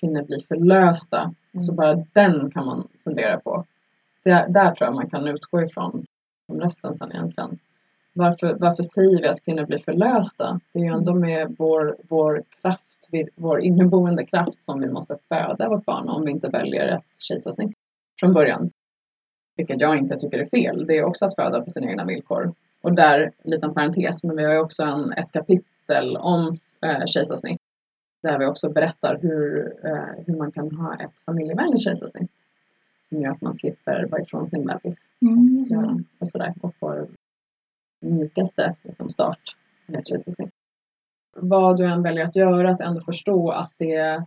kvinnor 0.00 0.22
blir 0.22 0.40
förlösta, 0.48 1.34
så 1.60 1.72
bara 1.72 2.04
den 2.12 2.50
kan 2.50 2.66
man 2.66 2.88
fundera 3.04 3.40
på. 3.40 3.64
Det, 4.22 4.46
där 4.48 4.74
tror 4.74 4.86
jag 4.86 4.94
man 4.94 5.10
kan 5.10 5.28
utgå 5.28 5.62
ifrån 5.62 6.06
om 6.46 6.60
resten 6.60 6.94
sen 6.94 7.12
egentligen. 7.12 7.58
Varför, 8.12 8.54
varför 8.54 8.82
säger 8.82 9.22
vi 9.22 9.28
att 9.28 9.44
kvinnor 9.44 9.66
blir 9.66 9.78
förlösta? 9.78 10.60
Det 10.72 10.78
är 10.78 10.82
ju 10.82 10.90
ändå 10.90 11.14
med 11.14 11.54
vår, 11.58 11.96
vår 12.08 12.42
kraft, 12.60 12.82
vår 13.34 13.60
inneboende 13.60 14.26
kraft 14.26 14.64
som 14.64 14.80
vi 14.80 14.90
måste 14.90 15.18
föda 15.28 15.68
vårt 15.68 15.84
barn 15.84 16.08
om 16.08 16.24
vi 16.24 16.30
inte 16.30 16.48
väljer 16.48 16.86
ett 16.86 17.22
kejsarsnitt 17.22 17.76
från 18.20 18.32
början. 18.32 18.70
Vilket 19.56 19.80
jag 19.80 19.98
inte 19.98 20.16
tycker 20.16 20.38
är 20.38 20.44
fel. 20.44 20.86
Det 20.86 20.98
är 20.98 21.04
också 21.04 21.26
att 21.26 21.34
föda 21.34 21.60
på 21.60 21.66
sina 21.68 21.90
egna 21.90 22.04
villkor. 22.04 22.54
Och 22.80 22.94
där, 22.94 23.32
liten 23.44 23.74
parentes, 23.74 24.22
men 24.22 24.36
vi 24.36 24.44
har 24.44 24.52
ju 24.52 24.58
också 24.58 24.82
en, 24.82 25.12
ett 25.12 25.32
kapitel 25.32 26.16
om 26.16 26.58
eh, 26.82 27.04
kejsarsnitt. 27.06 27.60
Där 28.22 28.38
vi 28.38 28.46
också 28.46 28.70
berättar 28.70 29.18
hur, 29.22 29.74
eh, 29.86 30.24
hur 30.26 30.36
man 30.36 30.52
kan 30.52 30.70
ha 30.70 30.94
ett 30.94 31.20
familjevänligt 31.26 31.84
kejsarsnitt. 31.84 32.30
Som 33.08 33.22
gör 33.22 33.30
att 33.30 33.40
man 33.40 33.54
slipper 33.54 34.06
vara 34.10 34.22
ifrån 34.22 34.48
sin 34.48 34.66
bebis. 34.66 35.06
Mm. 35.22 35.64
Ja, 35.68 35.98
och 36.18 36.28
sådär. 36.28 36.54
Och 36.60 36.74
får 36.80 37.08
mjukaste 38.00 38.74
liksom, 38.82 39.08
start 39.08 39.56
med 39.86 40.00
ett 40.00 40.08
kejsarsnitt. 40.08 40.50
Vad 41.36 41.76
du 41.76 41.84
än 41.84 42.02
väljer 42.02 42.24
att 42.24 42.36
göra, 42.36 42.70
att 42.70 42.80
ändå 42.80 43.00
förstå 43.00 43.50
att 43.50 43.72
det, 43.76 44.24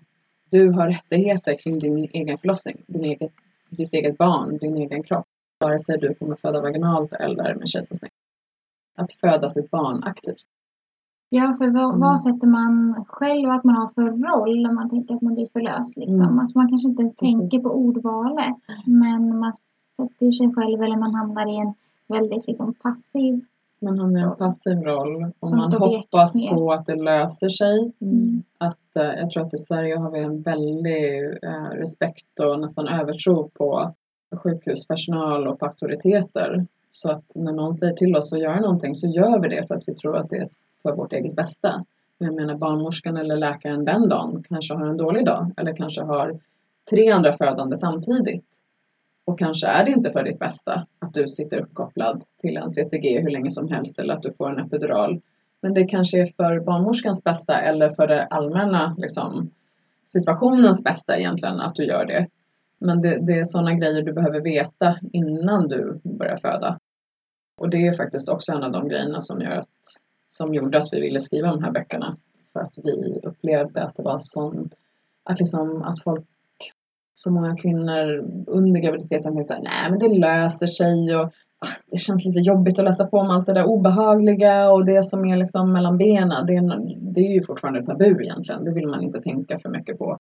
du 0.50 0.70
har 0.70 0.88
rättigheter 0.88 1.58
kring 1.58 1.80
din 1.80 2.10
egen 2.14 2.38
förlossning. 2.38 2.84
Din 2.88 3.06
eget, 3.06 3.32
ditt 3.70 3.94
eget 3.94 4.18
barn, 4.18 4.58
din 4.58 4.78
egen 4.78 5.04
kropp. 5.04 5.26
Vare 5.60 5.80
sig 5.80 5.98
du 5.98 6.14
kommer 6.16 6.36
föda 6.36 6.62
vaginalt 6.62 7.14
eller 7.14 7.56
med 7.56 7.68
kejsarsnitt. 7.68 8.12
Att 8.98 9.12
föda 9.12 9.50
sitt 9.50 9.72
barn 9.72 10.04
aktivt. 10.04 10.44
Ja, 11.30 11.54
för 11.58 11.68
vad, 11.68 11.84
Mm. 11.90 12.00
vad 12.00 12.22
sätter 12.22 12.48
man 12.48 13.06
själv 13.08 13.50
att 13.50 13.64
man 13.64 13.76
har 13.76 13.88
för 13.88 14.02
roll 14.02 14.62
när 14.64 14.72
man 14.72 14.90
tänker 14.90 15.16
att 15.16 15.22
man 15.22 15.34
blir 15.36 15.48
förlöst? 15.54 15.98
Liksom? 15.98 16.26
Mm. 16.26 16.40
Alltså 16.40 16.58
man 16.58 16.70
kanske 16.70 16.90
inte 16.90 17.02
ens 17.02 17.18
Precis. 17.18 17.38
tänker 17.38 17.60
på 17.60 17.70
ordvalet. 17.70 18.56
Men 18.86 19.40
man 19.40 19.54
sätter 19.54 20.32
sig 20.32 20.54
själv 20.54 20.82
eller 20.82 20.98
man 20.98 21.16
hamnar 21.16 21.54
i 21.54 21.58
en 21.58 21.74
väldigt 22.08 22.48
liksom, 22.48 22.74
passiv. 22.74 23.46
Man 23.80 24.00
har 24.00 24.32
en 24.32 24.36
passiv 24.36 24.78
roll 24.78 25.32
och 25.40 25.50
Som 25.50 25.58
man 25.58 25.74
hoppas 25.74 26.34
på 26.50 26.72
att 26.72 26.86
det 26.86 26.96
löser 26.96 27.50
sig. 27.50 27.92
Mm. 28.02 28.44
att 28.58 28.96
eh, 28.96 29.20
jag 29.20 29.32
tror 29.32 29.46
att 29.46 29.54
i 29.54 29.58
Sverige 29.58 29.96
har 29.96 30.12
vi 30.12 30.20
en 30.20 30.42
väldig 30.42 31.24
eh, 31.44 31.70
respekt 31.72 32.40
och 32.40 32.60
nästan 32.60 32.88
övertro 32.88 33.50
på 33.50 33.94
sjukhuspersonal 34.36 35.48
och 35.48 35.60
på 35.60 35.66
auktoriteter. 35.66 36.66
Så 36.90 37.12
att 37.12 37.26
när 37.36 37.54
någon 37.54 37.74
säger 37.74 37.94
till 37.94 38.16
oss 38.16 38.34
att 38.34 38.40
göra 38.40 38.60
någonting 38.60 38.96
så 38.96 39.08
gör 39.08 39.40
vi 39.40 39.50
det 39.50 39.68
för 39.68 39.76
att 39.76 39.84
vi 39.88 39.96
tror 39.96 40.18
att 40.18 40.30
det 40.30 40.38
är 40.38 40.50
för 40.84 40.96
vårt 40.96 41.14
eget 41.14 41.36
bästa. 41.36 41.86
Men 42.18 42.28
Jag 42.28 42.36
menar 42.36 42.56
barnmorskan 42.56 43.18
eller 43.18 43.38
läkaren 43.38 43.86
den 43.86 44.10
dagen 44.10 44.44
kanske 44.50 44.74
har 44.74 44.88
en 44.88 44.98
dålig 44.98 45.26
dag 45.26 45.52
eller 45.58 45.76
kanske 45.76 46.02
har 46.02 46.40
tre 46.90 47.12
andra 47.12 47.34
födande 47.34 47.78
samtidigt. 47.78 48.46
Och 49.28 49.40
kanske 49.40 49.68
är 49.68 49.86
det 49.86 49.92
inte 49.92 50.12
för 50.12 50.24
ditt 50.24 50.40
bästa 50.40 50.88
att 51.00 51.14
du 51.14 51.28
sitter 51.28 51.60
uppkopplad 51.62 52.24
till 52.42 52.58
en 52.58 52.70
CTG 52.70 53.20
hur 53.20 53.30
länge 53.30 53.52
som 53.52 53.68
helst 53.68 54.00
eller 54.00 54.14
att 54.14 54.22
du 54.22 54.34
får 54.34 54.50
en 54.50 54.66
epidural. 54.66 55.22
Men 55.62 55.74
det 55.74 55.88
kanske 55.88 56.22
är 56.22 56.26
för 56.26 56.60
barnmorskans 56.60 57.24
bästa 57.24 57.62
eller 57.62 57.90
för 57.90 58.08
den 58.08 58.28
allmänna 58.30 58.96
liksom, 58.98 59.52
situationens 60.14 60.84
bästa 60.84 61.18
egentligen 61.18 61.60
att 61.60 61.76
du 61.76 61.86
gör 61.86 62.06
det. 62.06 62.28
Men 62.80 63.02
det, 63.02 63.26
det 63.26 63.34
är 63.34 63.44
sådana 63.44 63.74
grejer 63.74 64.02
du 64.02 64.14
behöver 64.14 64.42
veta 64.42 65.00
innan 65.14 65.68
du 65.68 66.00
börjar 66.04 66.38
föda. 66.38 66.80
Och 67.58 67.70
det 67.70 67.88
är 67.88 67.94
faktiskt 67.94 68.30
också 68.30 68.52
en 68.52 68.64
av 68.64 68.72
de 68.72 68.90
grejerna 68.90 69.22
som, 69.22 69.42
gör 69.42 69.56
att, 69.56 69.68
som 70.32 70.54
gjorde 70.54 70.78
att 70.78 70.90
vi 70.94 71.02
ville 71.02 71.20
skriva 71.20 71.52
de 71.52 71.64
här 71.64 71.72
böckerna. 71.72 72.18
För 72.54 72.60
att 72.60 72.74
vi 72.84 73.20
upplevde 73.24 73.84
att 73.84 73.96
det 73.96 74.04
var 74.04 74.18
sån, 74.20 74.70
att 75.24 75.40
liksom 75.40 75.82
att 75.82 76.04
folk, 76.04 76.26
så 77.18 77.32
många 77.32 77.58
kvinnor 77.58 78.26
under 78.48 78.82
graviditeten 78.82 79.34
tänkte 79.34 79.54
såhär, 79.54 79.64
nej 79.64 79.90
men 79.90 80.00
det 80.00 80.20
löser 80.20 80.68
sig 80.68 81.16
och 81.16 81.26
ah, 81.60 81.76
det 81.92 81.98
känns 81.98 82.26
lite 82.26 82.40
jobbigt 82.40 82.80
att 82.80 82.86
läsa 82.86 83.08
på 83.08 83.18
om 83.18 83.30
allt 83.30 83.46
det 83.46 83.54
där 83.54 83.66
obehagliga 83.66 84.72
och 84.72 84.86
det 84.86 85.04
som 85.04 85.26
är 85.26 85.38
liksom 85.38 85.74
mellan 85.74 85.98
benen. 85.98 86.46
Det 86.46 86.56
är, 86.56 86.80
det 87.14 87.20
är 87.20 87.34
ju 87.34 87.44
fortfarande 87.44 87.86
tabu 87.86 88.24
egentligen. 88.24 88.64
Det 88.64 88.72
vill 88.72 88.88
man 88.88 89.04
inte 89.04 89.22
tänka 89.22 89.60
för 89.60 89.70
mycket 89.70 89.98
på. 89.98 90.18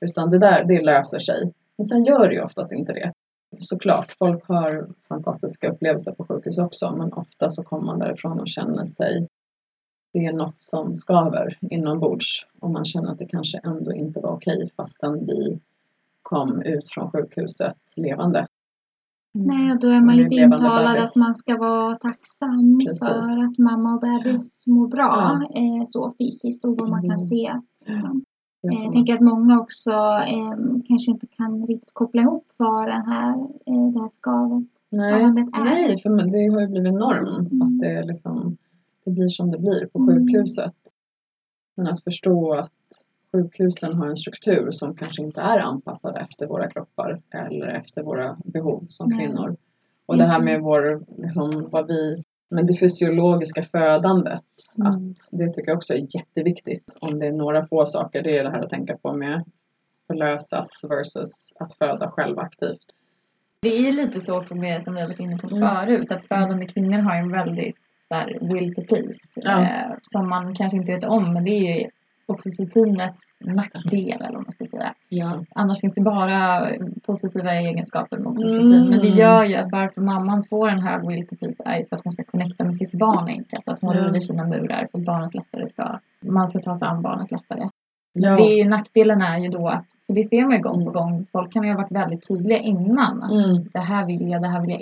Utan 0.00 0.30
det 0.30 0.38
där, 0.38 0.64
det 0.64 0.82
löser 0.82 1.18
sig. 1.18 1.52
Men 1.78 1.84
sen 1.84 2.04
gör 2.04 2.28
det 2.28 2.34
ju 2.34 2.42
oftast 2.42 2.72
inte 2.72 2.92
det. 2.92 3.12
Såklart, 3.60 4.12
folk 4.18 4.48
har 4.48 4.88
fantastiska 5.08 5.70
upplevelser 5.70 6.12
på 6.12 6.24
sjukhus 6.24 6.58
också. 6.58 6.94
Men 6.96 7.12
ofta 7.12 7.50
så 7.50 7.62
kommer 7.62 7.86
man 7.86 7.98
därifrån 7.98 8.40
och 8.40 8.48
känner 8.48 8.84
sig 8.84 9.26
det 10.12 10.26
är 10.26 10.32
något 10.32 10.60
som 10.60 10.94
skaver 10.94 11.58
inombords 11.70 12.46
och 12.60 12.70
man 12.70 12.84
känner 12.84 13.12
att 13.12 13.18
det 13.18 13.26
kanske 13.26 13.60
ändå 13.64 13.92
inte 13.92 14.20
var 14.20 14.30
okej 14.30 14.70
fastän 14.76 15.26
vi 15.26 15.60
kom 16.28 16.62
ut 16.62 16.88
från 16.88 17.10
sjukhuset 17.10 17.76
levande. 17.96 18.46
Nej, 19.34 19.72
och 19.72 19.80
då 19.80 19.88
är 19.88 20.00
man 20.00 20.16
lite 20.16 20.34
intalad 20.34 20.94
bebis. 20.94 21.06
att 21.16 21.20
man 21.20 21.34
ska 21.34 21.56
vara 21.56 21.94
tacksam 21.94 22.78
Precis. 22.86 23.08
för 23.08 23.44
att 23.44 23.58
mamma 23.58 23.94
och 23.94 24.00
bebis 24.00 24.66
mår 24.66 24.88
bra 24.88 25.40
eh, 25.54 25.84
så 25.86 26.12
fysiskt 26.18 26.64
och 26.64 26.78
vad 26.78 26.88
man 26.90 26.98
Mm. 26.98 27.10
kan 27.10 27.20
se. 27.20 27.60
Liksom. 27.86 28.24
Det 28.62 28.68
Eh, 28.68 28.82
Jag 28.84 28.92
tänker 28.92 29.14
att 29.14 29.20
många 29.20 29.60
också 29.60 29.92
eh, 29.92 30.54
kanske 30.88 31.10
inte 31.10 31.26
kan 31.26 31.66
riktigt 31.66 31.94
koppla 31.94 32.22
ihop 32.22 32.46
vad 32.56 32.86
den 32.88 33.06
här, 33.06 33.30
eh, 33.66 33.92
det 33.92 34.00
här 34.00 34.08
skavet, 34.08 34.64
Nej, 34.90 35.12
skavandet 35.14 35.48
är. 35.54 35.64
nej, 35.64 35.98
för 36.02 36.10
det 36.10 36.54
har 36.54 36.60
ju 36.60 36.68
blivit 36.68 36.94
norm 36.94 37.46
Mm. 37.46 37.62
att 37.62 37.78
det, 37.80 37.86
är 37.90 38.02
liksom, 38.04 38.56
det 39.04 39.10
blir 39.10 39.28
som 39.28 39.50
det 39.50 39.58
blir 39.58 39.86
på 39.92 39.98
Mm. 39.98 40.14
sjukhuset. 40.14 40.74
Men 41.76 41.86
att 41.86 42.04
förstå 42.04 42.52
att 42.52 42.72
sjukhusen 43.32 43.94
har 43.94 44.06
en 44.06 44.16
struktur 44.16 44.68
som 44.70 44.96
kanske 44.96 45.22
inte 45.22 45.40
är 45.40 45.58
anpassad 45.58 46.16
efter 46.16 46.46
våra 46.46 46.70
kroppar 46.70 47.20
eller 47.30 47.66
efter 47.66 48.02
våra 48.02 48.36
behov 48.44 48.86
som 48.88 49.08
Nej. 49.10 49.18
kvinnor. 49.26 49.56
Och 50.06 50.18
det 50.18 50.24
här 50.24 50.40
med 50.40 50.60
vår, 50.60 51.04
liksom, 51.22 51.68
vad 51.72 51.86
vi, 51.86 52.22
men 52.50 52.66
det 52.66 52.74
fysiologiska 52.74 53.62
födandet, 53.62 54.42
Mm. 54.78 54.92
att 54.92 55.16
det 55.32 55.52
tycker 55.52 55.70
jag 55.70 55.76
också 55.76 55.94
är 55.94 56.06
jätteviktigt. 56.16 56.96
Om 57.00 57.18
det 57.18 57.26
är 57.26 57.32
några 57.32 57.66
få 57.66 57.84
saker, 57.86 58.22
det 58.22 58.38
är 58.38 58.44
det 58.44 58.50
här 58.50 58.60
att 58.62 58.70
tänka 58.70 58.96
på 58.96 59.12
med 59.12 59.44
förlösas 60.06 60.84
versus 60.88 61.52
att 61.60 61.72
föda 61.74 62.10
själv 62.10 62.38
aktivt. 62.38 62.86
Det 63.62 63.68
är 63.88 63.92
lite 63.92 64.20
så 64.20 64.38
också 64.38 64.54
med, 64.54 64.82
som 64.82 64.94
vi 64.94 65.00
har 65.00 65.08
varit 65.08 65.20
inne 65.20 65.38
på 65.38 65.46
Mm. 65.56 65.60
förut, 65.60 66.12
att 66.12 66.22
födande 66.28 66.66
kvinnor 66.66 66.98
har 66.98 67.16
en 67.16 67.32
väldigt 67.32 67.76
så 68.08 68.14
här, 68.14 68.38
will 68.40 68.74
to 68.74 68.82
please. 68.82 69.20
Ja. 69.36 69.62
Eh, 69.62 69.94
som 70.02 70.28
man 70.28 70.54
kanske 70.54 70.76
inte 70.76 70.92
vet 70.92 71.04
om, 71.04 71.32
men 71.32 71.44
det 71.44 71.50
är 71.50 71.80
ju 71.80 71.90
oxytocinets 72.28 73.34
nackdel 73.44 74.12
eller 74.20 74.32
vad 74.32 74.42
man 74.42 74.52
ska 74.52 74.66
säga. 74.66 74.94
Ja. 75.08 75.44
Annars 75.54 75.80
finns 75.80 75.94
det 75.94 76.00
bara 76.00 76.68
positiva 77.06 77.54
egenskaper 77.54 78.16
med 78.16 78.26
oxytocin. 78.26 78.72
Mm. 78.72 78.88
Men 78.90 78.98
det 79.00 79.08
gör 79.08 79.44
ju 79.44 79.54
att 79.54 79.72
varför 79.72 80.00
mamman 80.00 80.44
får 80.44 80.68
en 80.68 80.78
hög 80.80 81.08
will 81.08 81.26
to 81.28 81.36
please 81.36 81.62
är 81.64 81.84
för 81.88 81.96
att 81.96 82.04
hon 82.04 82.12
ska 82.12 82.24
connecta 82.24 82.64
med 82.64 82.76
sitt 82.76 82.92
barn 82.92 83.28
enkelt. 83.28 83.68
Att 83.68 83.80
hon 83.80 83.96
Ja. 83.96 84.02
river 84.02 84.20
sina 84.20 84.44
murar 84.46 84.88
för 84.92 84.98
att 84.98 85.04
barnet 85.04 85.34
lättare 85.34 85.66
ska, 85.68 85.98
man 86.20 86.48
ska 86.50 86.58
ta 86.58 86.74
sig 86.74 86.88
an 86.88 87.02
barnet 87.02 87.30
lättare. 87.30 87.68
Ja. 88.12 88.36
Det 88.36 88.60
är 88.60 88.64
nackdelen 88.68 89.22
är 89.22 89.38
ju 89.38 89.48
då 89.48 89.68
att, 89.68 89.86
för 90.06 90.14
det 90.14 90.22
ser 90.22 90.42
man 90.44 90.52
ju 90.52 90.62
gång 90.62 90.74
på 90.84 90.90
Mm. 90.90 90.92
gång, 90.92 91.26
folk 91.32 91.52
kan 91.52 91.62
ju 91.64 91.70
ha 91.70 91.76
varit 91.76 91.92
väldigt 91.92 92.28
tydliga 92.28 92.58
innan. 92.58 93.22
Att 93.22 93.32
Mm. 93.32 93.68
det 93.72 93.78
här 93.78 94.06
vill 94.06 94.30
jag, 94.30 94.42
det 94.42 94.48
här 94.48 94.60
vill 94.60 94.70
jag 94.70 94.80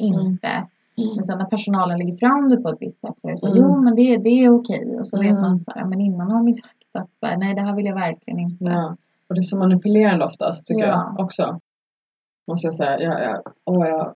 Mm. 1.01 1.15
Men 1.15 1.25
sen 1.25 1.39
när 1.39 1.45
personalen 1.45 1.99
lägger 1.99 2.17
fram 2.17 2.49
det 2.49 2.57
på 2.57 2.69
ett 2.69 2.79
visst 2.81 3.01
sätt 3.01 3.15
så 3.21 3.29
är 3.29 3.33
det 3.33 3.39
så 3.39 3.47
Mm. 3.47 3.59
jo 3.59 3.81
men 3.81 3.95
det, 3.95 4.17
det 4.17 4.29
är 4.45 4.51
okej. 4.51 4.97
Och 4.99 5.09
så 5.09 5.19
vet 5.19 5.31
Mm. 5.31 5.43
man 5.43 5.61
så 5.61 5.71
här, 5.75 5.85
men 5.85 6.01
innan 6.01 6.31
har 6.31 6.39
de 6.39 6.49
ju 6.49 6.55
sagt 6.55 6.73
att 6.93 7.11
så 7.21 7.27
här, 7.27 7.37
nej 7.37 7.55
det 7.55 7.61
här 7.61 7.77
vill 7.77 7.87
jag 7.87 7.95
verkligen 7.95 8.39
inte. 8.41 8.65
Ja. 8.65 8.97
Och 9.29 9.35
det 9.35 9.39
är 9.39 9.43
så 9.43 9.59
manipulerande 9.59 10.25
oftast 10.25 10.67
tycker 10.67 10.81
Ja. 10.87 11.13
jag 11.17 11.25
också. 11.25 11.61
Måste 12.51 12.67
jag 12.67 12.75
säga. 12.75 13.01
Jag, 13.01 13.23
jag, 13.23 13.43
åh, 13.65 13.87
jag, 13.89 14.15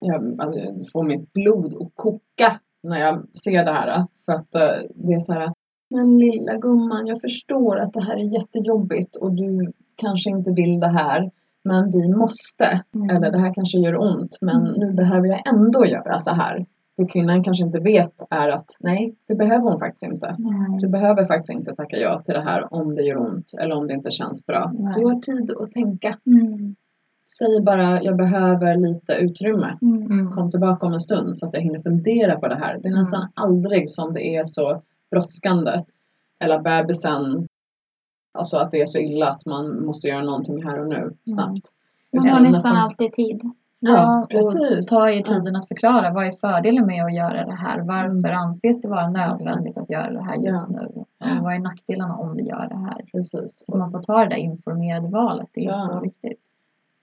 jag, 0.00 0.40
alltså, 0.40 0.60
jag 0.60 0.74
får 0.92 1.02
mitt 1.04 1.32
blod 1.32 1.74
att 1.82 1.90
koka 1.94 2.60
när 2.82 3.00
jag 3.00 3.24
ser 3.44 3.64
det 3.64 3.72
här. 3.72 4.06
För 4.24 4.32
att 4.32 4.54
eh, 4.54 4.88
det 4.94 5.12
är 5.12 5.20
så 5.20 5.32
här. 5.32 5.52
Men 5.90 6.18
lilla 6.18 6.56
gumman, 6.56 7.06
jag 7.06 7.20
förstår 7.20 7.78
att 7.78 7.92
det 7.92 8.02
här 8.04 8.16
är 8.16 8.34
jättejobbigt 8.34 9.16
och 9.16 9.32
du 9.32 9.72
kanske 9.96 10.30
inte 10.30 10.50
vill 10.50 10.80
det 10.80 10.88
här. 10.88 11.30
Men 11.66 11.90
vi 11.90 12.08
måste. 12.08 12.82
Mm. 12.94 13.16
Eller 13.16 13.30
det 13.30 13.38
här 13.38 13.54
kanske 13.54 13.78
gör 13.78 13.96
ont 13.96 14.38
men 14.40 14.62
nu 14.76 14.92
behöver 14.92 15.28
jag 15.28 15.42
ändå 15.54 15.86
göra 15.86 16.18
så 16.18 16.30
här. 16.30 16.66
Det 16.96 17.06
kvinnan 17.06 17.42
kanske 17.44 17.64
inte 17.64 17.80
vet 17.80 18.22
är 18.30 18.48
att 18.48 18.66
nej, 18.80 19.14
det 19.28 19.34
behöver 19.34 19.70
hon 19.70 19.78
faktiskt 19.78 20.06
inte. 20.12 20.36
Nej. 20.38 20.80
Du 20.80 20.88
behöver 20.88 21.24
faktiskt 21.24 21.50
inte 21.58 21.74
tacka 21.74 21.96
ja 21.96 22.18
till 22.18 22.34
det 22.34 22.42
här 22.42 22.74
om 22.74 22.94
det 22.94 23.02
gör 23.02 23.16
ont 23.16 23.46
eller 23.60 23.74
om 23.74 23.86
det 23.86 23.94
inte 23.94 24.10
känns 24.10 24.46
bra. 24.46 24.72
Nej. 24.78 24.94
Du 24.96 25.04
har 25.06 25.20
tid 25.20 25.50
att 25.60 25.72
tänka. 25.72 26.18
Mm. 26.26 26.76
Säg 27.38 27.60
bara 27.62 28.02
jag 28.02 28.16
behöver 28.16 28.76
lite 28.76 29.12
utrymme. 29.12 29.78
Mm. 29.82 30.02
Mm. 30.02 30.30
Kom 30.32 30.50
tillbaka 30.50 30.86
om 30.86 30.92
en 30.92 31.00
stund 31.00 31.38
så 31.38 31.46
att 31.46 31.54
jag 31.54 31.60
hinner 31.60 31.78
fundera 31.78 32.40
på 32.40 32.48
det 32.48 32.56
här. 32.56 32.78
Det 32.82 32.88
är 32.88 32.92
Mm. 32.92 32.98
nästan 32.98 33.28
aldrig 33.34 33.90
som 33.90 34.12
det 34.14 34.36
är 34.36 34.44
så 34.44 34.82
brådskande. 35.10 35.70
Eller 36.40 36.58
bebisen, 36.58 37.46
alltså 38.36 38.58
att 38.58 38.70
det 38.70 38.80
är 38.80 38.86
så 38.86 38.98
illa 38.98 39.28
att 39.28 39.46
man 39.46 39.84
måste 39.86 40.08
göra 40.08 40.22
någonting 40.24 40.64
här 40.64 40.80
och 40.80 40.88
nu 40.88 41.12
snabbt. 41.34 41.72
Man 42.12 42.22
tar 42.28 42.30
nästan 42.40 42.52
nästan- 42.52 42.76
alltid 42.76 43.12
tid. 43.12 43.42
Ja, 43.78 44.22
och 44.22 44.30
precis. 44.30 44.86
ta 44.86 45.10
er 45.10 45.22
tiden 45.22 45.56
att 45.56 45.68
förklara 45.68 46.12
vad 46.12 46.26
är 46.26 46.32
fördelen 46.32 46.86
med 46.86 47.04
att 47.04 47.14
göra 47.14 47.44
det 47.46 47.54
här? 47.54 47.80
Varför 47.80 48.28
Mm. 48.28 48.38
anses 48.38 48.80
det 48.82 48.88
vara 48.88 49.08
nödvändigt 49.08 49.68
Exakt. 49.70 49.78
att 49.84 49.90
göra 49.90 50.10
det 50.12 50.22
här 50.22 50.36
just 50.36 50.68
nu? 50.70 50.88
Och 50.96 51.42
vad 51.42 51.54
är 51.54 51.58
nackdelarna 51.58 52.16
om 52.16 52.36
vi 52.36 52.42
gör 52.42 52.68
det 52.68 52.76
här? 52.78 53.04
Precis. 53.12 53.62
Så 53.66 53.76
man 53.78 53.90
får 53.90 54.02
ta 54.02 54.18
det 54.18 54.28
där 54.28 54.36
informerade 54.36 55.08
valet, 55.08 55.48
det 55.52 55.60
är 55.60 55.64
Ja. 55.68 55.72
så 55.72 56.00
viktigt. 56.00 56.40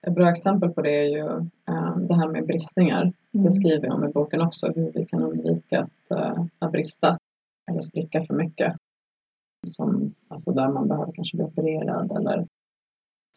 Ett 0.07 0.13
bra 0.15 0.29
exempel 0.29 0.69
på 0.69 0.81
det 0.81 0.99
är 0.99 1.09
ju 1.09 1.27
eh, 1.69 1.97
det 1.97 2.15
här 2.15 2.27
med 2.27 2.45
bristningar. 2.45 3.01
Mm. 3.01 3.13
Det 3.45 3.51
skriver 3.51 3.87
jag 3.87 3.95
om 3.95 4.03
i 4.09 4.11
boken 4.11 4.41
också, 4.41 4.67
hur 4.75 4.91
vi 4.93 5.05
kan 5.05 5.21
undvika 5.23 5.81
att, 5.81 6.19
eh, 6.19 6.43
att 6.59 6.71
brista 6.71 7.17
eller 7.69 7.79
spricka 7.79 8.21
för 8.21 8.33
mycket. 8.33 8.73
Som, 9.65 10.13
alltså 10.27 10.51
där 10.51 10.69
man 10.71 10.87
behöver 10.87 11.11
kanske 11.13 11.37
bli 11.37 11.45
opererad 11.45 12.11
eller 12.11 12.47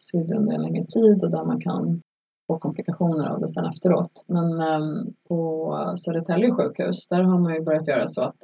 sydd 0.01 0.31
under 0.31 0.53
en 0.53 0.61
längre 0.61 0.83
tid 0.83 1.23
och 1.23 1.31
där 1.31 1.45
man 1.45 1.61
kan 1.61 2.01
få 2.47 2.59
komplikationer 2.59 3.25
av 3.25 3.39
det 3.39 3.47
sen 3.47 3.65
efteråt. 3.65 4.25
Men 4.27 4.61
ehm, 4.61 5.13
på 5.27 5.73
Södertälje 5.97 6.51
sjukhus, 6.51 7.07
där 7.07 7.23
har 7.23 7.39
man 7.39 7.53
ju 7.53 7.61
börjat 7.61 7.87
göra 7.87 8.07
så 8.07 8.21
att 8.21 8.37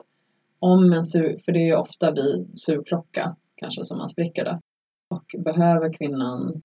om 0.60 0.94
en 0.94 1.04
sur, 1.04 1.38
för 1.46 1.52
det 1.52 1.60
är 1.60 1.66
ju 1.66 1.76
ofta 1.76 2.12
vid 2.12 2.60
surklocka 2.60 3.36
kanske 3.56 3.84
som 3.84 3.98
man 3.98 4.10
spricker 4.10 4.46
det. 4.46 4.60
Och 5.10 5.26
behöver 5.44 5.94
kvinnan 5.94 6.62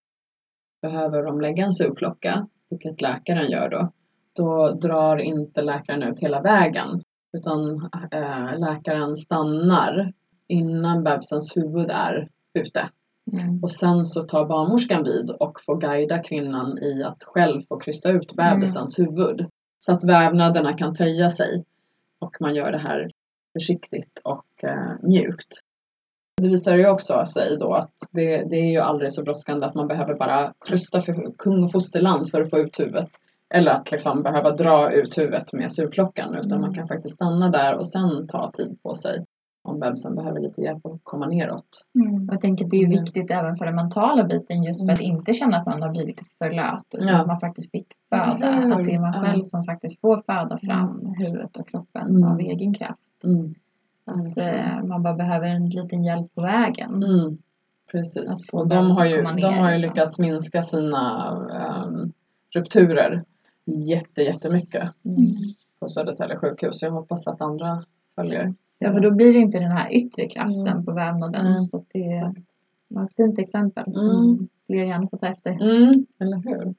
behöver 0.83 1.23
de 1.23 1.41
lägga 1.41 1.65
en 1.65 1.73
surklocka, 1.73 2.49
vilket 2.71 3.01
läkaren 3.01 3.51
gör 3.51 3.69
då, 3.69 3.93
då 4.33 4.73
drar 4.73 5.17
inte 5.17 5.63
läkaren 5.63 6.03
ut 6.03 6.21
hela 6.21 6.43
vägen. 6.43 7.03
Utan 7.33 7.77
eh, 8.13 8.59
läkaren 8.59 9.17
stannar 9.17 10.13
innan 10.49 11.05
bebisens 11.05 11.57
huvud 11.57 11.91
är 11.91 12.29
ute. 12.55 12.89
Mm. 13.33 13.63
Och 13.63 13.73
sen 13.73 14.05
så 14.05 14.23
tar 14.23 14.47
barnmorskan 14.47 15.05
vid 15.05 15.31
och 15.31 15.61
får 15.67 15.81
guida 15.81 16.19
kvinnan 16.19 16.79
i 16.79 17.03
att 17.03 17.25
själv 17.25 17.61
få 17.69 17.79
krysta 17.79 18.11
ut 18.11 18.33
bebisens 18.37 18.99
huvud. 18.99 19.47
Så 19.79 19.93
att 19.93 20.05
vävnaderna 20.05 20.73
kan 20.73 20.95
töja 20.95 21.31
sig. 21.31 21.65
Och 22.19 22.37
man 22.41 22.55
gör 22.55 22.73
det 22.73 22.79
här 22.79 23.11
försiktigt 23.53 24.21
och 24.25 24.65
eh, 24.65 24.93
mjukt. 25.03 25.61
Det 26.43 26.49
visar 26.49 26.77
ju 26.77 26.89
också 26.89 27.25
sig 27.27 27.57
då 27.61 27.73
att 27.73 27.93
det, 28.13 28.43
det 28.51 28.57
är 28.57 28.71
ju 28.71 28.79
aldrig 28.79 29.13
så 29.13 29.23
brådskande 29.23 29.67
att 29.67 29.75
man 29.75 29.89
behöver 29.89 30.15
bara 30.15 30.53
krysta 30.67 31.01
för 31.01 31.33
kung 31.39 31.65
och 31.65 31.73
fosterland 31.73 32.31
för 32.31 32.41
att 32.41 32.51
få 32.51 32.59
ut 32.59 32.81
huvudet. 32.81 33.09
Eller 33.55 33.71
att 33.71 33.93
liksom 33.93 34.23
behöva 34.23 34.51
dra 34.51 34.93
ut 34.93 35.19
huvudet 35.19 35.53
med 35.53 35.73
sugklockan. 35.73 36.35
Utan 36.35 36.53
Mm. 36.53 36.61
man 36.61 36.75
kan 36.75 36.89
faktiskt 36.89 37.15
stanna 37.15 37.51
där 37.51 37.75
och 37.75 37.89
sen 37.89 38.27
ta 38.27 38.51
tid 38.51 38.79
på 38.83 38.95
sig. 38.95 39.25
Om 39.69 39.81
bebisen 39.81 40.15
behöver 40.15 40.41
lite 40.41 40.61
hjälp 40.61 40.87
att 40.87 41.01
komma 41.03 41.27
neråt. 41.27 41.85
Mm. 41.95 42.29
Jag 42.31 42.41
tänker 42.41 42.65
att 42.65 42.71
det 42.71 42.77
är 42.77 42.85
Mm. 42.87 42.91
viktigt 42.91 43.31
även 43.31 43.57
för 43.57 43.65
den 43.65 43.75
mentala 43.77 44.25
biten 44.25 44.63
just 44.63 44.87
för 44.87 44.93
att 44.93 45.01
inte 45.01 45.33
känna 45.33 45.57
att 45.57 45.67
man 45.67 45.83
har 45.83 45.91
blivit 45.91 46.21
förlöst 46.39 46.95
utan 46.95 47.09
Ja. 47.09 47.21
att 47.21 47.27
man 47.27 47.41
faktiskt 47.41 47.71
fick 47.71 47.87
föda. 48.11 48.53
Hur? 48.53 48.73
Att 48.73 48.85
det 48.85 48.95
är 48.95 48.99
man 49.01 49.13
själv 49.13 49.43
som 49.43 49.65
faktiskt 49.65 50.01
får 50.01 50.17
föda 50.27 50.59
fram 50.59 51.15
huvudet 51.19 51.57
och 51.57 51.69
kroppen 51.69 52.07
Mm. 52.09 52.25
av 52.25 52.41
egen 52.41 52.75
kraft. 52.75 53.01
Mm. 53.25 53.55
Att 54.05 54.37
eh, 54.39 54.85
man 54.85 55.03
bara 55.03 55.15
behöver 55.15 55.47
en 55.47 55.69
liten 55.71 56.05
hjälp 56.05 56.35
på 56.35 56.43
vägen. 56.43 57.03
Mm, 57.03 57.39
precis. 57.93 58.49
Och 58.53 58.69
de 58.69 58.91
har 58.91 59.05
ju, 59.05 59.23
ner, 59.23 59.35
de 59.43 59.59
har 59.59 59.73
ju 59.73 59.79
lyckats 59.79 60.19
minska 60.19 60.63
sina 60.63 61.31
um, 61.87 62.13
rupturer 62.55 63.25
jätte, 63.65 64.23
jättemycket 64.23 64.83
Mm. 65.05 65.19
på 65.81 65.89
Södertälje 65.89 66.37
sjukhus. 66.37 66.83
Jag 66.83 66.91
hoppas 66.91 67.27
att 67.27 67.41
andra 67.41 67.85
följer. 68.17 68.55
Ja, 68.79 68.93
för 68.93 69.01
då 69.01 69.17
blir 69.17 69.33
det 69.33 69.39
inte 69.39 69.59
den 69.59 69.71
här 69.71 69.93
yttre 69.93 70.29
kraften 70.29 70.67
Mm. 70.69 70.85
på 70.85 70.93
vävnaden. 70.93 71.47
Mm. 71.47 71.65
Så 71.65 71.85
det 71.93 71.99
Exakt. 72.05 72.39
var 72.89 73.05
ett 73.05 73.15
fint 73.17 73.39
exempel 73.39 73.85
Mm. 73.87 73.99
som 73.99 74.49
fler 74.67 74.85
gärna 74.85 75.09
får 75.09 75.19
ta 75.19 75.27
efter. 75.27 75.51
Mm, 75.51 76.07
eller 76.21 76.37
hur? 76.37 76.75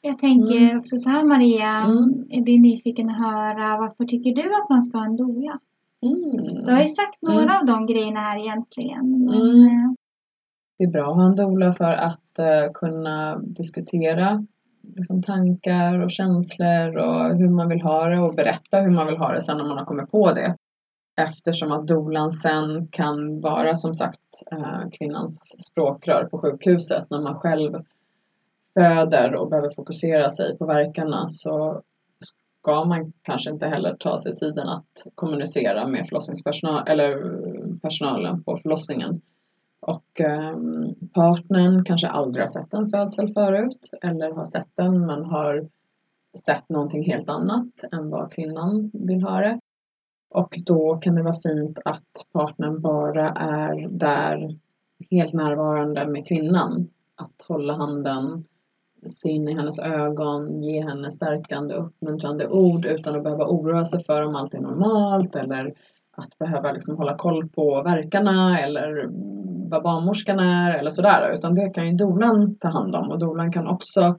Jag 0.00 0.18
tänker 0.18 0.56
Mm. 0.60 0.78
också 0.78 0.96
så 0.96 1.10
här 1.10 1.24
Maria, 1.24 1.84
Mm. 1.84 2.24
jag 2.28 2.44
blir 2.44 2.58
nyfiken 2.60 3.08
att 3.10 3.18
höra 3.18 3.76
varför 3.78 4.04
tycker 4.04 4.34
du 4.34 4.42
att 4.62 4.68
man 4.70 4.82
ska 4.82 4.98
ha 4.98 5.04
en 5.06 5.16
doula? 5.16 5.58
Mm. 6.02 6.64
Du 6.64 6.72
har 6.72 6.80
ju 6.80 6.88
sagt 6.88 7.22
några 7.22 7.42
Mm. 7.42 7.56
av 7.56 7.66
de 7.66 7.86
grejerna 7.86 8.20
här 8.20 8.38
egentligen. 8.38 9.10
Men, 9.24 9.34
Mm. 9.40 9.66
eh, 9.66 9.92
Det 10.78 10.84
är 10.84 10.88
bra 10.88 11.10
att 11.10 11.16
ha 11.16 11.26
en 11.26 11.36
doula 11.36 11.72
för 11.72 11.92
att 11.92 12.38
eh, 12.38 12.72
kunna 12.74 13.38
diskutera 13.38 14.46
liksom, 14.96 15.22
tankar 15.22 16.00
och 16.00 16.10
känslor 16.10 16.96
och 16.96 17.36
hur 17.38 17.48
man 17.48 17.68
vill 17.68 17.82
ha 17.82 18.08
det 18.08 18.20
och 18.20 18.34
berätta 18.34 18.80
hur 18.80 18.90
man 18.90 19.06
vill 19.06 19.16
ha 19.16 19.32
det 19.32 19.40
sen 19.40 19.56
när 19.58 19.64
man 19.64 19.78
har 19.78 19.84
kommit 19.84 20.10
på 20.10 20.32
det. 20.32 20.55
Eftersom 21.16 21.72
att 21.72 21.86
dolan 21.86 22.32
sen 22.32 22.88
kan 22.88 23.40
vara 23.40 23.74
som 23.74 23.94
sagt 23.94 24.42
eh, 24.52 24.90
kvinnans 24.92 25.56
språkrör 25.58 26.24
på 26.24 26.38
sjukhuset 26.38 27.10
när 27.10 27.20
man 27.20 27.34
själv 27.34 27.84
föder 28.74 29.34
och 29.34 29.50
behöver 29.50 29.70
fokusera 29.70 30.30
sig 30.30 30.58
på 30.58 30.66
verkarna 30.66 31.28
så 31.28 31.82
ska 32.20 32.84
man 32.84 33.12
kanske 33.22 33.50
inte 33.50 33.66
heller 33.66 33.96
ta 33.96 34.18
sig 34.18 34.36
tiden 34.36 34.68
att 34.68 35.06
kommunicera 35.14 35.86
med 35.86 36.08
förlossningspersonal 36.08 36.88
eller 36.88 37.16
personalen 37.82 38.42
på 38.42 38.58
förlossningen. 38.62 39.20
Och 39.80 40.20
eh, 40.20 40.56
partnern 41.14 41.84
kanske 41.84 42.08
aldrig 42.08 42.42
har 42.42 42.46
sett 42.46 42.74
en 42.74 42.90
födsel 42.90 43.28
förut 43.28 43.90
eller 44.02 44.32
har 44.32 44.44
sett 44.44 44.68
den 44.74 45.06
men 45.06 45.24
har 45.24 45.68
sett 46.46 46.68
någonting 46.68 47.04
helt 47.04 47.30
annat 47.30 47.84
än 47.92 48.10
vad 48.10 48.32
kvinnan 48.32 48.90
vill 48.94 49.22
ha 49.22 49.40
det. 49.40 49.60
Och 50.30 50.56
då 50.66 50.96
kan 50.96 51.14
det 51.14 51.22
vara 51.22 51.34
fint 51.34 51.78
att 51.84 52.26
partnern 52.32 52.80
bara 52.80 53.30
är 53.30 53.88
där 53.88 54.58
helt 55.10 55.32
närvarande 55.32 56.06
med 56.06 56.28
kvinnan. 56.28 56.88
Att 57.16 57.42
hålla 57.48 57.74
handen, 57.74 58.44
se 59.06 59.28
in 59.28 59.48
i 59.48 59.54
hennes 59.54 59.78
ögon, 59.78 60.62
ge 60.62 60.84
henne 60.84 61.10
stärkande, 61.10 61.74
uppmuntrande 61.74 62.48
ord 62.48 62.84
utan 62.84 63.16
att 63.16 63.22
behöva 63.22 63.46
oroa 63.46 63.84
sig 63.84 64.04
för 64.04 64.22
om 64.22 64.36
allt 64.36 64.54
är 64.54 64.60
normalt 64.60 65.36
eller 65.36 65.74
att 66.16 66.38
behöva 66.38 66.72
liksom 66.72 66.96
hålla 66.96 67.16
koll 67.16 67.48
på 67.48 67.82
verkarna 67.82 68.58
eller 68.58 69.08
vad 69.70 69.82
barnmorskan 69.82 70.38
är 70.38 70.78
eller 70.78 70.90
sådär. 70.90 71.34
Utan 71.34 71.54
det 71.54 71.70
kan 71.70 71.86
ju 71.86 71.92
dolan 71.92 72.56
ta 72.56 72.68
hand 72.68 72.94
om 72.94 73.10
och 73.10 73.18
dolan 73.18 73.52
kan 73.52 73.66
också 73.66 74.18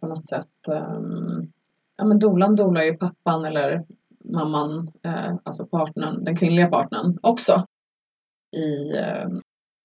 på 0.00 0.06
något 0.06 0.26
sätt 0.26 0.68
um, 0.68 1.52
Ja 1.96 2.04
men 2.04 2.18
dolan 2.18 2.56
dolar 2.56 2.82
ju 2.82 2.96
pappan 2.96 3.44
eller 3.44 3.84
mamman, 4.24 4.92
eh, 5.02 5.34
alltså 5.42 5.66
partnern, 5.66 6.24
den 6.24 6.36
kvinnliga 6.36 6.68
partnern 6.68 7.18
också 7.22 7.66
i 8.56 8.96
eh, 8.96 9.28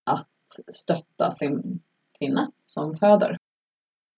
att 0.04 0.28
stötta 0.72 1.32
sin 1.32 1.80
kvinna 2.20 2.52
som 2.66 2.96
föder. 2.96 3.38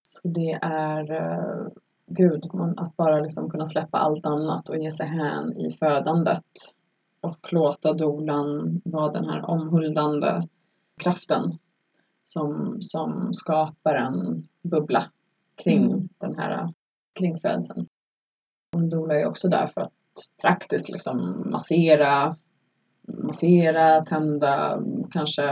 Så 0.04 0.28
det 0.28 0.60
är 0.62 1.12
eh, 1.12 1.68
Gud, 2.06 2.46
att 2.78 2.98
bara 2.98 3.20
liksom 3.20 3.50
kunna 3.50 3.66
släppa 3.66 3.98
allt 3.98 4.26
annat 4.26 4.70
och 4.70 4.78
ge 4.78 4.92
sig 4.92 5.08
hän 5.08 5.58
i 5.58 5.72
födandet 5.72 6.46
och 7.22 7.54
låta 7.54 7.94
dolan 7.94 8.82
vara 8.86 9.12
den 9.12 9.26
här 9.26 9.50
omhuldande 9.50 10.48
kraften 10.98 11.58
som, 12.24 12.78
som 12.82 13.34
skapar 13.34 13.96
en 13.96 14.48
bubbla 14.62 15.12
kring 15.56 15.86
mm. 15.86 16.10
den 16.18 16.38
här 16.38 16.70
kring 17.14 17.40
födseln. 17.40 17.88
En 18.76 18.90
doula 18.90 19.20
är 19.20 19.26
också 19.26 19.48
där 19.50 19.68
för 19.68 19.82
att 19.82 19.94
praktiskt 20.42 20.90
liksom 20.90 21.44
massera, 21.52 22.36
massera, 23.08 24.06
tända 24.06 24.84
kanske 25.12 25.44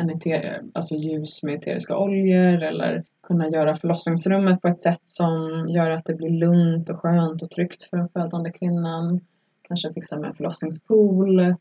en 0.00 0.10
eter, 0.10 0.62
alltså 0.74 0.94
ljus 0.94 1.42
med 1.42 1.54
eteriska 1.54 1.98
oljor 1.98 2.62
eller 2.62 3.04
kunna 3.26 3.48
göra 3.48 3.74
förlossningsrummet 3.74 4.62
på 4.62 4.68
ett 4.68 4.80
sätt 4.80 5.00
som 5.02 5.66
gör 5.68 5.90
att 5.90 6.04
det 6.04 6.14
blir 6.14 6.30
lugnt 6.30 6.90
och 6.90 6.98
skönt 6.98 7.42
och 7.42 7.50
tryggt 7.50 7.82
för 7.82 7.96
den 7.96 8.08
födande 8.08 8.52
kvinnan. 8.52 9.20
Kanske 9.68 9.92
fixa 9.92 10.18
med 10.18 10.28
en 10.28 10.34
förlossningspool. 10.34 11.54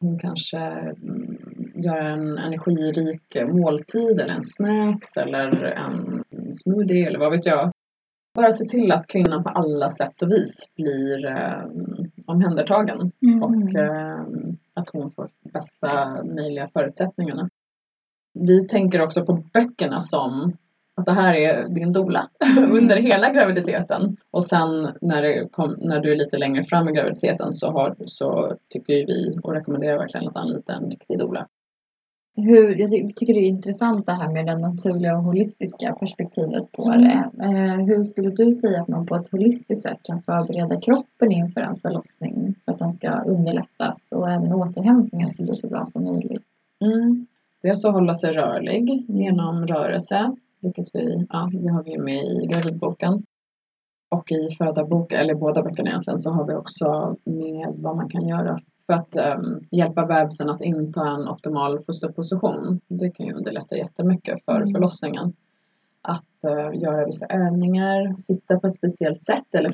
Hon 0.00 0.18
kanske 0.18 0.58
mm, 0.58 1.38
gör 1.74 1.96
en 1.96 2.38
energirik 2.38 3.36
måltid 3.48 4.20
eller 4.20 4.34
en 4.34 4.42
snacks 4.42 5.16
eller 5.16 5.62
en 5.62 6.24
smoothie 6.52 7.06
eller 7.06 7.18
vad 7.18 7.32
vet 7.32 7.46
jag 7.46 7.72
bara 8.38 8.52
se 8.52 8.64
till 8.64 8.92
att 8.92 9.06
kvinnan 9.06 9.44
på 9.44 9.48
alla 9.48 9.88
sätt 9.90 10.22
och 10.22 10.30
vis 10.30 10.70
blir 10.76 11.26
eh, 11.26 11.64
omhändertagen 12.26 13.12
mm. 13.22 13.42
och 13.42 13.74
eh, 13.80 14.20
att 14.74 14.90
hon 14.92 15.10
får 15.10 15.28
bästa 15.52 16.22
möjliga 16.24 16.68
förutsättningarna. 16.72 17.48
Vi 18.34 18.68
tänker 18.68 19.02
också 19.02 19.26
på 19.26 19.42
böckerna 19.52 20.00
som 20.00 20.56
att 20.96 21.06
det 21.06 21.12
här 21.12 21.34
är 21.34 21.68
din 21.68 21.92
dola 21.92 22.28
under 22.70 22.96
hela 22.96 23.32
graviditeten. 23.32 24.16
Och 24.30 24.44
sen 24.44 24.88
när, 25.00 25.48
kom, 25.48 25.76
när 25.78 26.00
du 26.00 26.12
är 26.12 26.16
lite 26.16 26.38
längre 26.38 26.64
fram 26.64 26.88
i 26.88 26.92
graviditeten 26.92 27.52
så, 27.52 27.70
har, 27.70 27.96
så 28.04 28.56
tycker 28.68 29.06
vi 29.06 29.38
och 29.42 29.52
rekommenderar 29.52 29.98
verkligen 29.98 30.28
att 30.28 30.36
anlita 30.36 30.72
en 30.72 30.90
riktig 30.90 31.18
dola 31.18 31.46
hur, 32.42 32.80
jag 32.80 32.90
tycker 32.90 33.34
det 33.34 33.40
är 33.40 33.48
intressant 33.48 34.06
det 34.06 34.12
här 34.12 34.32
med 34.32 34.46
det 34.46 34.58
naturliga 34.58 35.16
och 35.16 35.22
holistiska 35.22 35.92
perspektivet 35.92 36.72
på 36.72 36.82
mm. 36.82 37.00
det. 37.00 37.44
Eh, 37.44 37.86
hur 37.86 38.02
skulle 38.02 38.30
du 38.30 38.52
säga 38.52 38.82
att 38.82 38.88
man 38.88 39.06
på 39.06 39.16
ett 39.16 39.30
holistiskt 39.30 39.82
sätt 39.82 39.98
kan 40.02 40.22
förbereda 40.22 40.80
kroppen 40.80 41.32
inför 41.32 41.60
en 41.60 41.76
förlossning 41.76 42.54
för 42.64 42.72
att 42.72 42.78
den 42.78 42.92
ska 42.92 43.22
underlättas 43.22 44.08
och 44.10 44.30
även 44.30 44.52
återhämtningen 44.52 45.30
ska 45.30 45.42
bli 45.42 45.54
så 45.54 45.68
bra 45.68 45.86
som 45.86 46.04
möjligt? 46.04 46.44
Mm. 46.84 47.26
Dels 47.62 47.84
att 47.84 47.92
hålla 47.92 48.14
sig 48.14 48.32
rörlig 48.32 49.04
genom 49.08 49.66
rörelse, 49.66 50.36
vilket 50.60 50.94
vi, 50.94 51.26
ja, 51.30 51.50
det 51.52 51.68
har 51.68 51.82
vi 51.82 51.98
med 51.98 52.24
i 52.24 52.46
gravidboken. 52.46 53.22
Och 54.10 54.32
i 54.32 54.50
födarboken, 54.58 55.18
eller 55.20 55.34
båda 55.34 55.62
böckerna 55.62 55.90
egentligen, 55.90 56.18
så 56.18 56.30
har 56.30 56.46
vi 56.46 56.54
också 56.54 57.16
med 57.24 57.74
vad 57.76 57.96
man 57.96 58.08
kan 58.08 58.28
göra 58.28 58.58
för 58.88 58.94
att 58.94 59.38
um, 59.38 59.60
hjälpa 59.70 60.06
bebisen 60.06 60.50
att 60.50 60.60
inta 60.60 61.08
en 61.08 61.28
optimal 61.28 61.84
fosterposition. 61.84 62.80
Det 62.88 63.10
kan 63.10 63.26
ju 63.26 63.32
underlätta 63.32 63.76
jättemycket 63.76 64.44
för 64.44 64.56
mm. 64.56 64.72
förlossningen. 64.72 65.32
Att 66.02 66.24
uh, 66.44 66.82
göra 66.82 67.06
vissa 67.06 67.26
övningar, 67.26 68.14
sitta 68.16 68.60
på 68.60 68.66
ett 68.66 68.76
speciellt 68.76 69.24
sätt 69.24 69.54
eller 69.54 69.72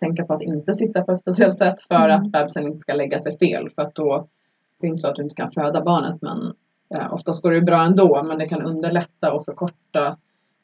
tänka 0.00 0.24
på 0.24 0.32
att 0.32 0.42
inte 0.42 0.72
sitta 0.72 1.02
på 1.02 1.12
ett 1.12 1.18
speciellt 1.18 1.58
sätt 1.58 1.80
för 1.80 2.08
mm. 2.08 2.16
att 2.16 2.32
bebisen 2.32 2.66
inte 2.66 2.78
ska 2.78 2.94
lägga 2.94 3.18
sig 3.18 3.38
fel. 3.38 3.70
För 3.70 3.82
att 3.82 3.94
då, 3.94 4.28
det 4.80 4.86
är 4.86 4.88
inte 4.88 5.00
så 5.00 5.08
att 5.08 5.16
du 5.16 5.22
inte 5.22 5.34
kan 5.34 5.50
föda 5.50 5.84
barnet 5.84 6.22
men 6.22 6.38
uh, 6.94 7.14
oftast 7.14 7.42
går 7.42 7.50
det 7.50 7.60
bra 7.60 7.84
ändå 7.84 8.22
men 8.22 8.38
det 8.38 8.48
kan 8.48 8.62
underlätta 8.62 9.32
och 9.32 9.44
förkorta 9.44 10.16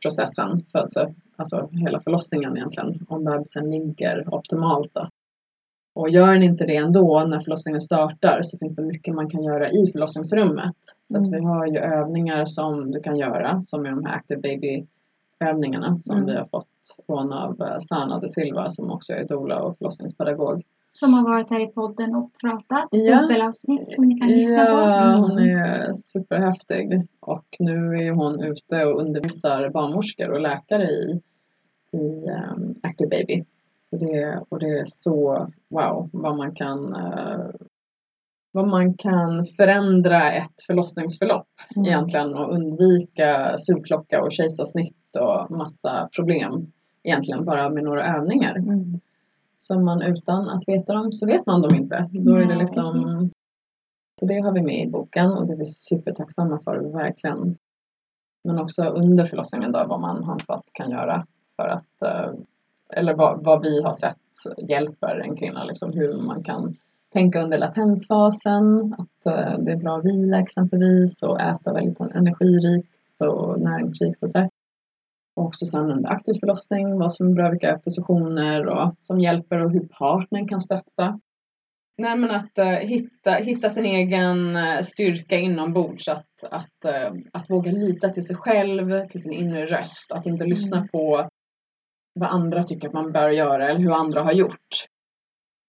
processen, 0.03 0.62
födelse, 0.72 1.14
alltså 1.36 1.68
hela 1.72 2.01
förlossningen 2.01 2.57
egentligen, 2.57 3.07
om 3.09 3.24
bebisen 3.24 3.70
ligger 3.70 4.34
optimalt. 4.34 4.94
Då. 4.94 5.09
Och 5.97 6.11
gör 6.11 6.32
den 6.32 6.42
inte 6.42 6.64
det 6.64 6.76
ändå 6.76 7.24
när 7.28 7.40
förlossningen 7.40 7.80
startar 7.80 8.42
så 8.42 8.59
finns 8.59 8.76
det 8.76 8.82
mycket 8.82 9.14
man 9.14 9.30
kan 9.30 9.42
göra 9.42 9.70
i 9.70 9.86
förlossningsrummet. 9.92 10.74
Så 11.12 11.18
mm. 11.18 11.28
att 11.28 11.40
vi 11.40 11.44
har 11.44 11.66
ju 11.66 11.78
övningar 11.78 12.47
som 12.47 12.90
du 12.90 13.01
kan 13.01 13.16
göra 13.16 13.61
som 13.61 13.86
är 13.86 13.90
de 13.90 14.05
här 14.05 14.16
Active 14.16 14.40
Baby 14.40 14.86
övningarna 15.40 15.97
som 15.97 16.16
mm. 16.16 16.26
vi 16.26 16.36
har 16.36 16.44
fått 16.44 16.68
från 17.07 17.32
av 17.32 17.61
eh, 17.61 17.78
Sana 17.78 18.18
de 18.18 18.28
Silva 18.28 18.68
som 18.68 18.90
också 18.90 19.12
är 19.12 19.24
doula 19.24 19.62
och 19.62 19.78
förlossningspedagog. 19.78 20.62
Som 20.92 21.14
har 21.14 21.24
varit 21.24 21.51
här 21.51 21.61
i 21.61 21.66
podden 21.66 22.14
och 22.14 22.30
pratat. 22.44 22.88
Ja. 22.90 23.20
Dubbelavsnitt 23.20 23.90
som 23.90 24.05
ni 24.05 24.18
kan 24.18 24.28
lyssna 24.28 24.59
ja, 24.59 24.64
på. 24.64 24.72
Ja, 24.72 25.03
mm. 25.03 25.20
hon 25.20 25.38
är 25.38 25.92
superhäftig. 25.92 27.07
Och 27.20 27.47
nu 27.59 28.07
är 28.07 28.11
hon 28.11 28.42
ute 28.42 28.84
och 28.84 29.01
undervisar 29.01 29.70
barnmorskor 29.70 30.30
och 30.30 30.40
läkare 30.40 30.84
i, 30.84 31.20
i 31.92 32.30
um, 32.57 32.74
Active 32.82 33.09
Baby. 33.09 33.44
Så 33.99 34.05
det, 34.05 34.40
och 34.49 34.59
det 34.59 34.78
är 34.78 34.84
så 34.86 35.49
wow 35.68 36.11
vad 36.12 36.36
man 36.36 36.55
kan 36.55 36.97
uh, 36.97 37.51
vad 38.53 38.68
man 38.68 38.94
kan 38.94 39.44
förändra 39.44 40.32
ett 40.32 40.61
förlossningsförlopp 40.66 41.49
mm. 41.76 41.86
egentligen 41.86 42.34
och 42.34 42.53
undvika 42.55 43.59
sugklocka 43.59 44.22
och 44.22 44.32
kejsarsnitt 44.32 45.16
och 45.20 45.57
massa 45.57 46.09
problem 46.16 46.72
egentligen 47.03 47.44
bara 47.44 47.70
med 47.70 47.84
några 47.84 48.16
övningar. 48.16 48.57
Mm. 48.57 49.01
Som 49.59 49.84
man 49.84 50.03
utan 50.03 50.49
att 50.49 50.68
veta 50.68 50.92
dem 50.92 51.12
så 51.12 51.26
vet 51.26 51.47
man 51.47 51.62
dem 51.62 51.74
inte. 51.74 52.11
Då 52.12 52.34
är 52.34 52.47
det 52.47 52.57
liksom 52.57 53.09
Så 54.20 54.26
det 54.26 54.40
har 54.40 54.53
vi 54.53 54.62
med 54.62 54.86
i 54.86 54.90
boken 54.90 55.32
och 55.32 55.47
det 55.47 55.53
är 55.53 55.57
vi 55.57 55.66
supertacksamma 55.66 56.61
för, 56.64 56.78
verkligen. 56.78 57.57
Men 58.44 58.59
också 58.59 58.84
under 58.84 59.24
förlossningen 59.24 59.72
då 59.72 59.84
vad 59.88 60.01
man 60.01 60.24
handfast 60.24 60.72
kan 60.74 60.90
göra 60.90 61.26
för 61.57 61.68
att 61.68 62.03
uh, 62.03 62.40
eller 62.93 63.14
vad, 63.14 63.45
vad 63.45 63.62
vi 63.62 63.82
har 63.82 63.93
sett 63.93 64.16
hjälper 64.68 65.20
en 65.20 65.37
kvinna, 65.37 65.64
liksom 65.64 65.93
hur 65.93 66.22
man 66.22 66.45
kan 66.45 66.76
tänka 67.12 67.43
under 67.43 67.59
latensfasen, 67.59 68.95
att 68.99 69.32
uh, 69.32 69.59
det 69.59 69.72
är 69.72 69.76
bra 69.76 69.99
att 69.99 70.05
vila 70.05 70.41
exempelvis 70.41 71.22
och 71.22 71.41
äta 71.41 71.72
väldigt 71.72 72.01
energirikt 72.01 72.89
och 73.18 73.61
näringsrikt 73.61 74.22
och 74.22 74.30
så 74.30 74.39
här. 74.39 74.51
Och 75.37 75.45
också 75.45 75.66
sen 75.66 75.91
under 75.91 76.11
aktiv 76.11 76.34
förlossning, 76.41 76.99
vad 76.99 77.12
som 77.12 77.28
är 77.28 77.32
bra, 77.32 77.51
vilka 77.51 77.78
positioner 77.78 78.66
och 78.66 78.95
som 79.01 79.20
hjälper 79.20 79.64
och 79.64 79.72
hur 79.72 79.89
partnern 79.99 80.49
kan 80.49 80.61
stötta. 80.61 81.20
Nej 81.99 82.16
men 82.18 82.30
att 82.30 82.59
uh, 82.59 82.64
hitta, 82.64 83.30
hitta 83.30 83.70
sin 83.70 83.84
egen 83.84 84.57
uh, 84.57 84.80
styrka 84.80 85.37
inombords, 85.37 86.09
att, 86.09 86.45
att, 86.51 86.84
uh, 86.84 87.20
att 87.32 87.51
våga 87.51 87.70
lita 87.70 88.09
till 88.09 88.26
sig 88.26 88.37
själv, 88.37 89.09
till 89.09 89.22
sin 89.22 89.32
inre 89.32 89.66
röst, 89.66 90.12
att 90.12 90.26
inte 90.26 90.45
lyssna 90.45 90.76
mm. 90.76 90.89
på 90.89 91.28
vad 92.16 92.30
andra 92.30 92.62
tycker 92.62 92.88
att 92.88 92.94
man 92.94 93.12
bör 93.12 93.30
göra 93.30 93.68
eller 93.68 93.80
hur 93.80 93.92
andra 93.92 94.22
har 94.22 94.32
gjort. 94.32 94.86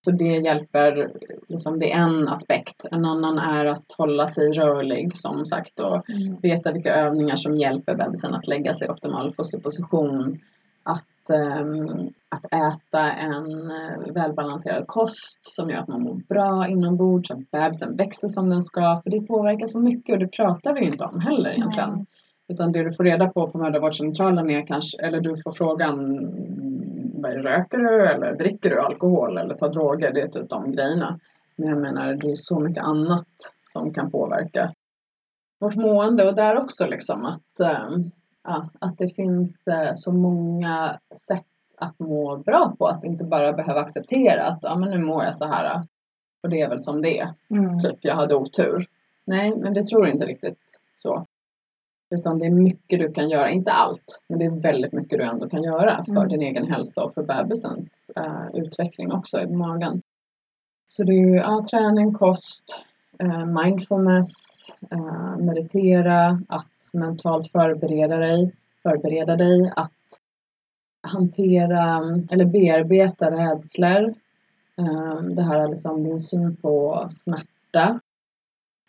Så 0.06 0.12
det 0.12 0.38
hjälper, 0.38 1.12
liksom, 1.48 1.80
det 1.80 1.92
är 1.92 1.98
en 1.98 2.28
aspekt. 2.28 2.86
En 2.92 3.06
annan 3.06 3.38
är 3.38 3.66
att 3.66 3.86
hålla 3.98 4.28
sig 4.28 4.52
rörlig 4.52 5.18
som 5.18 5.46
sagt 5.46 5.80
och 5.80 6.10
mm. 6.10 6.38
veta 6.42 6.72
vilka 6.72 6.96
övningar 6.96 7.36
som 7.36 7.58
hjälper 7.58 7.96
bebisen 7.96 8.34
att 8.34 8.48
lägga 8.48 8.74
sig 8.74 8.88
i 8.88 8.92
optimal 8.92 9.34
fosterposition. 9.34 10.40
Att, 10.84 11.30
um, 11.60 12.14
att 12.30 12.46
äta 12.46 13.12
en 13.12 13.72
uh, 13.72 14.14
välbalanserad 14.14 14.88
kost 14.88 15.38
som 15.42 15.70
gör 15.70 15.78
att 15.78 15.88
man 15.88 16.02
mår 16.02 16.16
bra 16.16 16.68
inombords, 16.68 17.32
att 17.32 17.52
bebisen 17.52 17.96
växer 17.96 18.28
som 18.28 18.50
den 18.50 18.62
ska. 18.62 19.02
För 19.04 19.10
det 19.10 19.22
påverkar 19.22 19.66
så 19.66 19.80
mycket 19.80 20.14
och 20.14 20.20
det 20.20 20.28
pratar 20.28 20.74
vi 20.74 20.80
ju 20.80 20.88
inte 20.92 21.06
om 21.06 21.20
heller 21.20 21.50
egentligen. 21.50 21.90
Mm. 21.90 22.06
Utan 22.48 22.72
det 22.72 22.84
du 22.84 22.94
får 22.94 23.04
reda 23.04 23.28
på 23.28 23.48
på 23.48 23.58
mödravårdscentralen 23.58 24.50
är 24.50 24.68
kanske, 24.68 24.98
eller 24.98 25.22
du 25.22 25.38
får 25.38 25.52
frågan 25.52 26.18
vad 27.22 27.34
röker 27.34 27.78
du 27.78 28.08
eller 28.08 28.36
dricker 28.36 28.70
du 28.70 28.82
alkohol 28.82 29.38
eller 29.38 29.54
tar 29.54 29.70
droger? 29.70 30.14
Det 30.14 30.22
är 30.22 30.28
typ 30.28 30.50
de 30.50 30.72
grejerna. 30.72 31.20
Men 31.56 31.70
jag 31.70 31.78
menar, 31.78 32.14
det 32.14 32.32
är 32.32 32.36
så 32.36 32.60
mycket 32.60 32.84
annat 32.84 33.28
som 33.64 33.94
kan 33.94 34.12
påverka 34.12 34.72
vårt 35.60 35.76
mående 35.76 36.28
och 36.28 36.36
där 36.36 36.58
också 36.58 36.88
liksom 36.88 37.26
att, 37.26 37.60
äh, 37.60 38.66
att 38.80 38.98
det 38.98 39.16
finns 39.16 39.68
äh, 39.68 39.92
så 39.94 40.12
många 40.12 41.00
sätt 41.28 41.46
att 41.78 42.00
må 42.00 42.38
bra 42.38 42.76
på. 42.80 42.88
Att 42.88 43.04
inte 43.04 43.24
bara 43.24 43.54
behöva 43.54 43.80
acceptera 43.80 44.48
att 44.48 44.60
ja, 44.62 44.76
men 44.76 44.90
nu 44.90 44.98
mår 44.98 45.24
jag 45.24 45.36
så 45.36 45.46
här 45.46 45.82
och 46.44 46.50
det 46.50 46.62
är 46.62 46.70
väl 46.70 46.80
som 46.80 47.02
det 47.02 47.20
är. 47.20 47.34
Mm. 47.50 47.80
Typ, 47.80 47.98
jag 48.02 48.16
hade 48.16 48.36
otur. 48.36 48.88
Nej, 49.26 49.56
men 49.56 49.74
det 49.74 49.84
tror 49.84 50.08
inte 50.08 50.26
riktigt 50.26 50.60
så. 50.96 51.26
Utan 52.16 52.40
det 52.40 52.46
är 52.46 52.50
mycket 52.50 53.00
du 53.00 53.12
kan 53.14 53.30
göra, 53.30 53.50
inte 53.50 53.72
allt, 53.72 54.22
men 54.30 54.40
det 54.40 54.46
är 54.46 54.62
väldigt 54.62 54.94
mycket 54.94 55.20
du 55.20 55.26
ändå 55.26 55.50
kan 55.50 55.64
göra 55.64 56.04
för 56.04 56.12
Mm. 56.12 56.30
din 56.30 56.42
egen 56.42 56.72
hälsa 56.72 57.04
och 57.04 57.14
för 57.14 57.24
bebisens 57.24 57.94
äh, 58.16 58.46
utveckling 58.54 59.12
också 59.12 59.40
i 59.42 59.48
magen. 59.48 60.02
Så 60.86 61.04
det 61.04 61.12
är 61.12 61.28
ju 61.28 61.36
ja, 61.36 61.64
träning, 61.72 62.14
kost, 62.14 62.86
eh, 63.20 63.46
mindfulness, 63.46 64.34
eh, 64.92 65.38
meditera, 65.38 66.42
att 66.50 66.90
mentalt 66.94 67.52
förbereda 67.52 68.18
dig, 68.18 68.56
förbereda 68.84 69.36
dig, 69.36 69.72
att 69.76 69.92
hantera 71.08 71.98
eller 72.32 72.46
bearbeta 72.46 73.32
rädslor. 73.32 74.14
Det 75.36 75.42
här 75.42 75.60
är 75.60 75.68
liksom 75.68 76.04
din 76.04 76.20
syn 76.20 76.56
på 76.56 77.06
smärta. 77.10 78.00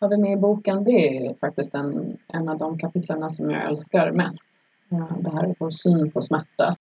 Har 0.01 0.09
vi 0.09 0.17
med 0.17 0.31
i 0.31 0.37
boken, 0.37 0.83
det 0.83 1.17
är 1.17 1.33
faktiskt 1.33 1.75
en, 1.75 2.17
en 2.27 2.49
av 2.49 2.57
de 2.57 2.77
kapitlerna 2.77 3.29
som 3.29 3.49
jag 3.49 3.63
älskar 3.63 4.11
mest. 4.11 4.49
Det 5.19 5.29
här 5.29 5.43
är 5.43 5.55
vår 5.59 5.69
syn 5.69 6.11
på 6.11 6.21
smärta. 6.21 6.75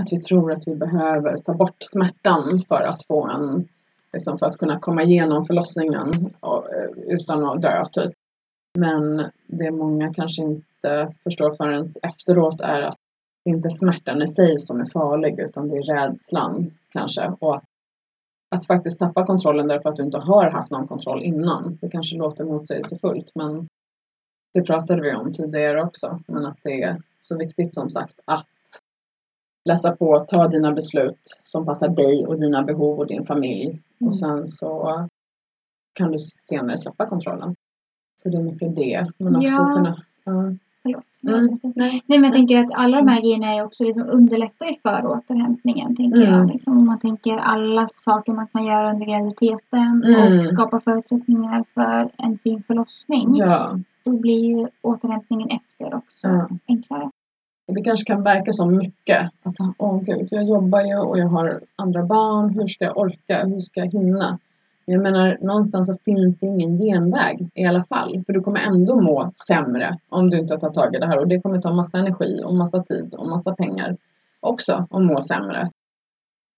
Att 0.00 0.12
vi 0.12 0.20
tror 0.20 0.52
att 0.52 0.68
vi 0.68 0.74
behöver 0.76 1.36
ta 1.36 1.54
bort 1.54 1.76
smärtan 1.78 2.60
för 2.68 2.82
att 2.82 3.06
få 3.06 3.28
en 3.28 3.68
liksom 4.12 4.38
för 4.38 4.46
att 4.46 4.58
kunna 4.58 4.78
komma 4.78 5.02
igenom 5.02 5.46
förlossningen 5.46 6.08
och, 6.40 6.74
eh, 6.74 6.90
utan 7.14 7.44
att 7.44 7.62
dö 7.62 7.84
typ. 7.92 8.12
Men 8.78 9.30
det 9.46 9.70
många 9.70 10.14
kanske 10.14 10.42
inte 10.42 11.14
förstår 11.22 11.54
förrän 11.56 11.84
efteråt 12.02 12.60
är 12.60 12.82
att 12.82 12.96
det 13.44 13.50
inte 13.50 13.68
är 13.68 13.70
smärtan 13.70 14.22
i 14.22 14.26
sig 14.26 14.58
som 14.58 14.80
är 14.80 14.86
farlig 14.86 15.40
utan 15.40 15.68
det 15.68 15.76
är 15.76 15.82
rädslan 15.82 16.70
kanske. 16.92 17.32
Och 17.38 17.56
att, 17.56 17.64
att 18.52 18.66
faktiskt 18.66 18.98
tappa 18.98 19.26
kontrollen 19.26 19.68
därför 19.68 19.88
att 19.88 19.96
du 19.96 20.02
inte 20.02 20.18
har 20.18 20.50
haft 20.50 20.70
någon 20.70 20.88
kontroll 20.88 21.22
innan. 21.22 21.78
Det 21.80 21.90
kanske 21.90 22.16
låter 22.16 22.44
motsägelsefullt 22.44 23.32
men 23.34 23.68
det 24.54 24.62
pratade 24.62 25.02
vi 25.02 25.14
om 25.14 25.32
tidigare 25.32 25.82
också. 25.82 26.20
Men 26.26 26.46
att 26.46 26.58
det 26.62 26.82
är 26.82 27.02
så 27.20 27.38
viktigt 27.38 27.74
som 27.74 27.90
sagt 27.90 28.20
att 28.24 28.46
läsa 29.64 29.96
på, 29.96 30.20
ta 30.20 30.48
dina 30.48 30.72
beslut 30.72 31.40
som 31.42 31.66
passar 31.66 31.88
dig 31.88 32.26
och 32.26 32.40
dina 32.40 32.62
behov 32.62 32.98
och 32.98 33.06
din 33.06 33.26
familj. 33.26 33.68
Mm. 33.70 34.08
Och 34.08 34.16
sen 34.16 34.46
så 34.46 35.08
kan 35.92 36.12
du 36.12 36.18
senare 36.18 36.78
släppa 36.78 37.06
kontrollen. 37.06 37.54
Så 38.22 38.28
det 38.28 38.36
är 38.36 38.42
mycket 38.42 38.76
det. 38.76 39.10
Men 39.18 39.36
också 39.36 39.48
Ja. 39.48 39.74
kunna... 39.74 40.04
Ja. 40.24 40.54
Förlåt. 41.22 41.64
Mm. 41.64 41.72
Nej 42.06 42.18
men 42.18 42.24
jag 42.24 42.32
tänker 42.32 42.58
att 42.58 42.70
alla 42.74 42.96
de 42.96 43.08
här 43.08 43.20
grejerna 43.20 43.54
är 43.54 43.64
också 43.64 43.84
liksom 43.84 44.02
underlättar 44.12 44.66
ju 44.66 44.74
för 44.82 45.06
återhämtningen. 45.06 45.96
Tänker 45.96 46.22
Mm. 46.22 46.32
jag. 46.38 46.52
Liksom, 46.52 46.78
om 46.78 46.86
man 46.86 46.98
tänker 46.98 47.36
alla 47.36 47.86
saker 47.86 48.32
man 48.32 48.46
kan 48.46 48.64
göra 48.64 48.92
under 48.92 49.06
graviditeten 49.06 50.04
Mm. 50.04 50.38
och 50.38 50.44
skapa 50.46 50.80
förutsättningar 50.80 51.64
för 51.74 52.10
en 52.18 52.38
fin 52.38 52.62
förlossning. 52.66 53.36
ja. 53.36 53.78
Då 54.04 54.12
blir 54.12 54.44
ju 54.58 54.68
återhämtningen 54.82 55.48
efter 55.48 55.94
också 55.96 56.28
Ja. 56.28 56.48
enklare. 56.68 57.10
Det 57.72 57.82
kanske 57.82 58.04
kan 58.12 58.22
verka 58.22 58.52
som 58.52 58.76
mycket. 58.76 59.30
Alltså, 59.42 59.74
åh 59.78 60.00
gud, 60.02 60.28
jag 60.30 60.44
jobbar 60.44 60.80
ju 60.80 60.96
och 60.98 61.18
jag 61.18 61.28
har 61.28 61.60
andra 61.76 62.02
barn. 62.02 62.50
Hur 62.50 62.66
ska 62.66 62.84
jag 62.84 62.96
orka? 62.96 63.44
Hur 63.44 63.60
ska 63.60 63.80
jag 63.80 63.92
hinna? 63.92 64.38
Jag 64.84 65.02
menar, 65.02 65.38
någonstans 65.40 65.86
så 65.86 65.96
finns 66.04 66.38
det 66.38 66.46
ingen 66.46 66.78
genväg 66.78 67.48
i 67.54 67.64
alla 67.64 67.82
fall. 67.84 68.22
För 68.26 68.32
du 68.32 68.40
kommer 68.40 68.60
ändå 68.60 69.00
må 69.00 69.32
sämre 69.48 69.98
om 70.08 70.30
du 70.30 70.38
inte 70.38 70.58
tar 70.58 70.70
tag 70.70 70.94
i 70.94 70.98
det 70.98 71.06
här. 71.06 71.18
Och 71.18 71.28
det 71.28 71.40
kommer 71.40 71.60
ta 71.60 71.72
massa 71.72 71.98
energi 71.98 72.42
och 72.44 72.54
massa 72.54 72.82
tid 72.82 73.14
och 73.14 73.28
massa 73.28 73.54
pengar 73.54 73.96
också 74.40 74.86
att 74.90 75.02
må 75.02 75.20
sämre. 75.20 75.70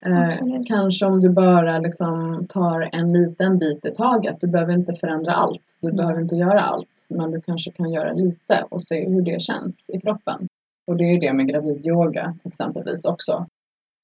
Eh, 0.05 0.63
kanske 0.67 1.05
om 1.05 1.21
du 1.21 1.29
bara 1.29 1.79
liksom 1.79 2.45
tar 2.49 2.89
en 2.91 3.13
liten 3.13 3.57
bit 3.57 3.85
i 3.85 3.91
taget. 3.91 4.37
Du 4.41 4.47
behöver 4.47 4.73
inte 4.73 4.93
förändra 4.93 5.31
allt. 5.31 5.61
Du 5.81 5.87
Mm. 5.87 5.97
behöver 5.97 6.21
inte 6.21 6.35
göra 6.35 6.61
allt. 6.61 6.87
Men 7.07 7.31
du 7.31 7.41
kanske 7.41 7.71
kan 7.71 7.91
göra 7.91 8.13
lite 8.13 8.63
och 8.69 8.83
se 8.83 9.09
hur 9.09 9.21
det 9.21 9.41
känns 9.41 9.85
i 9.87 9.99
kroppen. 9.99 10.47
Och 10.87 10.97
det 10.97 11.03
är 11.03 11.11
ju 11.13 11.19
det 11.19 11.33
med 11.33 11.47
gravidyoga 11.47 12.35
exempelvis 12.43 13.05
också. 13.05 13.45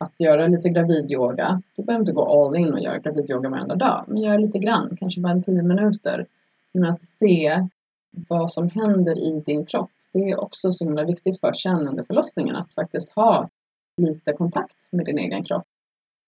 Att 0.02 0.14
göra 0.18 0.48
lite 0.48 0.70
gravidyoga. 0.70 1.62
Du 1.76 1.84
behöver 1.84 2.02
inte 2.02 2.12
gå 2.12 2.26
all 2.26 2.56
in 2.56 2.74
och 2.74 2.80
göra 2.80 2.98
gravidyoga 2.98 3.50
varenda 3.50 3.76
dag. 3.76 4.06
Men 4.08 4.18
gör 4.18 4.38
lite 4.38 4.60
grann, 4.60 4.98
kanske 5.00 5.22
bara 5.22 5.34
en 5.34 5.44
tio 5.44 5.64
minuter. 5.64 6.26
Men 6.74 6.92
att 6.92 7.04
se 7.04 7.68
vad 8.12 8.52
som 8.52 8.70
händer 8.70 9.18
i 9.18 9.44
din 9.46 9.66
kropp. 9.66 9.90
Det 10.14 10.30
är 10.30 10.40
också 10.40 10.72
så 10.72 10.86
himla 10.86 11.04
viktigt 11.04 11.40
för 11.40 11.54
sen 11.54 11.88
under 11.88 12.04
förlossningen 12.04 12.56
att 12.56 12.74
faktiskt 12.74 13.12
ha 13.12 13.50
lite 13.98 14.34
kontakt 14.34 14.76
med 14.92 15.06
din 15.06 15.18
egen 15.18 15.44
kropp. 15.44 15.66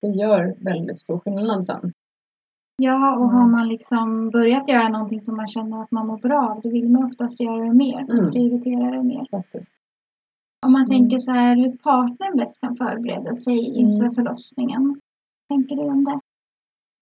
Det 0.01 0.07
gör 0.07 0.55
väldigt 0.59 0.99
stor 0.99 1.19
skillnad 1.19 1.65
sen. 1.65 1.93
Ja, 2.77 3.17
och 3.17 3.31
har 3.31 3.47
man 3.47 3.67
liksom 3.67 4.29
börjat 4.29 4.69
göra 4.69 4.89
någonting 4.89 5.21
som 5.21 5.35
man 5.35 5.47
känner 5.47 5.83
att 5.83 5.91
man 5.91 6.07
mår 6.07 6.17
bra 6.17 6.49
av, 6.49 6.61
då 6.61 6.69
vill 6.69 6.89
man 6.89 7.03
oftast 7.03 7.41
göra 7.41 7.65
det 7.65 7.73
mer. 7.73 7.99
Mm. 7.99 8.31
Prioritera 8.31 8.91
det 8.91 9.03
mer. 9.03 9.27
Faktiskt. 9.31 9.69
Om 10.63 10.71
man 10.71 10.81
Mm. 10.83 10.89
tänker 10.89 11.17
så 11.17 11.31
här 11.31 11.55
hur 11.55 11.77
partnern 11.77 12.37
bäst 12.37 12.61
kan 12.61 12.75
förbereda 12.75 13.35
sig 13.35 13.59
inför 13.65 13.99
Mm. 14.03 14.11
förlossningen. 14.11 14.99
Tänker 15.49 15.75
du 15.75 15.81
om 15.81 16.03
det? 16.05 16.19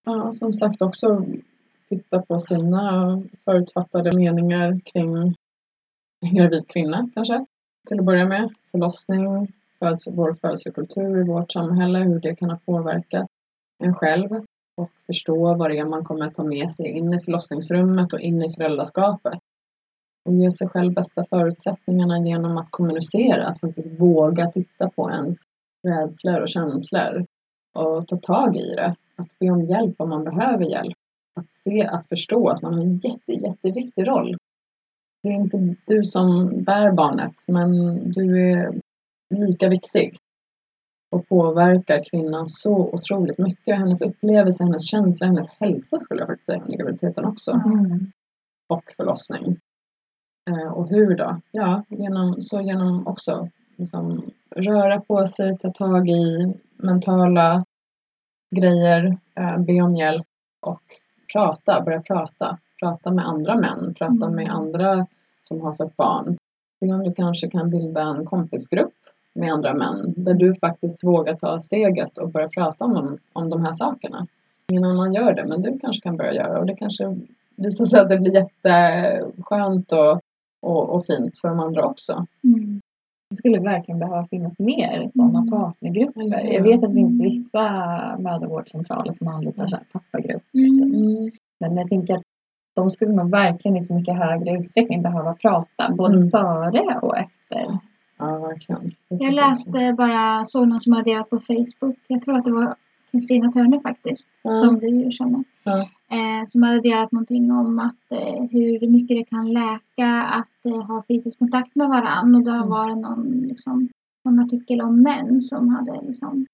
Ja, 0.05 0.31
som 0.31 0.53
sagt 0.53 0.81
också 0.81 1.25
titta 1.89 2.21
på 2.21 2.39
sina 2.39 3.21
förutfattade 3.45 4.17
meningar 4.17 4.79
kring 4.85 5.15
en 6.21 6.35
gravid 6.35 6.67
kvinna 6.67 7.09
kanske. 7.13 7.45
Till 7.87 7.99
att 7.99 8.05
börja 8.05 8.25
med. 8.27 8.49
Förlossning, 8.71 9.47
föds, 9.79 10.07
vår 10.11 10.33
födelsekultur 10.33 11.19
i 11.19 11.23
vårt 11.23 11.51
samhälle, 11.51 11.99
hur 11.99 12.19
det 12.19 12.35
kan 12.35 12.49
ha 12.49 12.57
påverkat 12.65 13.27
en 13.83 13.95
själv. 13.95 14.29
Och 14.77 14.89
förstå 15.05 15.53
vad 15.53 15.69
det 15.71 15.77
är 15.77 15.85
man 15.85 16.03
kommer 16.05 16.27
att 16.27 16.35
ta 16.35 16.43
med 16.43 16.71
sig 16.71 16.87
in 16.87 17.13
i 17.13 17.19
förlossningsrummet 17.21 18.13
och 18.13 18.19
in 18.19 18.41
i 18.41 18.53
föräldraskapet. 18.53 19.39
Och 20.25 20.33
ge 20.33 20.51
sig 20.51 20.67
själv 20.69 20.93
bästa 20.93 21.23
förutsättningarna 21.23 22.19
genom 22.19 22.57
att 22.57 22.71
kommunicera, 22.71 23.47
att 23.47 23.59
faktiskt 23.59 23.99
våga 23.99 24.51
titta 24.51 24.89
på 24.89 25.11
ens 25.11 25.37
rädslor 25.87 26.41
och 26.41 26.49
känslor 26.49 27.25
och 27.73 28.07
ta 28.07 28.15
tag 28.15 28.57
i 28.57 28.75
det. 28.75 28.95
Att 29.15 29.39
be 29.39 29.49
om 29.49 29.65
hjälp 29.65 29.95
om 29.97 30.09
man 30.09 30.23
behöver 30.23 30.65
hjälp. 30.65 30.97
Att 31.39 31.45
se, 31.63 31.83
att 31.83 32.07
förstå 32.07 32.49
att 32.49 32.61
man 32.61 32.73
har 32.73 32.81
en 32.81 32.97
jätte, 32.97 33.31
jätteviktig 33.31 34.07
roll. 34.07 34.37
Det 35.23 35.29
är 35.29 35.33
inte 35.33 35.75
du 35.85 36.03
som 36.03 36.49
bär 36.63 36.91
barnet, 36.91 37.33
men 37.45 37.71
du 38.11 38.51
är 38.51 38.81
lika 39.29 39.69
viktig. 39.69 40.17
Och 41.11 41.27
påverkar 41.27 42.03
kvinnan 42.11 42.47
så 42.47 42.75
otroligt 42.75 43.37
mycket. 43.37 43.77
Hennes 43.77 44.01
upplevelse, 44.01 44.63
hennes 44.63 44.89
känsla, 44.89 45.27
hennes 45.27 45.47
hälsa 45.49 45.99
skulle 45.99 46.21
jag 46.21 46.27
faktiskt 46.27 46.45
säga 46.45 46.61
under 46.63 46.77
graviditeten 46.77 47.25
också. 47.25 47.51
Mm. 47.51 48.11
Och 48.69 48.93
förlossning. 48.97 49.59
Eh, 50.49 50.71
och 50.73 50.89
hur 50.89 51.15
då? 51.15 51.39
Ja, 51.51 51.83
genom, 51.89 52.41
så 52.41 52.61
genom 52.61 53.07
också 53.07 53.47
liksom, 53.75 54.31
röra 54.55 54.99
på 55.01 55.27
sig, 55.27 55.57
ta 55.57 55.69
tag 55.69 56.09
i 56.09 56.53
mentala 56.77 57.65
grejer, 58.55 59.17
eh, 59.35 59.57
be 59.57 59.81
om 59.81 59.95
hjälp 59.95 60.27
och 60.61 60.81
prata, 61.33 61.81
börja 61.81 62.01
prata. 62.01 62.57
Prata 62.79 63.11
med 63.11 63.27
andra 63.27 63.55
män, 63.55 63.93
prata 63.97 64.25
Mm. 64.25 64.35
med 64.35 64.49
andra 64.49 65.07
som 65.43 65.61
har 65.61 65.73
fått 65.75 65.95
barn. 65.97 66.37
Se 66.79 66.93
om 66.93 67.03
du 67.03 67.13
kanske 67.13 67.49
kan 67.49 67.69
bilda 67.69 68.01
en 68.01 68.25
kompisgrupp 68.25 68.93
med 69.33 69.53
andra 69.53 69.73
män 69.73 70.13
där 70.17 70.33
du 70.33 70.55
faktiskt 70.55 71.03
vågar 71.03 71.35
ta 71.35 71.59
steget 71.59 72.17
och 72.17 72.29
börja 72.29 72.49
prata 72.49 72.85
om, 72.85 72.93
dem- 72.93 73.17
om 73.33 73.49
de 73.49 73.65
här 73.65 73.71
sakerna. 73.71 74.27
Ingen 74.71 74.85
annan 74.85 75.13
gör 75.13 75.33
det, 75.33 75.45
men 75.45 75.61
du 75.61 75.79
kanske 75.79 76.01
kan 76.01 76.17
börja 76.17 76.33
göra 76.33 76.59
och 76.59 76.65
det 76.65 76.75
kanske 76.75 77.17
visar 77.55 77.85
sig 77.85 77.99
att 77.99 78.09
det 78.09 78.17
blir 78.17 78.33
jätteskönt 78.33 79.91
och, 79.91 80.20
och, 80.61 80.89
och 80.89 81.05
fint 81.05 81.37
för 81.41 81.47
de 81.47 81.59
andra 81.59 81.85
också. 81.85 82.25
Mm. 82.43 82.81
Det 83.29 83.35
skulle 83.35 83.59
verkligen 83.59 83.99
behöva 83.99 84.27
finnas 84.27 84.59
mer 84.59 85.07
sådana 85.15 85.39
Mm. 85.39 85.51
partnergrupper. 85.51 86.53
Jag 86.53 86.63
vet 86.63 86.83
att 86.83 86.89
det 86.89 86.95
finns 86.95 87.21
vissa 87.21 87.61
mödravårdscentraler 88.19 89.11
som 89.11 89.27
anlitar 89.27 89.67
så 89.67 89.75
här 89.75 89.85
pappagrupp. 89.91 90.43
Mm. 90.53 91.31
Men 91.59 91.77
jag 91.77 91.89
tänker 91.89 92.13
att 92.13 92.23
de 92.75 92.89
skulle 92.91 93.11
nog 93.13 93.31
verkligen 93.31 93.77
i 93.77 93.81
så 93.81 93.93
mycket 93.93 94.15
högre 94.17 94.51
utsträckning 94.57 95.01
behöva 95.01 95.33
prata 95.33 95.91
både 95.97 96.17
Mm. 96.17 96.31
före 96.31 96.99
och 97.01 97.17
efter. 97.17 97.77
Ja, 98.17 98.37
verkligen. 98.37 98.91
Jag 99.07 99.33
läste 99.33 99.93
bara, 99.97 100.45
såg 100.45 100.67
någon 100.67 100.81
som 100.81 100.93
hade 100.93 101.09
delat 101.11 101.29
på 101.29 101.39
Facebook. 101.39 101.97
Jag 102.07 102.21
tror 102.21 102.37
att 102.37 102.45
det 102.45 102.51
var 102.51 102.75
Kristina 103.11 103.51
Törner 103.51 103.79
faktiskt. 103.79 104.29
Ja. 104.43 104.51
Som 104.51 104.79
du 104.79 104.87
ju 104.89 105.11
känner. 105.11 105.43
Ja. 105.63 105.79
Eh, 106.11 106.45
som 106.47 106.63
hade 106.63 106.81
delat 106.81 107.11
någonting 107.11 107.51
om 107.51 107.79
att 107.79 108.11
eh, 108.11 108.43
hur 108.51 108.87
mycket 108.87 109.17
det 109.17 109.23
kan 109.23 109.53
läka 109.53 110.23
att 110.23 110.65
eh, 110.65 110.81
ha 110.87 111.03
fysisk 111.07 111.39
kontakt 111.39 111.75
med 111.75 111.89
varann. 111.89 112.35
Och 112.35 112.43
då 112.43 112.51
Mm. 112.51 112.69
var 112.69 112.89
det 112.89 112.95
någon, 112.95 113.27
liksom, 113.41 113.89
någon 114.25 114.39
artikel 114.39 114.81
om 114.81 115.01
män 115.01 115.41
som 115.41 115.69
hade 115.69 116.01
liksom 116.07 116.45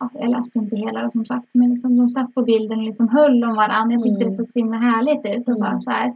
ja, 0.00 0.10
jag 0.14 0.30
läste 0.30 0.58
inte 0.58 0.76
hela 0.76 1.10
som 1.10 1.26
sagt, 1.26 1.48
men 1.52 1.70
liksom, 1.70 1.96
de 1.96 2.08
satt 2.08 2.34
på 2.34 2.42
bilden 2.42 2.78
och 2.78 2.84
liksom 2.84 3.08
höll 3.08 3.44
om 3.44 3.54
varandra. 3.56 3.94
Jag 3.94 4.02
tyckte 4.02 4.16
Mm. 4.16 4.28
det 4.28 4.30
såg 4.30 4.50
så 4.50 4.58
himla 4.58 4.76
härligt 4.76 5.26
ut. 5.26 5.48
Och 5.48 5.56
Mm. 5.56 5.60
bara 5.60 5.78
så 5.78 5.90
här, 5.90 6.12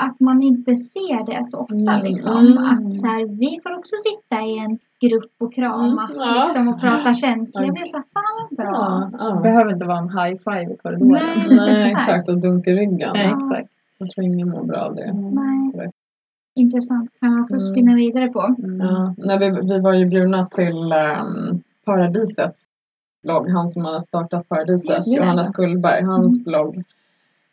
att 0.00 0.20
man 0.20 0.42
inte 0.42 0.76
ser 0.76 1.26
det 1.26 1.44
så 1.44 1.58
ofta. 1.60 1.92
Mm. 1.92 2.06
Liksom. 2.06 2.36
Mm. 2.46 2.58
Att 2.64 2.94
så 2.94 3.06
här, 3.06 3.24
vi 3.26 3.60
får 3.62 3.78
också 3.78 3.96
sitta 4.08 4.42
i 4.42 4.58
en 4.58 4.78
grupp 5.00 5.32
och 5.40 5.54
kramas 5.54 6.16
Mm. 6.16 6.28
Ja. 6.28 6.44
liksom, 6.44 6.68
och 6.68 6.80
prata 6.80 7.14
känslor. 7.14 7.64
Jag 7.64 7.68
Ja. 7.68 7.72
blev 7.72 7.84
så 7.84 8.02
fan 8.12 8.48
vad 8.48 8.56
bra. 8.66 9.10
Ja, 9.12 9.18
Det 9.18 9.34
ja. 9.34 9.40
behöver 9.42 9.72
inte 9.72 9.84
vara 9.84 9.98
en 9.98 10.08
high 10.18 10.36
five 10.44 10.74
i 10.74 10.76
korridoren. 10.76 11.22
Nej. 11.46 11.56
Nej, 11.56 11.90
Exakt. 11.90 12.28
Och 12.28 12.40
dunk 12.40 12.66
i 12.66 12.72
ryggen. 12.74 13.10
Nej, 13.14 13.26
exakt. 13.26 13.70
Jag 13.98 14.10
tror 14.10 14.24
ingen 14.26 14.50
mår 14.50 14.64
bra 14.64 14.78
av 14.80 14.94
det. 14.94 15.12
Nej. 15.12 15.90
Intressant. 16.54 17.10
Kan 17.20 17.30
man 17.30 17.40
också 17.42 17.56
Mm. 17.56 17.74
spinna 17.74 17.94
vidare 17.94 18.28
på. 18.28 18.54
Mm. 18.58 18.80
Ja, 18.86 19.14
nej, 19.18 19.38
vi, 19.38 19.50
vi 19.74 19.80
var 19.80 19.92
ju 19.94 20.06
bjudna 20.06 20.46
till 20.46 20.76
um, 20.92 21.62
Paradisets 21.84 22.62
blogg. 23.22 23.48
Han 23.50 23.68
som 23.68 23.84
har 23.84 24.00
startat 24.00 24.48
Paradiset. 24.48 25.06
Johannes 25.06 25.50
Kullberg, 25.50 26.02
hans 26.02 26.44
blogg. 26.44 26.82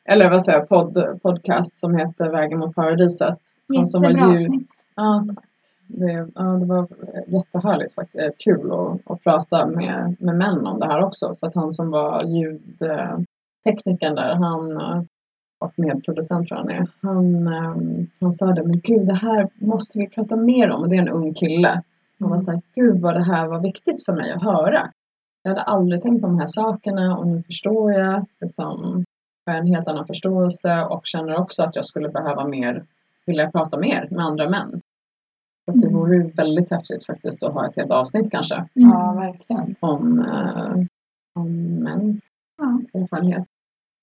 Eller 0.05 0.29
vad 0.29 0.43
säger 0.43 0.59
jag, 0.59 0.69
podd, 0.69 1.19
podcast 1.21 1.75
som 1.75 1.95
heter 1.95 2.29
Vägen 2.29 2.59
mot 2.59 2.75
Paradiset. 2.75 3.35
Han 3.75 3.87
som 3.87 4.01
var 4.01 4.09
Jättebra 4.09 4.29
ljud- 4.31 4.35
avsnitt. 4.35 4.67
Ja, 4.95 5.25
tack. 5.35 5.45
Det, 5.95 6.27
ja, 6.35 6.43
det 6.43 6.65
var 6.65 6.87
jättehärligt 7.27 7.95
faktiskt. 7.95 8.23
Eh, 8.23 8.29
kul 8.37 8.71
att, 8.71 9.11
att 9.11 9.23
prata 9.23 9.67
med, 9.67 10.15
med 10.19 10.35
män 10.35 10.67
om 10.67 10.79
det 10.79 10.85
här 10.85 11.03
också. 11.03 11.35
För 11.39 11.47
att 11.47 11.55
han 11.55 11.71
som 11.71 11.89
var 11.89 12.23
ljudteknikern 12.23 14.15
där, 14.15 14.35
han 14.35 14.71
eh, 14.71 15.03
och 15.59 15.73
medproducent 15.79 16.47
tror 16.47 16.59
jag 16.59 16.65
han 16.65 16.81
är. 16.81 16.87
Han, 17.01 17.47
eh, 17.47 18.05
han 18.19 18.33
sa 18.33 18.45
det, 18.45 18.63
men 18.63 18.79
gud 18.83 19.07
det 19.07 19.15
här 19.15 19.49
måste 19.53 19.99
vi 19.99 20.09
prata 20.09 20.35
mer 20.35 20.69
om. 20.69 20.81
Och 20.81 20.89
det 20.89 20.95
är 20.95 21.01
en 21.01 21.09
ung 21.09 21.33
kille. 21.33 21.81
Han 22.19 22.29
var 22.29 22.37
såhär, 22.37 22.61
gud 22.75 23.01
vad 23.01 23.13
det 23.13 23.23
här 23.23 23.47
var 23.47 23.59
viktigt 23.59 24.05
för 24.05 24.13
mig 24.13 24.31
att 24.31 24.43
höra. 24.43 24.91
Jag 25.43 25.51
hade 25.51 25.61
aldrig 25.61 26.01
tänkt 26.01 26.21
på 26.21 26.27
de 26.27 26.39
här 26.39 26.45
sakerna 26.45 27.17
och 27.17 27.27
nu 27.27 27.43
förstår 27.43 27.91
jag. 27.91 28.25
Liksom, 28.41 29.05
har 29.45 29.53
en 29.53 29.67
helt 29.67 29.87
annan 29.87 30.07
förståelse 30.07 30.83
och 30.83 31.05
känner 31.05 31.35
också 31.35 31.63
att 31.63 31.75
jag 31.75 31.85
skulle 31.85 32.09
behöva 32.09 32.47
mer, 32.47 32.85
vilja 33.25 33.51
prata 33.51 33.79
mer 33.79 34.07
med 34.11 34.25
andra 34.25 34.49
män. 34.49 34.81
Så 35.65 35.71
att 35.71 35.81
det 35.81 35.87
Mm. 35.87 35.99
vore 35.99 36.15
ju 36.15 36.23
väldigt 36.31 36.71
häftigt 36.71 37.05
faktiskt 37.05 37.43
att 37.43 37.53
ha 37.53 37.67
ett 37.67 37.75
helt 37.75 37.91
avsnitt 37.91 38.31
kanske 38.31 38.55
Mm. 38.55 38.67
Ja, 38.89 39.13
verkligen. 39.13 39.75
om, 39.79 40.19
eh, 40.19 40.85
om 41.39 41.51
mäns 41.83 42.27
Ja. 42.57 42.99
erfarenhet. 43.01 43.45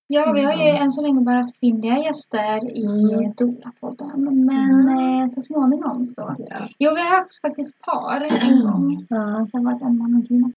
Ja, 0.07 0.33
vi 0.33 0.43
har 0.43 0.53
ju 0.55 0.61
Mm. 0.69 0.83
än 0.83 0.93
så 0.93 1.03
länge 1.03 1.21
bara 1.21 1.37
haft 1.37 1.61
kvinnliga 1.61 1.99
gäster 1.99 2.77
i 2.77 2.85
Mm. 2.85 3.33
Dola-podden. 3.33 4.45
Men 4.47 4.89
eh, 4.89 5.27
så 5.27 5.41
småningom 5.41 6.07
så. 6.07 6.35
Ja. 6.39 6.57
Jo, 6.79 6.91
vi 6.95 7.01
har 7.01 7.17
haft 7.19 7.41
faktiskt 7.41 7.81
par 7.81 8.21
en 8.21 8.63
gång. 8.73 9.07
Ja. 9.09 9.17
Det 9.17 9.59
har 9.59 9.65
varit 9.65 9.83
en 9.83 9.99
man 9.99 10.15
och 10.15 10.21
en 10.21 10.27
kvinna. 10.27 10.51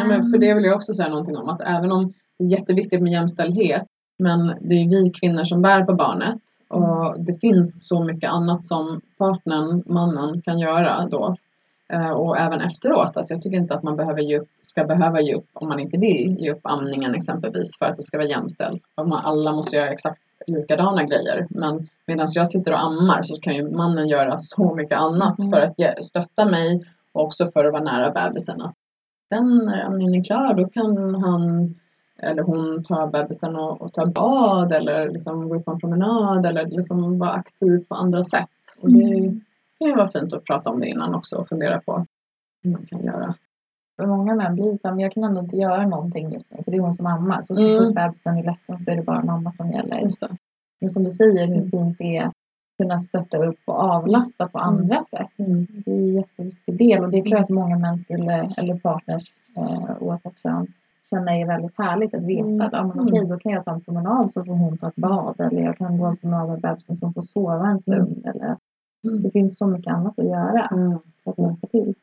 Ja, 0.00 0.04
men 0.08 0.30
för 0.30 0.38
det 0.38 0.54
vill 0.54 0.64
jag 0.64 0.76
också 0.76 0.92
säga 0.92 1.08
någonting 1.08 1.36
om 1.36 1.48
att 1.48 1.60
även 1.60 1.92
om 1.92 2.12
det 2.38 2.44
är 2.44 2.48
jätteviktigt 2.48 3.02
med 3.02 3.12
jämställdhet 3.12 3.86
men 4.18 4.46
det 4.46 4.74
är 4.74 4.88
vi 4.88 5.10
kvinnor 5.10 5.44
som 5.44 5.62
bär 5.62 5.84
på 5.84 5.94
barnet 5.94 6.36
och 6.68 7.20
det 7.20 7.40
finns 7.40 7.88
så 7.88 8.04
mycket 8.04 8.30
annat 8.30 8.64
som 8.64 9.00
partnern, 9.18 9.82
mannen, 9.86 10.42
kan 10.42 10.58
göra 10.58 11.06
då. 11.10 11.36
Eh, 11.92 12.10
Och 12.10 12.38
även 12.38 12.60
efteråt, 12.60 13.16
att 13.16 13.30
jag 13.30 13.42
tycker 13.42 13.56
inte 13.58 13.74
att 13.74 13.82
man 13.82 13.96
behöver 13.96 14.20
ge 14.20 14.38
upp, 14.38 14.48
ska 14.62 14.84
behöva 14.84 15.20
ge 15.20 15.34
upp 15.34 15.46
om 15.52 15.68
man 15.68 15.80
inte 15.80 15.96
vill 15.96 16.36
ge 16.38 16.52
upp 16.52 16.60
amningen 16.62 17.14
exempelvis 17.14 17.78
för 17.78 17.86
att 17.86 17.96
det 17.96 18.02
ska 18.02 18.16
vara 18.18 18.28
jämställt. 18.28 18.82
Alla 18.94 19.52
måste 19.52 19.76
göra 19.76 19.88
exakt 19.90 20.20
likadana 20.46 21.04
grejer. 21.04 21.46
Men 21.50 21.88
medan 22.06 22.26
jag 22.34 22.48
sitter 22.48 22.72
och 22.72 22.84
ammar 22.84 23.22
så 23.22 23.40
kan 23.40 23.54
ju 23.54 23.70
mannen 23.70 24.08
göra 24.08 24.34
så 24.38 24.74
mycket 24.74 24.98
annat 24.98 25.38
Mm. 25.38 25.50
för 25.52 25.60
att 25.60 26.04
stötta 26.04 26.44
mig 26.44 26.84
och 27.12 27.24
också 27.24 27.46
för 27.46 27.64
att 27.64 27.72
vara 27.72 27.82
nära 27.82 28.10
bebisen. 28.10 28.62
Sen 29.28 29.58
när 29.58 29.84
amningen 29.84 30.14
är 30.14 30.24
klar 30.24 30.54
då 30.54 30.68
kan 30.68 31.14
han 31.14 31.74
eller 32.22 32.42
hon 32.42 32.84
ta 32.84 33.06
bebisen 33.06 33.56
och, 33.56 33.82
och 33.82 33.92
ta 33.92 34.06
bad 34.06 34.72
eller 34.72 35.10
liksom 35.10 35.48
gå 35.48 35.56
ut 35.56 35.64
på 35.64 35.70
en 35.70 35.78
promenad 35.80 36.46
eller 36.46 36.66
liksom 36.66 37.18
vara 37.18 37.30
aktiv 37.30 37.84
på 37.88 37.94
andra 37.94 38.22
sätt. 38.22 38.48
Och 38.80 38.92
det 38.92 39.02
Mm. 39.04 39.40
kan 39.78 39.88
ju 39.88 39.94
vara 39.96 40.08
fint 40.08 40.32
att 40.32 40.44
prata 40.44 40.70
om 40.70 40.80
det 40.80 40.86
innan 40.88 41.14
också 41.14 41.36
och 41.36 41.48
fundera 41.48 41.80
på 41.80 42.06
hur 42.62 42.70
man 42.70 42.86
kan 42.86 43.04
göra. 43.04 43.34
För 43.96 44.06
många 44.06 44.34
män 44.34 44.54
blir 44.54 44.74
så 44.74 44.88
här, 44.88 45.00
jag 45.00 45.12
kan 45.12 45.24
ändå 45.24 45.40
inte 45.40 45.56
göra 45.56 45.86
någonting 45.86 46.32
just 46.32 46.50
nu 46.50 46.62
för 46.64 46.70
det 46.70 46.76
är 46.76 46.80
hon 46.80 46.94
som 46.94 47.06
ammar. 47.06 47.42
Så 47.42 47.56
så 47.56 47.66
Mm. 47.68 47.84
fort 47.84 47.94
bebisen 47.94 48.36
är 48.38 48.42
ledsen 48.42 48.78
så 48.78 48.90
är 48.90 48.96
det 48.96 49.02
bara 49.02 49.24
mamma 49.24 49.52
som 49.52 49.70
gäller. 49.72 50.00
Just 50.00 50.20
det. 50.20 50.36
Men 50.80 50.90
som 50.90 51.04
du 51.04 51.10
säger 51.10 51.46
hur 51.46 51.54
Mm. 51.56 51.70
fint 51.70 51.98
det 51.98 52.16
är 52.16 52.24
att 52.26 52.32
kunna 52.82 52.98
stötta 52.98 53.46
upp 53.46 53.58
och 53.64 53.74
avlasta 53.74 54.48
på 54.48 54.58
andra 54.58 55.04
sätt. 55.04 55.28
Mm. 55.38 55.66
Det 55.70 55.90
är 55.90 55.94
en 55.96 56.12
jätteviktig 56.14 56.78
del 56.78 57.04
och 57.04 57.10
det 57.10 57.22
tror 57.22 57.34
jag 57.34 57.42
att 57.42 57.48
många 57.48 57.78
män 57.78 57.98
skulle, 57.98 58.50
eller 58.58 58.78
partners 58.78 59.32
eh, 59.56 59.90
oavsett 60.02 60.42
kön, 60.42 60.66
känna 61.10 61.36
är 61.36 61.46
väldigt 61.46 61.78
härligt 61.78 62.14
att 62.14 62.22
veta 62.22 62.48
Mm. 62.48 62.60
att 62.66 62.74
ah, 62.74 62.82
men 62.82 62.92
Mm. 62.92 63.04
okej, 63.06 63.26
då 63.28 63.38
kan 63.38 63.52
jag 63.52 63.64
ta 63.64 63.70
en 63.74 63.80
promenad 63.80 64.30
så 64.30 64.44
får 64.44 64.52
hon 64.54 64.78
ta 64.78 64.88
ett 64.88 64.96
bad 64.96 65.40
eller 65.40 65.62
jag 65.62 65.76
kan 65.76 65.98
gå 65.98 66.04
en 66.06 66.16
promenad 66.16 66.48
med 66.48 66.60
bebisen 66.60 66.96
som 66.96 67.14
får 67.14 67.20
sova 67.20 67.66
en 67.68 67.78
stund. 67.78 68.26
Eller, 68.26 68.56
Mm. 69.04 69.22
det 69.22 69.30
finns 69.30 69.58
så 69.58 69.66
mycket 69.66 69.92
annat 69.92 70.18
att 70.18 70.24
göra 70.24 70.66
Mm. 70.66 70.98
för 71.24 71.30
att 71.30 71.38
hjälpa 71.38 71.66
till. 71.66 71.94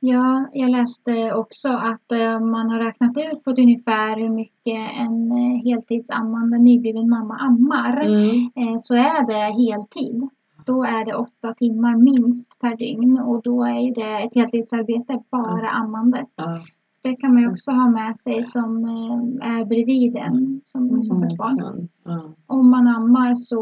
Ja, 0.00 0.46
jag 0.52 0.70
läste 0.70 1.32
också 1.32 1.68
att 1.68 2.12
eh, 2.12 2.40
man 2.40 2.70
har 2.70 2.78
räknat 2.80 3.16
ut 3.18 3.44
på 3.44 3.50
ett 3.50 3.58
ungefär 3.58 4.16
hur 4.16 4.28
mycket 4.28 4.90
en 5.00 5.30
eh, 5.32 5.62
heltidsammande 5.64 6.58
nybliven 6.58 7.08
mamma 7.10 7.34
ammar. 7.36 8.00
Mm. 8.00 8.50
Eh, 8.56 8.76
så 8.78 8.94
är 8.94 9.26
det 9.26 9.72
heltid. 9.72 10.28
Då 10.66 10.84
är 10.84 11.04
det 11.04 11.14
åtta 11.14 11.54
timmar 11.54 11.96
minst 11.96 12.58
per 12.60 12.76
dygn 12.76 13.18
och 13.20 13.42
då 13.42 13.64
är 13.64 13.94
det 13.94 14.24
ett 14.26 14.34
heltidsarbete 14.34 15.22
bara 15.30 15.68
ammandet. 15.68 16.28
Ja. 16.36 16.58
Det 17.06 17.16
kan 17.16 17.34
man 17.34 17.42
ju 17.42 17.50
också 17.50 17.70
ha 17.70 17.90
med 17.90 18.16
sig 18.16 18.44
som 18.44 18.84
eh, 18.84 19.50
är 19.50 19.64
bredvid 19.64 20.16
en 20.16 20.60
som, 20.64 21.02
som 21.02 21.20
fött 21.22 21.36
barn. 21.36 21.56
Verkligen. 21.56 21.88
Ja. 22.04 22.34
Om 22.46 22.70
man 22.70 22.88
ammar 22.88 23.34
så 23.34 23.60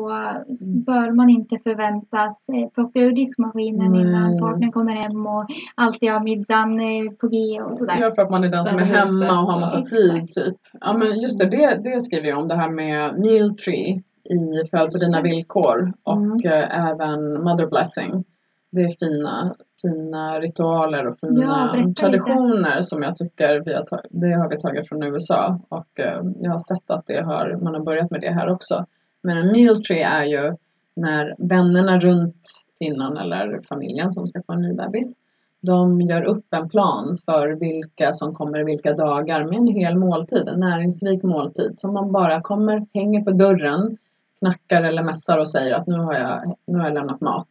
bör 0.86 1.10
man 1.12 1.30
inte 1.30 1.58
förväntas 1.58 2.48
eh, 2.48 2.68
plocka 2.74 3.00
ur 3.00 3.12
diskmaskinen 3.12 3.92
Nej. 3.92 4.00
innan 4.00 4.38
partnern 4.38 4.72
kommer 4.72 4.94
hem 4.94 5.26
och 5.26 5.46
alltid 5.74 6.10
ha 6.10 6.22
middagen 6.22 6.80
eh, 6.80 7.12
på 7.20 7.28
G 7.28 7.60
och 7.62 7.76
sådär. 7.76 7.96
Ja, 8.00 8.10
för 8.10 8.22
att 8.22 8.30
man 8.30 8.44
är 8.44 8.48
den 8.48 8.64
som 8.64 8.78
är 8.78 8.84
hemma 8.84 9.40
och 9.40 9.52
har 9.52 9.60
massa 9.60 9.80
tid 9.82 10.28
typ. 10.28 10.56
Ja 10.80 10.96
men 10.98 11.20
just 11.20 11.38
det, 11.38 11.46
det, 11.46 11.80
det 11.84 12.00
skriver 12.00 12.28
jag 12.28 12.38
om 12.38 12.48
det 12.48 12.54
här 12.54 12.70
med 12.70 13.18
meal 13.18 13.56
tree 13.56 14.02
i 14.24 14.68
Föd 14.70 14.90
på 14.92 14.98
dina 14.98 15.22
villkor 15.22 15.92
och 16.02 16.16
Mm. 16.16 16.40
även 16.70 17.42
mother 17.44 17.66
blessing. 17.66 18.24
Det 18.72 18.82
är 18.82 18.88
fina, 18.88 19.54
fina 19.84 20.40
ritualer 20.40 21.06
och 21.06 21.16
Ja, 21.20 21.28
fina 21.28 21.74
lite. 21.74 22.00
traditioner 22.00 22.80
som 22.80 23.02
jag 23.02 23.16
tycker 23.16 23.62
vi 23.64 23.74
har, 23.74 23.86
det 24.10 24.32
har 24.32 24.48
vi 24.48 24.60
tagit 24.60 24.88
från 24.88 25.02
USA 25.02 25.60
och 25.68 26.00
eh, 26.00 26.22
jag 26.40 26.50
har 26.50 26.58
sett 26.58 26.90
att 26.90 27.06
det 27.06 27.22
har, 27.22 27.58
man 27.62 27.74
har 27.74 27.80
börjat 27.80 28.10
med 28.10 28.20
det 28.20 28.30
här 28.30 28.52
också. 28.52 28.86
Men 29.22 29.36
en 29.36 29.52
meal 29.52 29.82
tree 29.82 30.02
är 30.02 30.24
ju 30.24 30.56
när 30.96 31.34
vännerna 31.38 31.98
runt 32.00 32.48
kvinnan 32.78 33.16
eller 33.16 33.60
familjen 33.68 34.12
som 34.12 34.26
ska 34.26 34.42
få 34.46 34.52
en 34.52 34.62
ny 34.62 34.72
bebis 34.72 35.18
de 35.66 36.00
gör 36.00 36.22
upp 36.22 36.54
en 36.54 36.68
plan 36.68 37.16
för 37.24 37.48
vilka 37.48 38.12
som 38.12 38.34
kommer 38.34 38.64
vilka 38.64 38.92
dagar 38.92 39.44
med 39.44 39.56
en 39.56 39.66
hel 39.66 39.98
måltid, 39.98 40.48
en 40.48 40.60
näringsrik 40.60 41.22
måltid 41.22 41.74
som 41.76 41.94
man 41.94 42.12
bara 42.12 42.40
kommer, 42.40 42.86
hänger 42.94 43.20
på 43.20 43.30
dörren, 43.30 43.96
knackar 44.38 44.82
eller 44.82 45.02
mässar 45.02 45.38
och 45.38 45.48
säger 45.48 45.74
att 45.74 45.86
nu 45.86 45.98
har 45.98 46.14
jag, 46.14 46.54
nu 46.66 46.78
har 46.78 46.84
jag 46.84 46.94
lämnat 46.94 47.20
mat. 47.20 47.48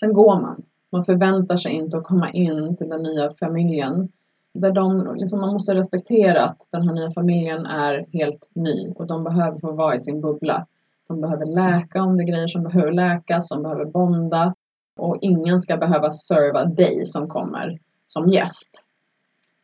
Sen 0.00 0.12
går 0.12 0.40
man. 0.40 0.62
Man 0.92 1.04
förväntar 1.04 1.56
sig 1.56 1.72
inte 1.72 1.98
att 1.98 2.04
komma 2.04 2.30
in 2.30 2.76
till 2.76 2.88
den 2.88 3.02
nya 3.02 3.30
familjen. 3.30 4.08
Där 4.54 4.70
de, 4.72 5.14
liksom, 5.16 5.40
man 5.40 5.52
måste 5.52 5.74
respektera 5.74 6.44
att 6.44 6.68
den 6.70 6.88
här 6.88 6.94
nya 6.94 7.10
familjen 7.10 7.66
är 7.66 8.06
helt 8.12 8.48
ny 8.54 8.92
och 8.96 9.06
de 9.06 9.24
behöver 9.24 9.58
få 9.58 9.72
vara 9.72 9.94
i 9.94 9.98
sin 9.98 10.20
bubbla. 10.20 10.66
De 11.08 11.20
behöver 11.20 11.46
läka 11.46 12.02
om 12.02 12.16
det 12.16 12.22
är 12.22 12.26
grejer 12.26 12.46
som 12.46 12.62
behöver 12.62 12.92
läkas, 12.92 13.48
de 13.48 13.62
behöver 13.62 13.84
bonda. 13.84 14.54
Och 14.96 15.18
ingen 15.20 15.60
ska 15.60 15.76
behöva 15.76 16.10
serva 16.10 16.64
dig 16.64 17.04
som 17.04 17.28
kommer 17.28 17.78
som 18.06 18.28
gäst. 18.28 18.84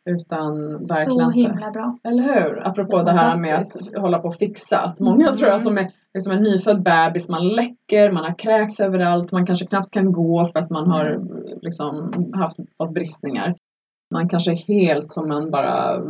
Utan 0.05 0.79
verkligen 0.85 1.29
Så 1.29 1.41
himla 1.41 1.71
bra. 1.71 1.99
eller 2.05 2.23
hur? 2.23 2.67
Apropå 2.67 2.99
Det 2.99 3.05
det 3.05 3.11
här 3.13 3.37
med 3.37 3.55
att 3.59 3.97
hålla 3.97 4.19
på 4.19 4.29
och 4.29 4.35
fixa. 4.35 4.79
Att 4.79 5.01
många 5.01 5.25
Mm. 5.27 5.35
tror 5.37 5.51
jag 5.51 5.61
som 5.61 5.79
är 5.79 5.91
det 6.15 6.19
är 6.19 6.21
som 6.21 6.33
en 6.33 6.43
nyfödd 6.43 6.83
bebis, 6.83 7.29
man 7.29 7.49
läcker, 7.49 8.13
man 8.13 8.25
har 8.25 8.39
kräks 8.39 8.81
överallt, 8.81 9.33
man 9.33 9.47
kanske 9.47 9.67
knappt 9.67 9.91
kan 9.91 10.13
gå 10.13 10.47
för 10.47 10.59
att 10.59 10.71
man 10.71 10.91
har 10.91 11.21
liksom 11.63 12.13
haft 12.35 12.57
fått 12.77 12.95
bristningar. 12.95 13.55
Man 14.11 14.29
kanske 14.29 14.53
är 14.53 14.57
helt 14.57 15.13
som 15.13 15.31
en 15.31 15.51
bara 15.51 16.03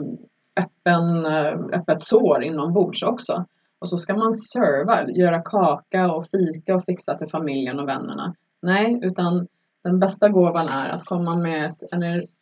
öppen, 0.60 1.26
eh, 1.26 1.78
öppet 1.80 2.02
sår 2.02 2.42
inombords 2.42 3.02
också. 3.02 3.44
Och 3.78 3.88
så 3.88 3.96
ska 3.96 4.16
man 4.16 4.34
serva, 4.34 5.08
göra 5.08 5.42
kaka 5.42 6.12
och 6.12 6.26
fika 6.26 6.76
och 6.76 6.84
fixa 6.84 7.18
till 7.18 7.28
familjen 7.28 7.80
och 7.80 7.88
vännerna. 7.88 8.34
Nej, 8.62 9.00
utan 9.02 9.46
den 9.84 9.98
bästa 9.98 10.28
gåvan 10.28 10.68
är 10.68 10.88
att 10.88 11.04
komma 11.04 11.36
med 11.36 11.64
ett 11.64 11.82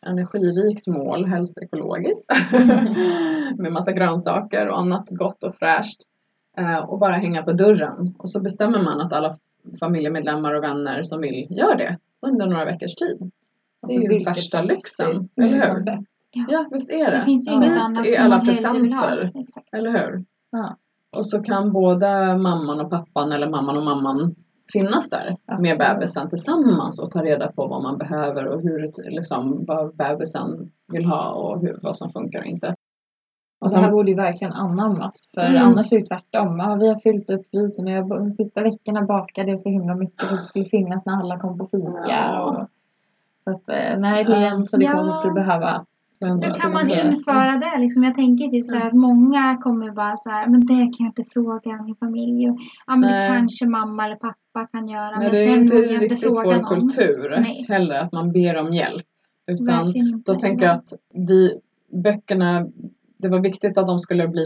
energirikt 0.05 0.87
mål, 0.87 1.25
helst 1.25 1.57
ekologiskt. 1.57 2.25
med 3.57 3.71
massa 3.71 3.91
grönsaker 3.91 4.67
och 4.67 4.79
annat 4.79 5.09
gott 5.09 5.43
och 5.43 5.55
fräscht. 5.55 5.97
Eh, 6.57 6.77
och 6.89 6.99
bara 6.99 7.13
hänga 7.13 7.43
på 7.43 7.51
dörren. 7.51 8.15
Och 8.17 8.29
så 8.29 8.41
bestämmer 8.41 8.81
man 8.83 9.01
att 9.01 9.13
alla 9.13 9.35
familjemedlemmar 9.79 10.53
och 10.53 10.63
vänner 10.63 11.03
som 11.03 11.21
vill 11.21 11.47
gör 11.49 11.75
det 11.75 11.97
under 12.21 12.47
några 12.47 12.65
veckors 12.65 12.95
tid. 12.95 13.17
Det 13.19 13.25
är 13.25 13.87
Alltså, 13.87 14.01
ju 14.01 14.07
vilket 14.09 14.27
värsta 14.27 14.61
lyxen, 14.61 15.11
eller 15.41 15.57
hur? 15.57 15.67
koncept. 15.67 16.01
Ja, 16.49 16.65
visst 16.71 16.91
är 16.91 17.11
det. 17.11 17.17
Det 17.17 17.23
finns 17.23 17.47
ju 17.47 17.51
Ja. 17.51 17.63
inget 17.65 17.81
annat 17.83 18.05
är 18.05 18.19
alla 18.21 18.39
presenter. 18.39 19.31
Eller 19.71 19.91
hur? 19.91 20.25
Ja. 20.51 20.77
Och 21.17 21.25
så 21.25 21.41
kan 21.43 21.71
både 21.73 22.37
mamman 22.37 22.79
och 22.79 22.89
pappan 22.89 23.31
eller 23.31 23.49
mamman 23.49 23.77
och 23.77 23.83
mamman 23.83 24.35
finnas 24.73 25.09
där 25.09 25.37
med 25.59 25.71
Absolut. 25.71 25.77
bebisen 25.77 26.29
tillsammans 26.29 26.99
och 26.99 27.11
ta 27.11 27.23
reda 27.23 27.51
på 27.51 27.67
vad 27.67 27.83
man 27.83 27.97
behöver 27.97 28.45
och 28.47 28.61
hur, 28.61 28.79
det- 28.79 29.09
liksom, 29.09 29.65
vad 29.67 29.95
bebisen 29.95 30.71
vill 30.93 31.05
ha 31.05 31.29
och 31.31 31.61
hur, 31.61 31.79
vad 31.81 31.97
som 31.97 32.11
funkar 32.11 32.39
och 32.39 32.45
inte. 32.45 32.75
Och 33.63 33.69
det 33.69 33.77
här 33.79 33.91
borde 33.91 34.09
ju 34.11 34.15
verkligen 34.17 34.53
anammas. 34.53 35.29
För 35.33 35.41
Mm. 35.41 35.63
annars 35.65 35.91
är 35.91 35.99
det 35.99 36.05
tvärtom. 36.05 36.59
Ja, 36.59 36.75
vi 36.75 36.87
har 36.87 36.95
fyllt 36.95 37.29
upp 37.29 37.49
frysen 37.51 37.85
och 37.85 37.91
jag, 37.91 38.09
de 38.09 38.31
sista 38.31 38.61
veckorna 38.61 39.01
bakade 39.01 39.49
jag 39.49 39.59
så 39.59 39.69
himla 39.69 39.95
mycket 39.95 40.21
så 40.27 40.33
att 40.35 40.41
det 40.41 40.45
skulle 40.45 40.65
finnas 40.65 41.05
när 41.05 41.13
alla 41.13 41.39
kom 41.39 41.57
på 41.57 41.65
fika. 41.71 42.41
Och, 42.41 42.67
så 43.43 43.49
att, 43.51 43.69
eh, 43.69 43.99
nej, 43.99 44.23
det 44.23 44.35
är 44.35 44.45
en 44.47 44.67
tradition 44.67 44.97
Ja. 44.97 45.03
som 45.03 45.13
skulle 45.13 45.33
behövas. 45.33 45.85
Hur 46.19 46.59
kan 46.59 46.73
man 46.73 46.89
införa 46.89 47.51
det? 47.57 47.79
Liksom, 47.79 48.03
jag 48.03 48.15
tänker 48.15 48.47
typ 48.47 48.65
så 48.65 48.77
att 48.77 48.93
många 48.93 49.57
kommer 49.57 49.91
bara 49.91 50.17
så 50.17 50.29
här, 50.29 50.47
men 50.47 50.65
det 50.65 50.73
kan 50.75 50.93
jag 50.99 51.07
inte 51.07 51.23
fråga 51.33 51.81
min 51.81 51.95
familj. 51.95 52.49
Och, 52.49 52.57
ja, 52.87 52.95
men 52.95 53.11
det 53.11 53.27
kanske 53.27 53.65
mamma 53.65 54.05
eller 54.05 54.15
pappa 54.15 54.67
kan 54.71 54.87
göra. 54.87 55.11
Men 55.11 55.19
Men, 55.19 55.31
det 55.31 55.43
är 55.43 55.55
inte 55.57 55.75
riktigt 55.75 56.25
vår 56.29 56.67
kultur 56.67 57.37
Nej. 57.41 57.65
heller 57.69 57.95
att 57.99 58.11
man 58.11 58.31
ber 58.31 58.57
om 58.57 58.73
hjälp. 58.73 59.05
Utan 59.47 59.93
då 60.25 60.35
tänker 60.35 60.65
jag 60.65 60.75
att 60.75 60.93
vi, 61.13 61.59
böckerna, 62.03 62.67
det 63.23 63.29
var 63.29 63.39
viktigt 63.39 63.77
att 63.77 63.87
de 63.87 63.99
skulle 63.99 64.27
bli 64.27 64.45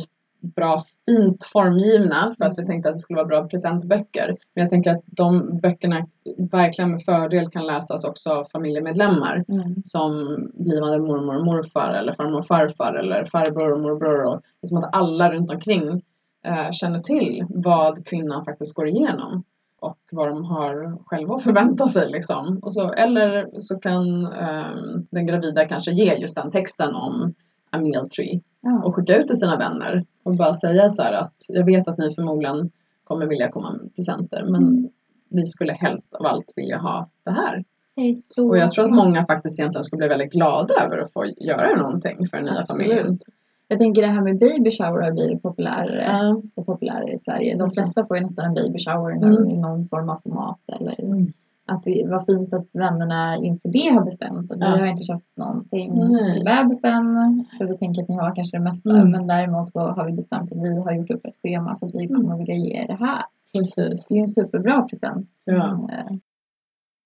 bra 0.56 0.84
fint 1.06 1.46
formgivna 1.46 2.32
för 2.38 2.46
att 2.46 2.60
vi 2.60 2.66
tänkte 2.66 2.90
att 2.90 2.96
det 2.96 3.00
skulle 3.00 3.18
vara 3.18 3.28
bra 3.28 3.48
presentböcker. 3.48 4.28
Men 4.54 4.62
jag 4.62 4.70
tänker 4.70 4.92
att 4.92 5.04
de 5.06 5.60
böckerna 5.62 6.08
verkligen 6.52 6.92
med 6.92 7.04
fördel 7.04 7.50
kan 7.50 7.68
läsas 7.68 8.04
också 8.06 8.30
av 8.30 8.44
familjemedlemmar 8.52 9.46
Mm. 9.48 9.76
som 9.84 10.38
blivande 10.54 11.00
mormor 11.00 11.36
och 11.38 11.46
morfar 11.46 11.94
eller 11.94 12.12
farmor 12.12 12.40
och 12.40 12.48
farfar 12.48 12.94
eller 12.94 13.26
farbror 13.26 13.74
och 13.74 13.80
morbror. 13.80 14.24
Och 14.26 14.40
det 14.62 14.66
är 14.66 14.68
som 14.68 14.78
att 14.78 14.96
alla 14.96 15.32
runt 15.32 15.52
omkring 15.52 16.02
eh, 16.46 16.72
känner 16.72 17.00
till 17.00 17.46
vad 17.50 18.06
kvinnan 18.06 18.46
faktiskt 18.46 18.76
går 18.76 18.88
igenom 18.88 19.44
och 19.80 19.98
vad 20.12 20.28
de 20.28 20.46
har 20.46 20.98
själva 21.06 21.36
att 21.36 21.44
förvänta 21.44 21.88
sig. 21.88 22.12
Liksom. 22.12 22.60
Och 22.62 22.74
så, 22.74 22.92
eller 22.92 23.60
så 23.60 23.80
kan 23.80 24.26
eh, 24.26 24.76
den 25.12 25.28
gravida 25.28 25.66
kanske 25.66 25.92
ge 25.92 26.14
just 26.14 26.36
den 26.36 26.52
texten 26.52 26.96
om 26.96 27.34
a 27.70 27.78
meal 27.80 28.09
tree 28.09 28.39
Ja. 28.61 28.82
och 28.84 28.95
skicka 28.95 29.18
ut 29.18 29.28
till 29.28 29.39
sina 29.39 29.57
vänner 29.57 30.05
och 30.24 30.36
bara 30.36 30.53
säga 30.53 30.89
så 30.89 31.01
här 31.03 31.13
att 31.13 31.36
jag 31.49 31.65
vet 31.65 31.88
att 31.88 31.97
ni 31.97 32.13
förmodligen 32.15 32.72
kommer 33.03 33.26
vilja 33.26 33.49
komma 33.51 33.72
med 33.72 33.95
presenter 33.95 34.43
men 34.43 34.63
Mm. 34.63 34.89
vi 35.30 35.45
skulle 35.45 35.74
helst 35.74 36.13
av 36.13 36.26
allt 36.26 36.53
vilja 36.55 36.78
ha 36.78 37.09
det 37.24 37.32
här. 37.32 37.63
Det 37.95 38.41
Och 38.43 38.57
jag 38.57 38.72
tror 38.72 38.86
att 38.86 38.91
många 38.91 39.26
faktiskt 39.26 39.59
egentligen 39.59 39.84
skulle 39.84 39.97
bli 39.97 40.07
väldigt 40.07 40.32
glada 40.32 40.74
över 40.86 40.97
att 40.97 41.13
få 41.13 41.26
göra 41.38 41.76
någonting 41.82 42.28
för 42.28 42.38
den 42.38 42.45
nya 42.45 42.59
Absolut. 42.61 42.89
familjen. 42.89 43.20
Jag 43.68 43.80
tänker 43.80 44.01
det 44.01 44.07
här 44.07 44.22
med 44.22 44.39
baby 44.39 44.72
shower 44.72 45.01
har 45.01 45.11
blivit 45.11 45.41
populärare 45.41 46.03
Ja. 46.03 46.41
och 46.55 46.65
populärare 46.65 47.13
i 47.13 47.18
Sverige. 47.18 47.57
De 47.57 47.70
flesta 47.70 48.05
får 48.05 48.18
ju 48.18 48.24
nästan 48.24 48.45
en 48.45 48.53
baby 48.53 48.80
shower 48.80 49.11
Mm. 49.11 49.49
i 49.49 49.57
någon 49.61 49.88
form 49.88 50.09
av 50.09 50.20
format. 50.24 50.59
Eller 50.68 51.01
Mm. 51.03 51.34
Att 51.68 51.84
det 51.84 52.05
var 52.07 52.20
fint 52.20 52.53
att 52.53 52.76
vännerna 52.76 53.36
inför 53.38 53.70
det 53.70 53.89
har 53.89 54.03
bestämt 54.05 54.51
att 54.51 54.57
Ja. 54.59 54.72
vi 54.74 54.80
har 54.80 54.88
inte 54.88 55.03
köpt 55.03 55.38
någonting 55.38 56.11
Nej. 56.11 56.34
till 56.34 56.43
bebisen. 56.45 57.45
För 57.57 57.65
vi 57.65 57.78
tänker 57.78 58.01
att 58.01 58.09
ni 58.09 58.15
har 58.15 58.36
kanske 58.36 58.57
det 58.57 58.63
mesta. 58.63 58.89
Mm. 58.89 59.11
Men 59.11 59.28
däremot 59.28 59.70
så 59.70 59.80
har 59.80 60.05
vi 60.05 60.13
bestämt 60.13 60.51
att 60.51 60.57
vi 60.57 60.78
har 60.78 60.93
gjort 60.93 61.09
upp 61.11 61.26
ett 61.26 61.36
schema 61.43 61.76
så 61.76 61.86
att 61.86 61.95
vi 61.95 62.07
kommer 62.07 62.38
vilja 62.38 62.55
ge 62.55 62.84
er 62.84 62.88
det 62.88 63.05
här. 63.05 63.24
Precis. 63.53 64.07
Det 64.07 64.15
är 64.15 64.20
en 64.20 64.28
superbra 64.28 64.82
present. 64.82 65.28
Ja. 65.45 65.89
Eh, 65.91 66.15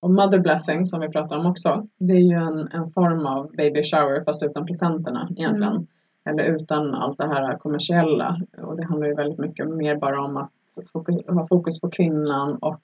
Och 0.00 0.10
mother 0.10 0.38
blessing 0.38 0.84
som 0.84 1.00
vi 1.00 1.08
pratar 1.08 1.38
om 1.38 1.46
också. 1.46 1.86
Det 1.98 2.12
är 2.12 2.18
ju 2.32 2.36
en, 2.36 2.68
en 2.72 2.86
form 2.86 3.26
av 3.26 3.50
baby 3.56 3.82
shower 3.82 4.24
fast 4.24 4.42
utan 4.42 4.66
presenterna 4.66 5.28
egentligen. 5.36 5.72
Mm. 5.72 5.86
Eller 6.24 6.42
utan 6.44 6.94
allt 6.94 7.18
det 7.18 7.26
här 7.28 7.56
kommersiella. 7.58 8.36
Och 8.62 8.76
det 8.76 8.84
handlar 8.84 9.06
ju 9.06 9.14
väldigt 9.14 9.38
mycket 9.38 9.68
mer 9.68 9.96
bara 9.96 10.24
om 10.24 10.36
att 10.36 10.50
fokus, 10.92 11.16
ha 11.28 11.46
fokus 11.46 11.80
på 11.80 11.90
kvinnan 11.90 12.56
och 12.56 12.82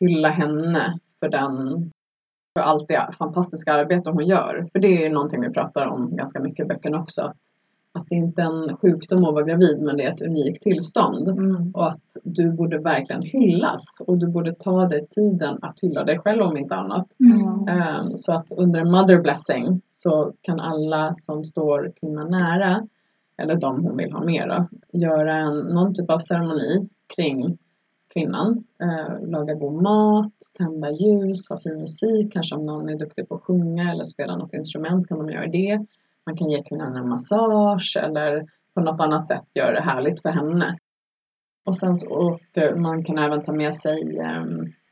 hylla 0.00 0.28
henne 0.28 0.98
för 1.24 1.28
den 1.28 1.90
för 2.58 2.64
allt 2.64 2.88
det 2.88 3.08
fantastiska 3.18 3.72
arbete 3.72 4.10
hon 4.10 4.26
gör. 4.26 4.66
För 4.72 4.78
det 4.78 4.88
är 4.88 5.02
ju 5.02 5.08
någonting 5.08 5.40
vi 5.40 5.50
pratar 5.50 5.86
om 5.86 6.16
ganska 6.16 6.40
mycket 6.40 6.64
i 6.64 6.68
böckerna 6.68 7.00
också. 7.00 7.22
Att, 7.22 7.36
att 7.92 8.06
det 8.08 8.14
inte 8.14 8.42
är 8.42 8.46
en 8.46 8.76
sjukdom 8.76 9.24
att 9.24 9.34
vara 9.34 9.44
gravid 9.44 9.82
men 9.82 9.96
det 9.96 10.04
är 10.04 10.12
ett 10.12 10.22
unikt 10.22 10.62
tillstånd. 10.62 11.28
Mm. 11.28 11.70
Och 11.74 11.88
att 11.88 12.00
du 12.22 12.52
borde 12.52 12.78
verkligen 12.78 13.22
hyllas 13.22 13.84
och 14.06 14.18
du 14.18 14.26
borde 14.26 14.54
ta 14.54 14.86
dig 14.88 15.06
tiden 15.10 15.58
att 15.62 15.80
hylla 15.80 16.04
dig 16.04 16.18
själv 16.18 16.42
om 16.42 16.56
inte 16.56 16.74
annat. 16.74 17.06
Mm. 17.20 17.68
Ehm, 17.68 18.16
Så 18.16 18.32
att 18.32 18.52
under 18.56 18.80
en 18.80 18.90
mother 18.90 19.20
blessing 19.20 19.80
så 19.90 20.32
kan 20.42 20.60
alla 20.60 21.14
som 21.14 21.44
står 21.44 21.92
kvinnan 22.00 22.30
nära, 22.30 22.86
eller 23.36 23.54
de 23.54 23.84
hon 23.84 23.96
vill 23.96 24.12
ha 24.12 24.24
med 24.24 24.48
då, 24.48 24.66
göra 24.98 25.34
en, 25.34 25.58
någon 25.58 25.94
typ 25.94 26.10
av 26.10 26.18
ceremoni 26.18 26.88
kring 27.16 27.58
kvinnan. 28.14 28.64
Eh, 28.82 29.28
laga 29.28 29.54
god 29.54 29.82
mat, 29.82 30.32
tända 30.58 30.90
ljus, 30.90 31.48
ha 31.48 31.60
fin 31.60 31.80
musik, 31.80 32.32
kanske 32.32 32.56
om 32.56 32.66
någon 32.66 32.88
är 32.88 32.98
duktig 32.98 33.28
på 33.28 33.34
att 33.34 33.42
sjunga 33.42 33.90
eller 33.92 34.04
spela 34.04 34.36
något 34.36 34.54
instrument 34.54 35.08
kan 35.08 35.18
de 35.18 35.30
göra 35.30 35.46
det. 35.46 35.86
Man 36.26 36.36
kan 36.36 36.50
ge 36.50 36.62
kvinnan 36.62 36.96
en 36.96 37.08
massage 37.08 37.96
eller 38.02 38.46
på 38.74 38.80
något 38.80 39.00
annat 39.00 39.28
sätt 39.28 39.44
göra 39.54 39.72
det 39.72 39.82
härligt 39.82 40.22
för 40.22 40.28
henne. 40.28 40.78
Och 41.66 41.76
sen 41.76 41.96
så, 41.96 42.10
och 42.10 42.58
eh, 42.58 42.76
man 42.76 43.04
kan 43.04 43.18
även 43.18 43.42
ta 43.42 43.52
med 43.52 43.74
sig 43.74 44.18
eh, 44.18 44.44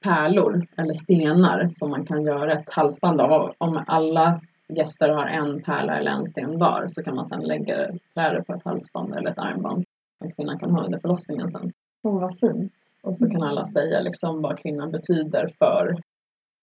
pärlor 0.04 0.66
eller 0.76 0.92
stenar 0.92 1.68
som 1.68 1.90
man 1.90 2.06
kan 2.06 2.22
göra 2.24 2.52
ett 2.52 2.70
halsband 2.70 3.20
av. 3.20 3.52
Om 3.58 3.84
alla 3.86 4.40
gäster 4.68 5.08
har 5.08 5.26
en 5.26 5.62
pärla 5.62 5.98
eller 5.98 6.10
en 6.10 6.26
sten 6.26 6.58
var 6.58 6.84
så 6.88 7.02
kan 7.02 7.14
man 7.14 7.26
sedan 7.26 7.40
lägga 7.40 7.76
det, 7.76 7.98
det 8.14 8.44
på 8.46 8.52
ett 8.52 8.64
halsband 8.64 9.14
eller 9.14 9.30
ett 9.30 9.38
armband 9.38 9.84
som 10.18 10.32
kvinnan 10.32 10.58
kan 10.58 10.70
ha 10.70 10.84
under 10.84 10.98
förlossningen 10.98 11.48
sen. 11.48 11.72
Åh, 12.02 12.20
vad 12.20 12.38
fint. 12.38 12.72
Och 13.03 13.16
så 13.16 13.30
kan 13.30 13.42
alla 13.42 13.64
säga 13.64 14.00
liksom 14.00 14.42
vad 14.42 14.59
kvinnan 14.59 14.90
betyder 14.90 15.46
för 15.59 15.96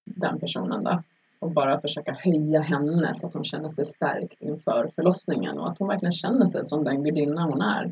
den 0.05 0.39
personen 0.39 0.83
då. 0.83 1.01
Och 1.39 1.51
bara 1.51 1.81
försöka 1.81 2.13
höja 2.13 2.61
henne 2.61 3.13
så 3.13 3.27
att 3.27 3.33
hon 3.33 3.43
känner 3.43 3.67
sig 3.67 3.85
stärkt 3.85 4.41
inför 4.41 4.89
förlossningen 4.95 5.59
och 5.59 5.67
att 5.67 5.79
hon 5.79 5.87
verkligen 5.87 6.11
känner 6.11 6.45
sig 6.45 6.65
som 6.65 6.83
den 6.83 7.03
gudinna 7.03 7.43
hon 7.43 7.61
är. 7.61 7.91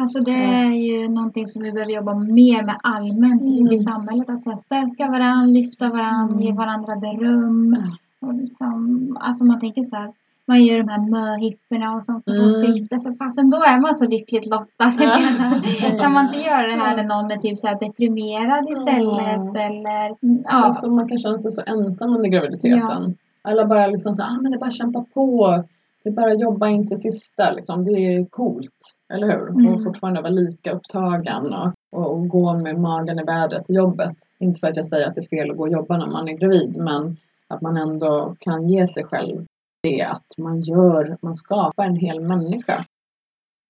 Alltså 0.00 0.20
det 0.20 0.32
är 0.44 0.70
ju 0.72 1.08
någonting 1.08 1.46
som 1.46 1.62
vi 1.62 1.72
behöver 1.72 1.92
jobba 1.92 2.14
mer 2.14 2.62
med 2.62 2.76
allmänt 2.82 3.42
Mm. 3.44 3.72
i 3.72 3.78
samhället. 3.78 4.28
Att 4.28 4.60
stärka 4.60 5.06
varandra, 5.10 5.46
lyfta 5.46 5.88
varandra, 5.90 6.34
Mm. 6.34 6.40
ge 6.46 6.52
varandra 6.52 6.96
beröm. 6.96 7.76
Och 8.20 8.34
liksom, 8.34 9.16
alltså 9.20 9.44
man 9.44 9.60
tänker 9.60 9.82
så 9.82 9.96
här, 9.96 10.12
man 10.46 10.64
gör 10.64 10.78
de 10.78 10.88
här 10.88 11.10
möhipporna 11.10 11.94
och 11.94 12.02
sånt. 12.02 12.28
Mm. 12.28 12.40
Mm. 12.40 12.50
Och 12.50 12.56
så 12.56 12.66
gifter 12.66 12.98
sig. 12.98 13.16
Fasen 13.16 13.50
då 13.50 13.56
är 13.56 13.80
man 13.80 13.94
så 13.94 14.06
lyckligt 14.06 14.46
lottad. 14.46 14.92
kan 16.00 16.12
man 16.12 16.24
inte 16.26 16.38
göra 16.38 16.66
det 16.66 16.74
här 16.74 16.96
när 16.96 17.04
någon 17.04 17.30
är 17.30 17.36
typ 17.36 17.58
så 17.58 17.66
deprimerad 17.66 18.70
istället? 18.70 19.56
Eller, 19.56 20.16
ja. 20.20 20.64
Alltså 20.64 20.90
man 20.90 21.08
kan 21.08 21.18
känna 21.18 21.38
sig 21.38 21.50
så 21.50 21.62
ensam 21.66 22.16
under 22.16 22.28
graviditeten. 22.28 23.16
Eller 23.48 23.66
bara 23.66 23.86
liksom 23.86 24.14
så 24.14 24.22
ah, 24.22 24.38
men 24.42 24.50
det 24.52 24.56
är 24.56 24.60
bara 24.60 24.70
kämpa 24.70 25.04
på. 25.14 25.64
Det 26.02 26.10
är 26.10 26.14
bara 26.14 26.32
att 26.32 26.40
jobba 26.40 26.68
in 26.68 26.86
till 26.86 27.00
sista 27.00 27.52
liksom. 27.52 27.84
Det 27.84 27.90
är 27.90 28.24
coolt. 28.24 28.96
Eller 29.14 29.26
hur? 29.26 29.48
Mm. 29.48 29.74
Och 29.74 29.82
fortfarande 29.82 30.20
vara 30.20 30.30
lika 30.30 30.72
upptagen 30.72 31.54
och, 31.54 31.72
och, 31.92 32.12
och 32.12 32.28
gå 32.28 32.54
med 32.54 32.80
magen 32.80 33.18
i 33.18 33.22
vädret 33.22 33.64
till 33.64 33.74
jobbet. 33.74 34.16
Inte 34.38 34.60
för 34.60 34.66
att 34.66 34.76
jag 34.76 34.84
säger 34.84 35.08
att 35.08 35.14
det 35.14 35.20
är 35.20 35.28
fel 35.28 35.50
att 35.50 35.56
gå 35.56 35.62
och 35.62 35.72
jobba 35.72 35.96
när 35.96 36.06
man 36.06 36.28
är 36.28 36.32
gravid 36.32 36.76
men 36.76 37.16
att 37.48 37.62
man 37.62 37.76
ändå 37.76 38.36
kan 38.38 38.68
ge 38.68 38.86
sig 38.86 39.04
själv 39.04 39.46
det 39.90 40.02
att 40.02 40.38
man 40.38 40.60
gör, 40.60 41.16
man 41.20 41.34
skapar 41.34 41.84
en 41.84 41.96
hel 41.96 42.20
människa. 42.20 42.84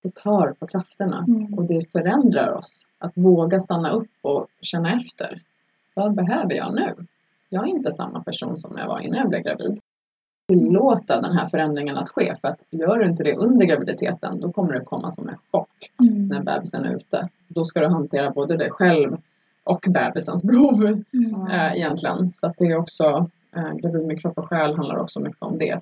Det 0.02 0.14
tar 0.14 0.52
på 0.58 0.66
krafterna 0.66 1.24
Mm. 1.28 1.54
och 1.54 1.64
det 1.64 1.92
förändrar 1.92 2.52
oss. 2.52 2.88
Att 2.98 3.12
våga 3.16 3.60
stanna 3.60 3.90
upp 3.90 4.10
och 4.22 4.46
känna 4.62 4.92
efter. 4.94 5.40
Vad 5.94 6.14
behöver 6.14 6.54
jag 6.54 6.74
nu? 6.74 6.94
Jag 7.48 7.62
är 7.64 7.68
inte 7.68 7.90
samma 7.90 8.22
person 8.22 8.56
som 8.56 8.76
jag 8.78 8.86
var 8.88 9.00
innan 9.00 9.18
jag 9.18 9.28
blev 9.28 9.42
gravid. 9.42 9.80
Tillåta 10.48 11.20
den 11.20 11.32
här 11.38 11.48
förändringen 11.48 11.96
att 11.96 12.08
ske. 12.08 12.36
För 12.40 12.48
att 12.48 12.62
gör 12.70 12.98
du 12.98 13.04
inte 13.06 13.24
det 13.24 13.34
under 13.36 13.66
graviditeten 13.66 14.40
då 14.40 14.52
kommer 14.52 14.72
det 14.72 14.80
komma 14.84 15.10
som 15.10 15.28
en 15.28 15.36
chock 15.52 15.90
Mm. 16.02 16.28
när 16.28 16.42
bebisen 16.42 16.84
är 16.84 16.94
ute. 16.96 17.28
Då 17.48 17.64
ska 17.64 17.80
du 17.80 17.86
hantera 17.86 18.30
både 18.30 18.56
dig 18.56 18.70
själv 18.70 19.16
och 19.64 19.84
bebisens 19.88 20.44
behov 20.44 20.82
Mm. 21.12 21.46
eh, 21.50 21.76
egentligen. 21.76 22.30
Så 22.30 22.46
att 22.46 22.56
det 22.58 22.64
är 22.66 22.76
också, 22.76 23.30
eh, 23.56 23.72
gravid 23.74 24.06
med 24.06 24.20
kropp 24.20 24.38
och 24.38 24.48
själ 24.48 24.76
handlar 24.76 24.96
också 24.96 25.20
mycket 25.20 25.42
om 25.42 25.58
det. 25.58 25.80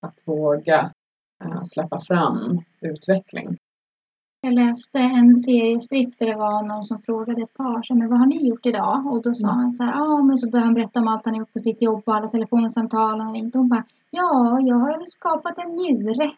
Att 0.00 0.18
våga 0.24 0.92
eh, 1.44 1.62
släppa 1.62 2.00
fram 2.00 2.64
utveckling. 2.80 3.58
Jag 4.42 4.52
läste 4.52 4.98
en 5.00 5.38
seriestripp 5.38 6.18
där 6.18 6.26
det 6.26 6.36
var 6.36 6.62
någon 6.68 6.84
som 6.84 7.02
frågade 7.02 7.42
ett 7.42 7.54
par 7.54 7.82
så, 7.82 7.94
men 7.94 8.08
vad 8.10 8.18
har 8.18 8.26
ni 8.26 8.48
gjort 8.48 8.66
idag? 8.66 9.06
Och 9.06 9.22
då 9.22 9.34
sa 9.34 9.48
Mm. 9.48 9.60
han 9.60 9.70
så 9.72 9.82
här, 9.84 9.92
ja 9.92 10.22
men 10.22 10.38
så 10.38 10.50
började 10.50 10.66
han 10.66 10.74
berätta 10.74 11.00
om 11.00 11.08
allt 11.08 11.24
han 11.24 11.34
gjort 11.34 11.52
på 11.52 11.58
sitt 11.58 11.82
jobb 11.82 12.02
och 12.06 12.14
alla 12.14 12.28
telefonsamtal 12.28 13.20
han 13.20 13.32
ringt. 13.32 13.54
Hon 13.54 13.68
bara, 13.68 13.84
ja 14.10 14.60
jag 14.60 14.76
har 14.76 15.06
skapat 15.06 15.58
en 15.58 15.70
njure. 15.76 16.30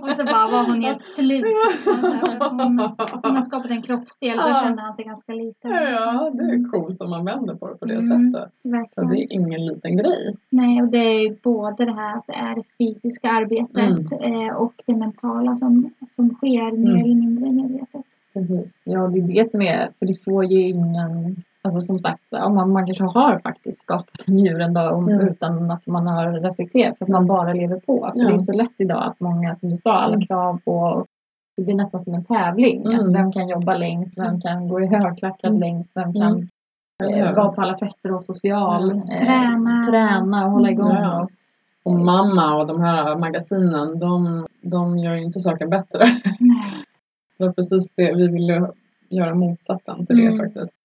och 0.00 0.08
så 0.10 0.24
bara 0.24 0.48
var 0.50 0.66
hon 0.66 0.82
helt 0.82 1.02
slut. 1.02 1.44
Så 1.84 1.92
här, 1.92 2.50
Hon, 2.50 2.78
hon 3.22 3.34
har 3.34 3.40
skapat 3.40 3.70
en 3.70 3.82
kroppsdel. 3.82 4.36
Då 4.36 4.54
kände 4.62 4.82
han 4.82 4.94
sig 4.94 5.04
ganska 5.04 5.32
liten. 5.32 5.70
Ja, 5.70 6.30
det 6.34 6.42
är 6.44 6.70
coolt 6.70 7.00
om 7.00 7.10
man 7.10 7.24
vänder 7.24 7.54
på 7.54 7.68
det 7.68 7.74
på 7.74 7.84
det 7.84 7.94
Mm. 7.94 8.32
sättet. 8.32 8.52
Så 8.62 8.70
Verkligen. 8.70 9.10
det 9.10 9.16
är 9.22 9.32
ingen 9.32 9.66
liten 9.66 9.96
grej. 9.96 10.36
Nej, 10.50 10.82
och 10.82 10.88
det 10.88 10.98
är 10.98 11.20
ju 11.28 11.36
både 11.42 11.84
det 11.84 11.92
här 11.92 12.16
att 12.18 12.26
det 12.26 12.32
är 12.34 12.54
det 12.54 12.62
fysiska 12.78 13.30
arbetet 13.30 14.12
eh, 14.22 14.56
och 14.56 14.74
det 14.86 14.96
mentala 14.96 15.56
som, 15.56 15.90
som 16.18 16.34
sker 16.34 16.72
mer 16.76 16.90
Mm. 16.90 17.00
eller 17.04 17.14
mindre 17.14 17.50
medvetet. 17.52 18.02
Precis. 18.34 18.80
Ja, 18.84 19.00
det 19.08 19.18
är 19.18 19.22
det 19.22 19.50
som 19.50 19.62
är, 19.62 19.88
för 19.98 20.06
det 20.06 20.24
får 20.24 20.44
ju 20.44 20.60
ingen, 20.68 21.36
alltså 21.62 21.80
som 21.80 21.98
sagt, 22.00 22.22
ja, 22.30 22.48
man, 22.48 22.72
man 22.72 22.86
kanske 22.86 23.04
har 23.04 23.38
faktiskt 23.38 23.78
skapat 23.82 24.24
en 24.26 24.38
djur 24.38 24.60
en 24.60 24.74
dag 24.74 24.94
om, 24.96 25.08
Mm. 25.08 25.28
utan 25.28 25.70
att 25.70 25.86
man 25.86 26.06
har 26.06 26.32
reflekterat 26.32 26.98
för 26.98 27.04
att 27.04 27.08
man 27.08 27.26
bara 27.26 27.52
lever 27.52 27.80
på. 27.80 28.12
För 28.16 28.22
Ja. 28.22 28.28
det 28.28 28.34
är 28.34 28.38
så 28.38 28.52
lätt 28.52 28.74
idag 28.78 29.02
att 29.04 29.20
många, 29.20 29.56
som 29.56 29.70
du 29.70 29.76
sa, 29.76 29.92
alla 29.92 30.14
Mm. 30.14 30.26
krav 30.26 30.60
på 30.64 31.06
det 31.56 31.62
blir 31.64 31.74
nästan 31.74 32.00
som 32.00 32.14
en 32.14 32.24
tävling. 32.24 32.82
Mm. 32.86 33.00
Att 33.00 33.14
vem 33.14 33.32
kan 33.32 33.48
jobba 33.48 33.76
längst? 33.76 34.18
Vem 34.18 34.40
kan 34.40 34.68
gå 34.68 34.80
i 34.80 34.86
högklackat 34.86 35.44
Mm. 35.50 35.60
längst? 35.60 35.90
Vem 35.94 36.12
kan 36.14 36.48
Mm. 37.02 37.14
eh, 37.14 37.34
vara 37.34 37.52
på 37.52 37.60
alla 37.62 37.74
fester 37.76 38.12
och 38.14 38.24
social? 38.24 38.90
Mm. 38.90 39.08
Eh, 39.10 39.16
Träna. 39.18 39.82
träna 39.90 40.44
och 40.46 40.50
hålla 40.52 40.70
igång. 40.70 40.94
Ja. 40.94 41.28
Och, 41.88 41.98
mamma 42.04 42.56
och 42.60 42.66
de 42.66 42.80
här 42.80 43.18
magasinen, 43.18 43.98
de, 43.98 44.46
de 44.62 44.98
gör 44.98 45.14
ju 45.14 45.22
inte 45.22 45.38
saken 45.38 45.70
bättre. 45.70 46.04
Nej. 46.40 46.72
Det 47.38 47.44
var 47.46 47.52
precis 47.52 47.92
det 47.96 48.14
vi 48.14 48.28
ville 48.28 48.70
göra 49.08 49.34
motsatsen 49.34 50.06
till 50.06 50.20
Mm. 50.20 50.32
det 50.38 50.44
faktiskt. 50.44 50.78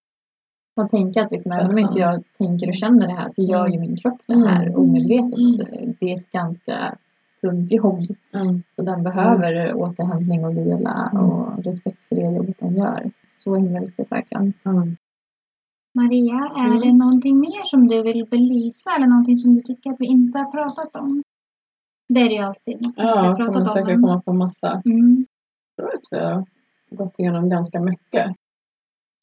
Man 0.78 0.89
tänker 0.89 1.22
att 1.22 1.32
liksom, 1.32 1.51
även 1.51 1.72
om 1.72 1.78
inte 1.80 1.99
jag 1.99 2.24
tänker 2.38 2.70
och 2.70 2.76
känner 2.76 3.08
det 3.08 3.14
här 3.14 3.28
så 3.30 3.41
gör 3.41 3.68
ju 3.68 3.80
min 3.80 3.97
kropp 3.97 4.22
det 4.26 4.36
här 4.49 4.64
Mm. 4.66 4.76
omedvetet. 4.80 5.68
Det 5.99 6.12
är 6.14 6.18
ett 6.18 6.32
ganska 6.32 6.95
tungt 7.41 7.72
jobb. 7.72 7.99
Mm. 8.34 8.64
Så 8.76 8.82
den 8.82 9.04
behöver 9.04 9.74
återhämtning 9.76 10.45
och 10.45 10.58
vila 10.58 11.10
Mm. 11.14 11.26
och 11.30 11.64
respekt 11.64 12.04
för 12.10 12.16
det 12.16 12.22
jobbet 12.22 12.56
den 12.60 12.78
gör. 12.78 13.12
Så 13.28 13.56
himla 13.56 13.80
viktigt 13.80 14.12
verkligen. 14.12 14.54
Mm. 14.66 14.97
Maria, 15.96 16.36
är 16.56 16.66
Mm. 16.68 16.80
det 16.80 16.94
någonting 16.94 17.39
mer 17.39 17.64
som 17.64 17.88
du 17.88 18.02
vill 18.04 18.26
belysa 18.26 18.96
eller 18.98 19.08
någonting 19.08 19.36
som 19.38 19.56
du 19.56 19.62
tycker 19.62 19.89
att 19.89 20.00
vi 20.00 20.06
inte 20.06 20.38
har 20.39 20.52
pratat 20.52 20.96
om? 20.96 21.24
Det 22.10 22.20
är 22.22 22.30
det 22.30 22.36
ju 22.36 22.41
alltid. 22.41 22.86
något 22.86 22.94
Ja, 22.98 23.34
pratat 23.38 23.54
kommer 23.54 23.60
om, 23.60 23.66
säkert 23.66 24.02
komma 24.02 24.22
på 24.22 24.34
massa. 24.34 24.82
Mm. 24.86 25.26
Jag 25.76 25.86
tror 25.86 25.96
att 25.96 26.08
vi 26.12 26.20
har 26.26 26.46
gått 26.89 27.20
igenom 27.20 27.50
ganska 27.50 27.80
mycket. 27.80 28.36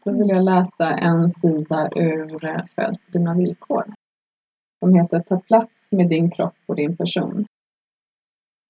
Då 0.04 0.12
vill 0.12 0.28
jag 0.28 0.44
läsa 0.44 0.90
en 0.90 1.28
sida 1.28 1.88
ur 1.96 2.44
eh, 2.44 2.64
Föd 2.74 2.96
på 3.06 3.18
dina 3.18 3.34
villkor. 3.34 3.84
Som 4.78 4.94
heter 4.94 5.20
Ta 5.20 5.40
plats 5.40 5.92
med 5.92 6.08
din 6.08 6.30
kropp 6.30 6.56
och 6.66 6.76
din 6.76 6.96
person. 6.96 7.44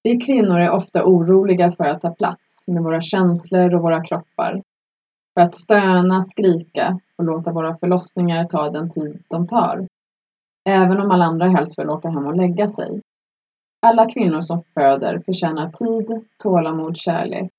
Vi 0.03 0.17
kvinnor 0.17 0.59
är 0.59 0.71
ofta 0.71 1.05
oroliga 1.05 1.71
för 1.71 1.83
att 1.83 2.01
ta 2.01 2.11
plats 2.13 2.41
med 2.67 2.83
våra 2.83 3.01
känslor 3.01 3.75
och 3.75 3.81
våra 3.81 4.03
kroppar. 4.03 4.61
För 5.33 5.41
att 5.41 5.55
stöna, 5.55 6.21
skrika 6.21 6.99
och 7.17 7.23
låta 7.23 7.51
våra 7.51 7.77
förlossningar 7.77 8.45
ta 8.45 8.69
den 8.69 8.89
tid 8.89 9.23
de 9.27 9.47
tar. 9.47 9.87
Även 10.69 10.99
om 11.01 11.11
alla 11.11 11.25
andra 11.25 11.49
helst 11.49 11.79
vill 11.79 11.89
åka 11.89 12.09
hem 12.09 12.25
och 12.25 12.35
lägga 12.35 12.67
sig. 12.67 13.01
Alla 13.81 14.09
kvinnor 14.09 14.41
som 14.41 14.63
föder 14.73 15.19
förtjänar 15.19 15.69
tid, 15.69 16.25
tålamod, 16.37 16.97
kärlek 16.97 17.51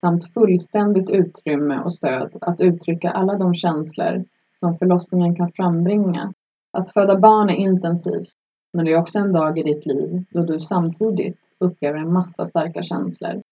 samt 0.00 0.32
fullständigt 0.32 1.10
utrymme 1.10 1.78
och 1.78 1.92
stöd 1.92 2.36
att 2.40 2.60
uttrycka 2.60 3.10
alla 3.10 3.38
de 3.38 3.54
känslor 3.54 4.24
som 4.60 4.78
förlossningen 4.78 5.36
kan 5.36 5.52
frambringa. 5.52 6.32
Att 6.72 6.92
föda 6.92 7.18
barn 7.18 7.50
är 7.50 7.54
intensivt, 7.54 8.32
men 8.72 8.84
det 8.84 8.92
är 8.92 8.98
också 8.98 9.18
en 9.18 9.32
dag 9.32 9.58
i 9.58 9.62
ditt 9.62 9.86
liv 9.86 10.24
då 10.30 10.42
du 10.42 10.60
samtidigt 10.60 11.36
upplever 11.58 11.98
en 11.98 12.12
massa 12.12 12.46
starka 12.46 12.82
känslor. 12.82 13.42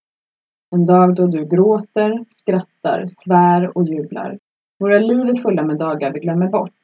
En 0.74 0.86
dag 0.86 1.14
då 1.14 1.26
du 1.26 1.44
gråter, 1.44 2.24
skrattar, 2.28 3.04
svär 3.06 3.78
och 3.78 3.84
jublar. 3.84 4.38
Våra 4.78 4.98
liv 4.98 5.28
är 5.28 5.34
fulla 5.34 5.62
med 5.62 5.78
dagar 5.78 6.12
vi 6.12 6.20
glömmer 6.20 6.48
bort. 6.48 6.80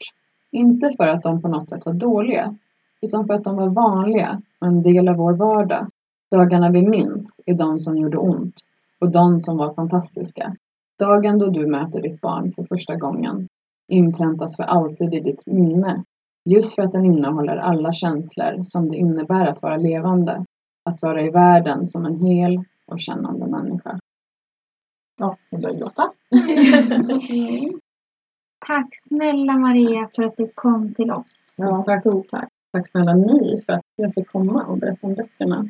Inte 0.53 0.91
för 0.97 1.07
att 1.07 1.23
de 1.23 1.43
på 1.43 1.49
något 1.49 1.69
sätt 1.69 1.87
var 1.87 1.93
dåliga, 1.93 2.57
utan 3.01 3.27
för 3.27 3.35
att 3.35 3.45
de 3.45 3.57
var 3.57 3.69
vanliga 3.69 4.43
och 4.61 4.67
en 4.67 4.83
del 4.83 5.09
av 5.09 5.17
vår 5.17 5.33
vardag. 5.33 5.87
Dagarna 6.31 6.71
vi 6.71 6.83
minns 6.83 7.35
är 7.47 7.55
de 7.55 7.79
som 7.79 7.97
gjorde 7.97 8.19
ont 8.19 8.55
och 9.01 9.11
de 9.11 9.41
som 9.41 9.57
var 9.57 9.75
fantastiska. 9.75 10.57
Dagen 10.99 11.39
då 11.39 11.47
du 11.47 11.67
möter 11.67 12.03
ditt 12.03 12.21
barn 12.21 12.53
för 12.53 12.65
första 12.65 12.97
gången 12.97 13.49
inpräntas 13.89 14.57
för 14.57 14.63
alltid 14.63 15.15
i 15.15 15.21
ditt 15.21 15.47
minne. 15.47 16.05
Just 16.45 16.75
för 16.75 16.83
att 16.83 16.93
den 16.93 17.05
innehåller 17.05 17.57
alla 17.57 17.93
känslor 17.93 18.63
som 18.63 18.91
det 18.91 18.97
innebär 18.97 19.47
att 19.47 19.63
vara 19.63 19.77
levande. 19.77 20.45
Att 20.85 21.03
vara 21.03 21.23
i 21.23 21.31
världen 21.31 21.87
som 21.87 22.07
en 22.07 22.21
hel 22.21 22.65
och 22.91 23.01
kännande 23.01 23.47
människa. 23.47 23.99
Ja, 25.17 25.37
det 25.51 25.57
börjar 25.57 25.79
gråta. 25.79 26.13
Tack 28.67 28.89
snälla 28.93 29.57
Maria 29.57 30.09
för 30.15 30.23
att 30.23 30.37
du 30.37 30.49
kom 30.55 30.95
till 30.95 31.11
oss. 31.11 31.37
Ja, 31.57 31.83
tack. 31.83 32.01
Stort 32.01 32.31
tack. 32.31 32.49
Tack 32.73 32.89
snälla 32.89 33.15
ni 33.15 33.63
för 33.67 33.73
att 33.73 33.85
jag 33.97 34.15
fick 34.15 34.29
komma 34.29 34.65
och 34.65 34.79
berätta 34.79 35.07
om 35.07 35.15
böckerna. 35.15 35.69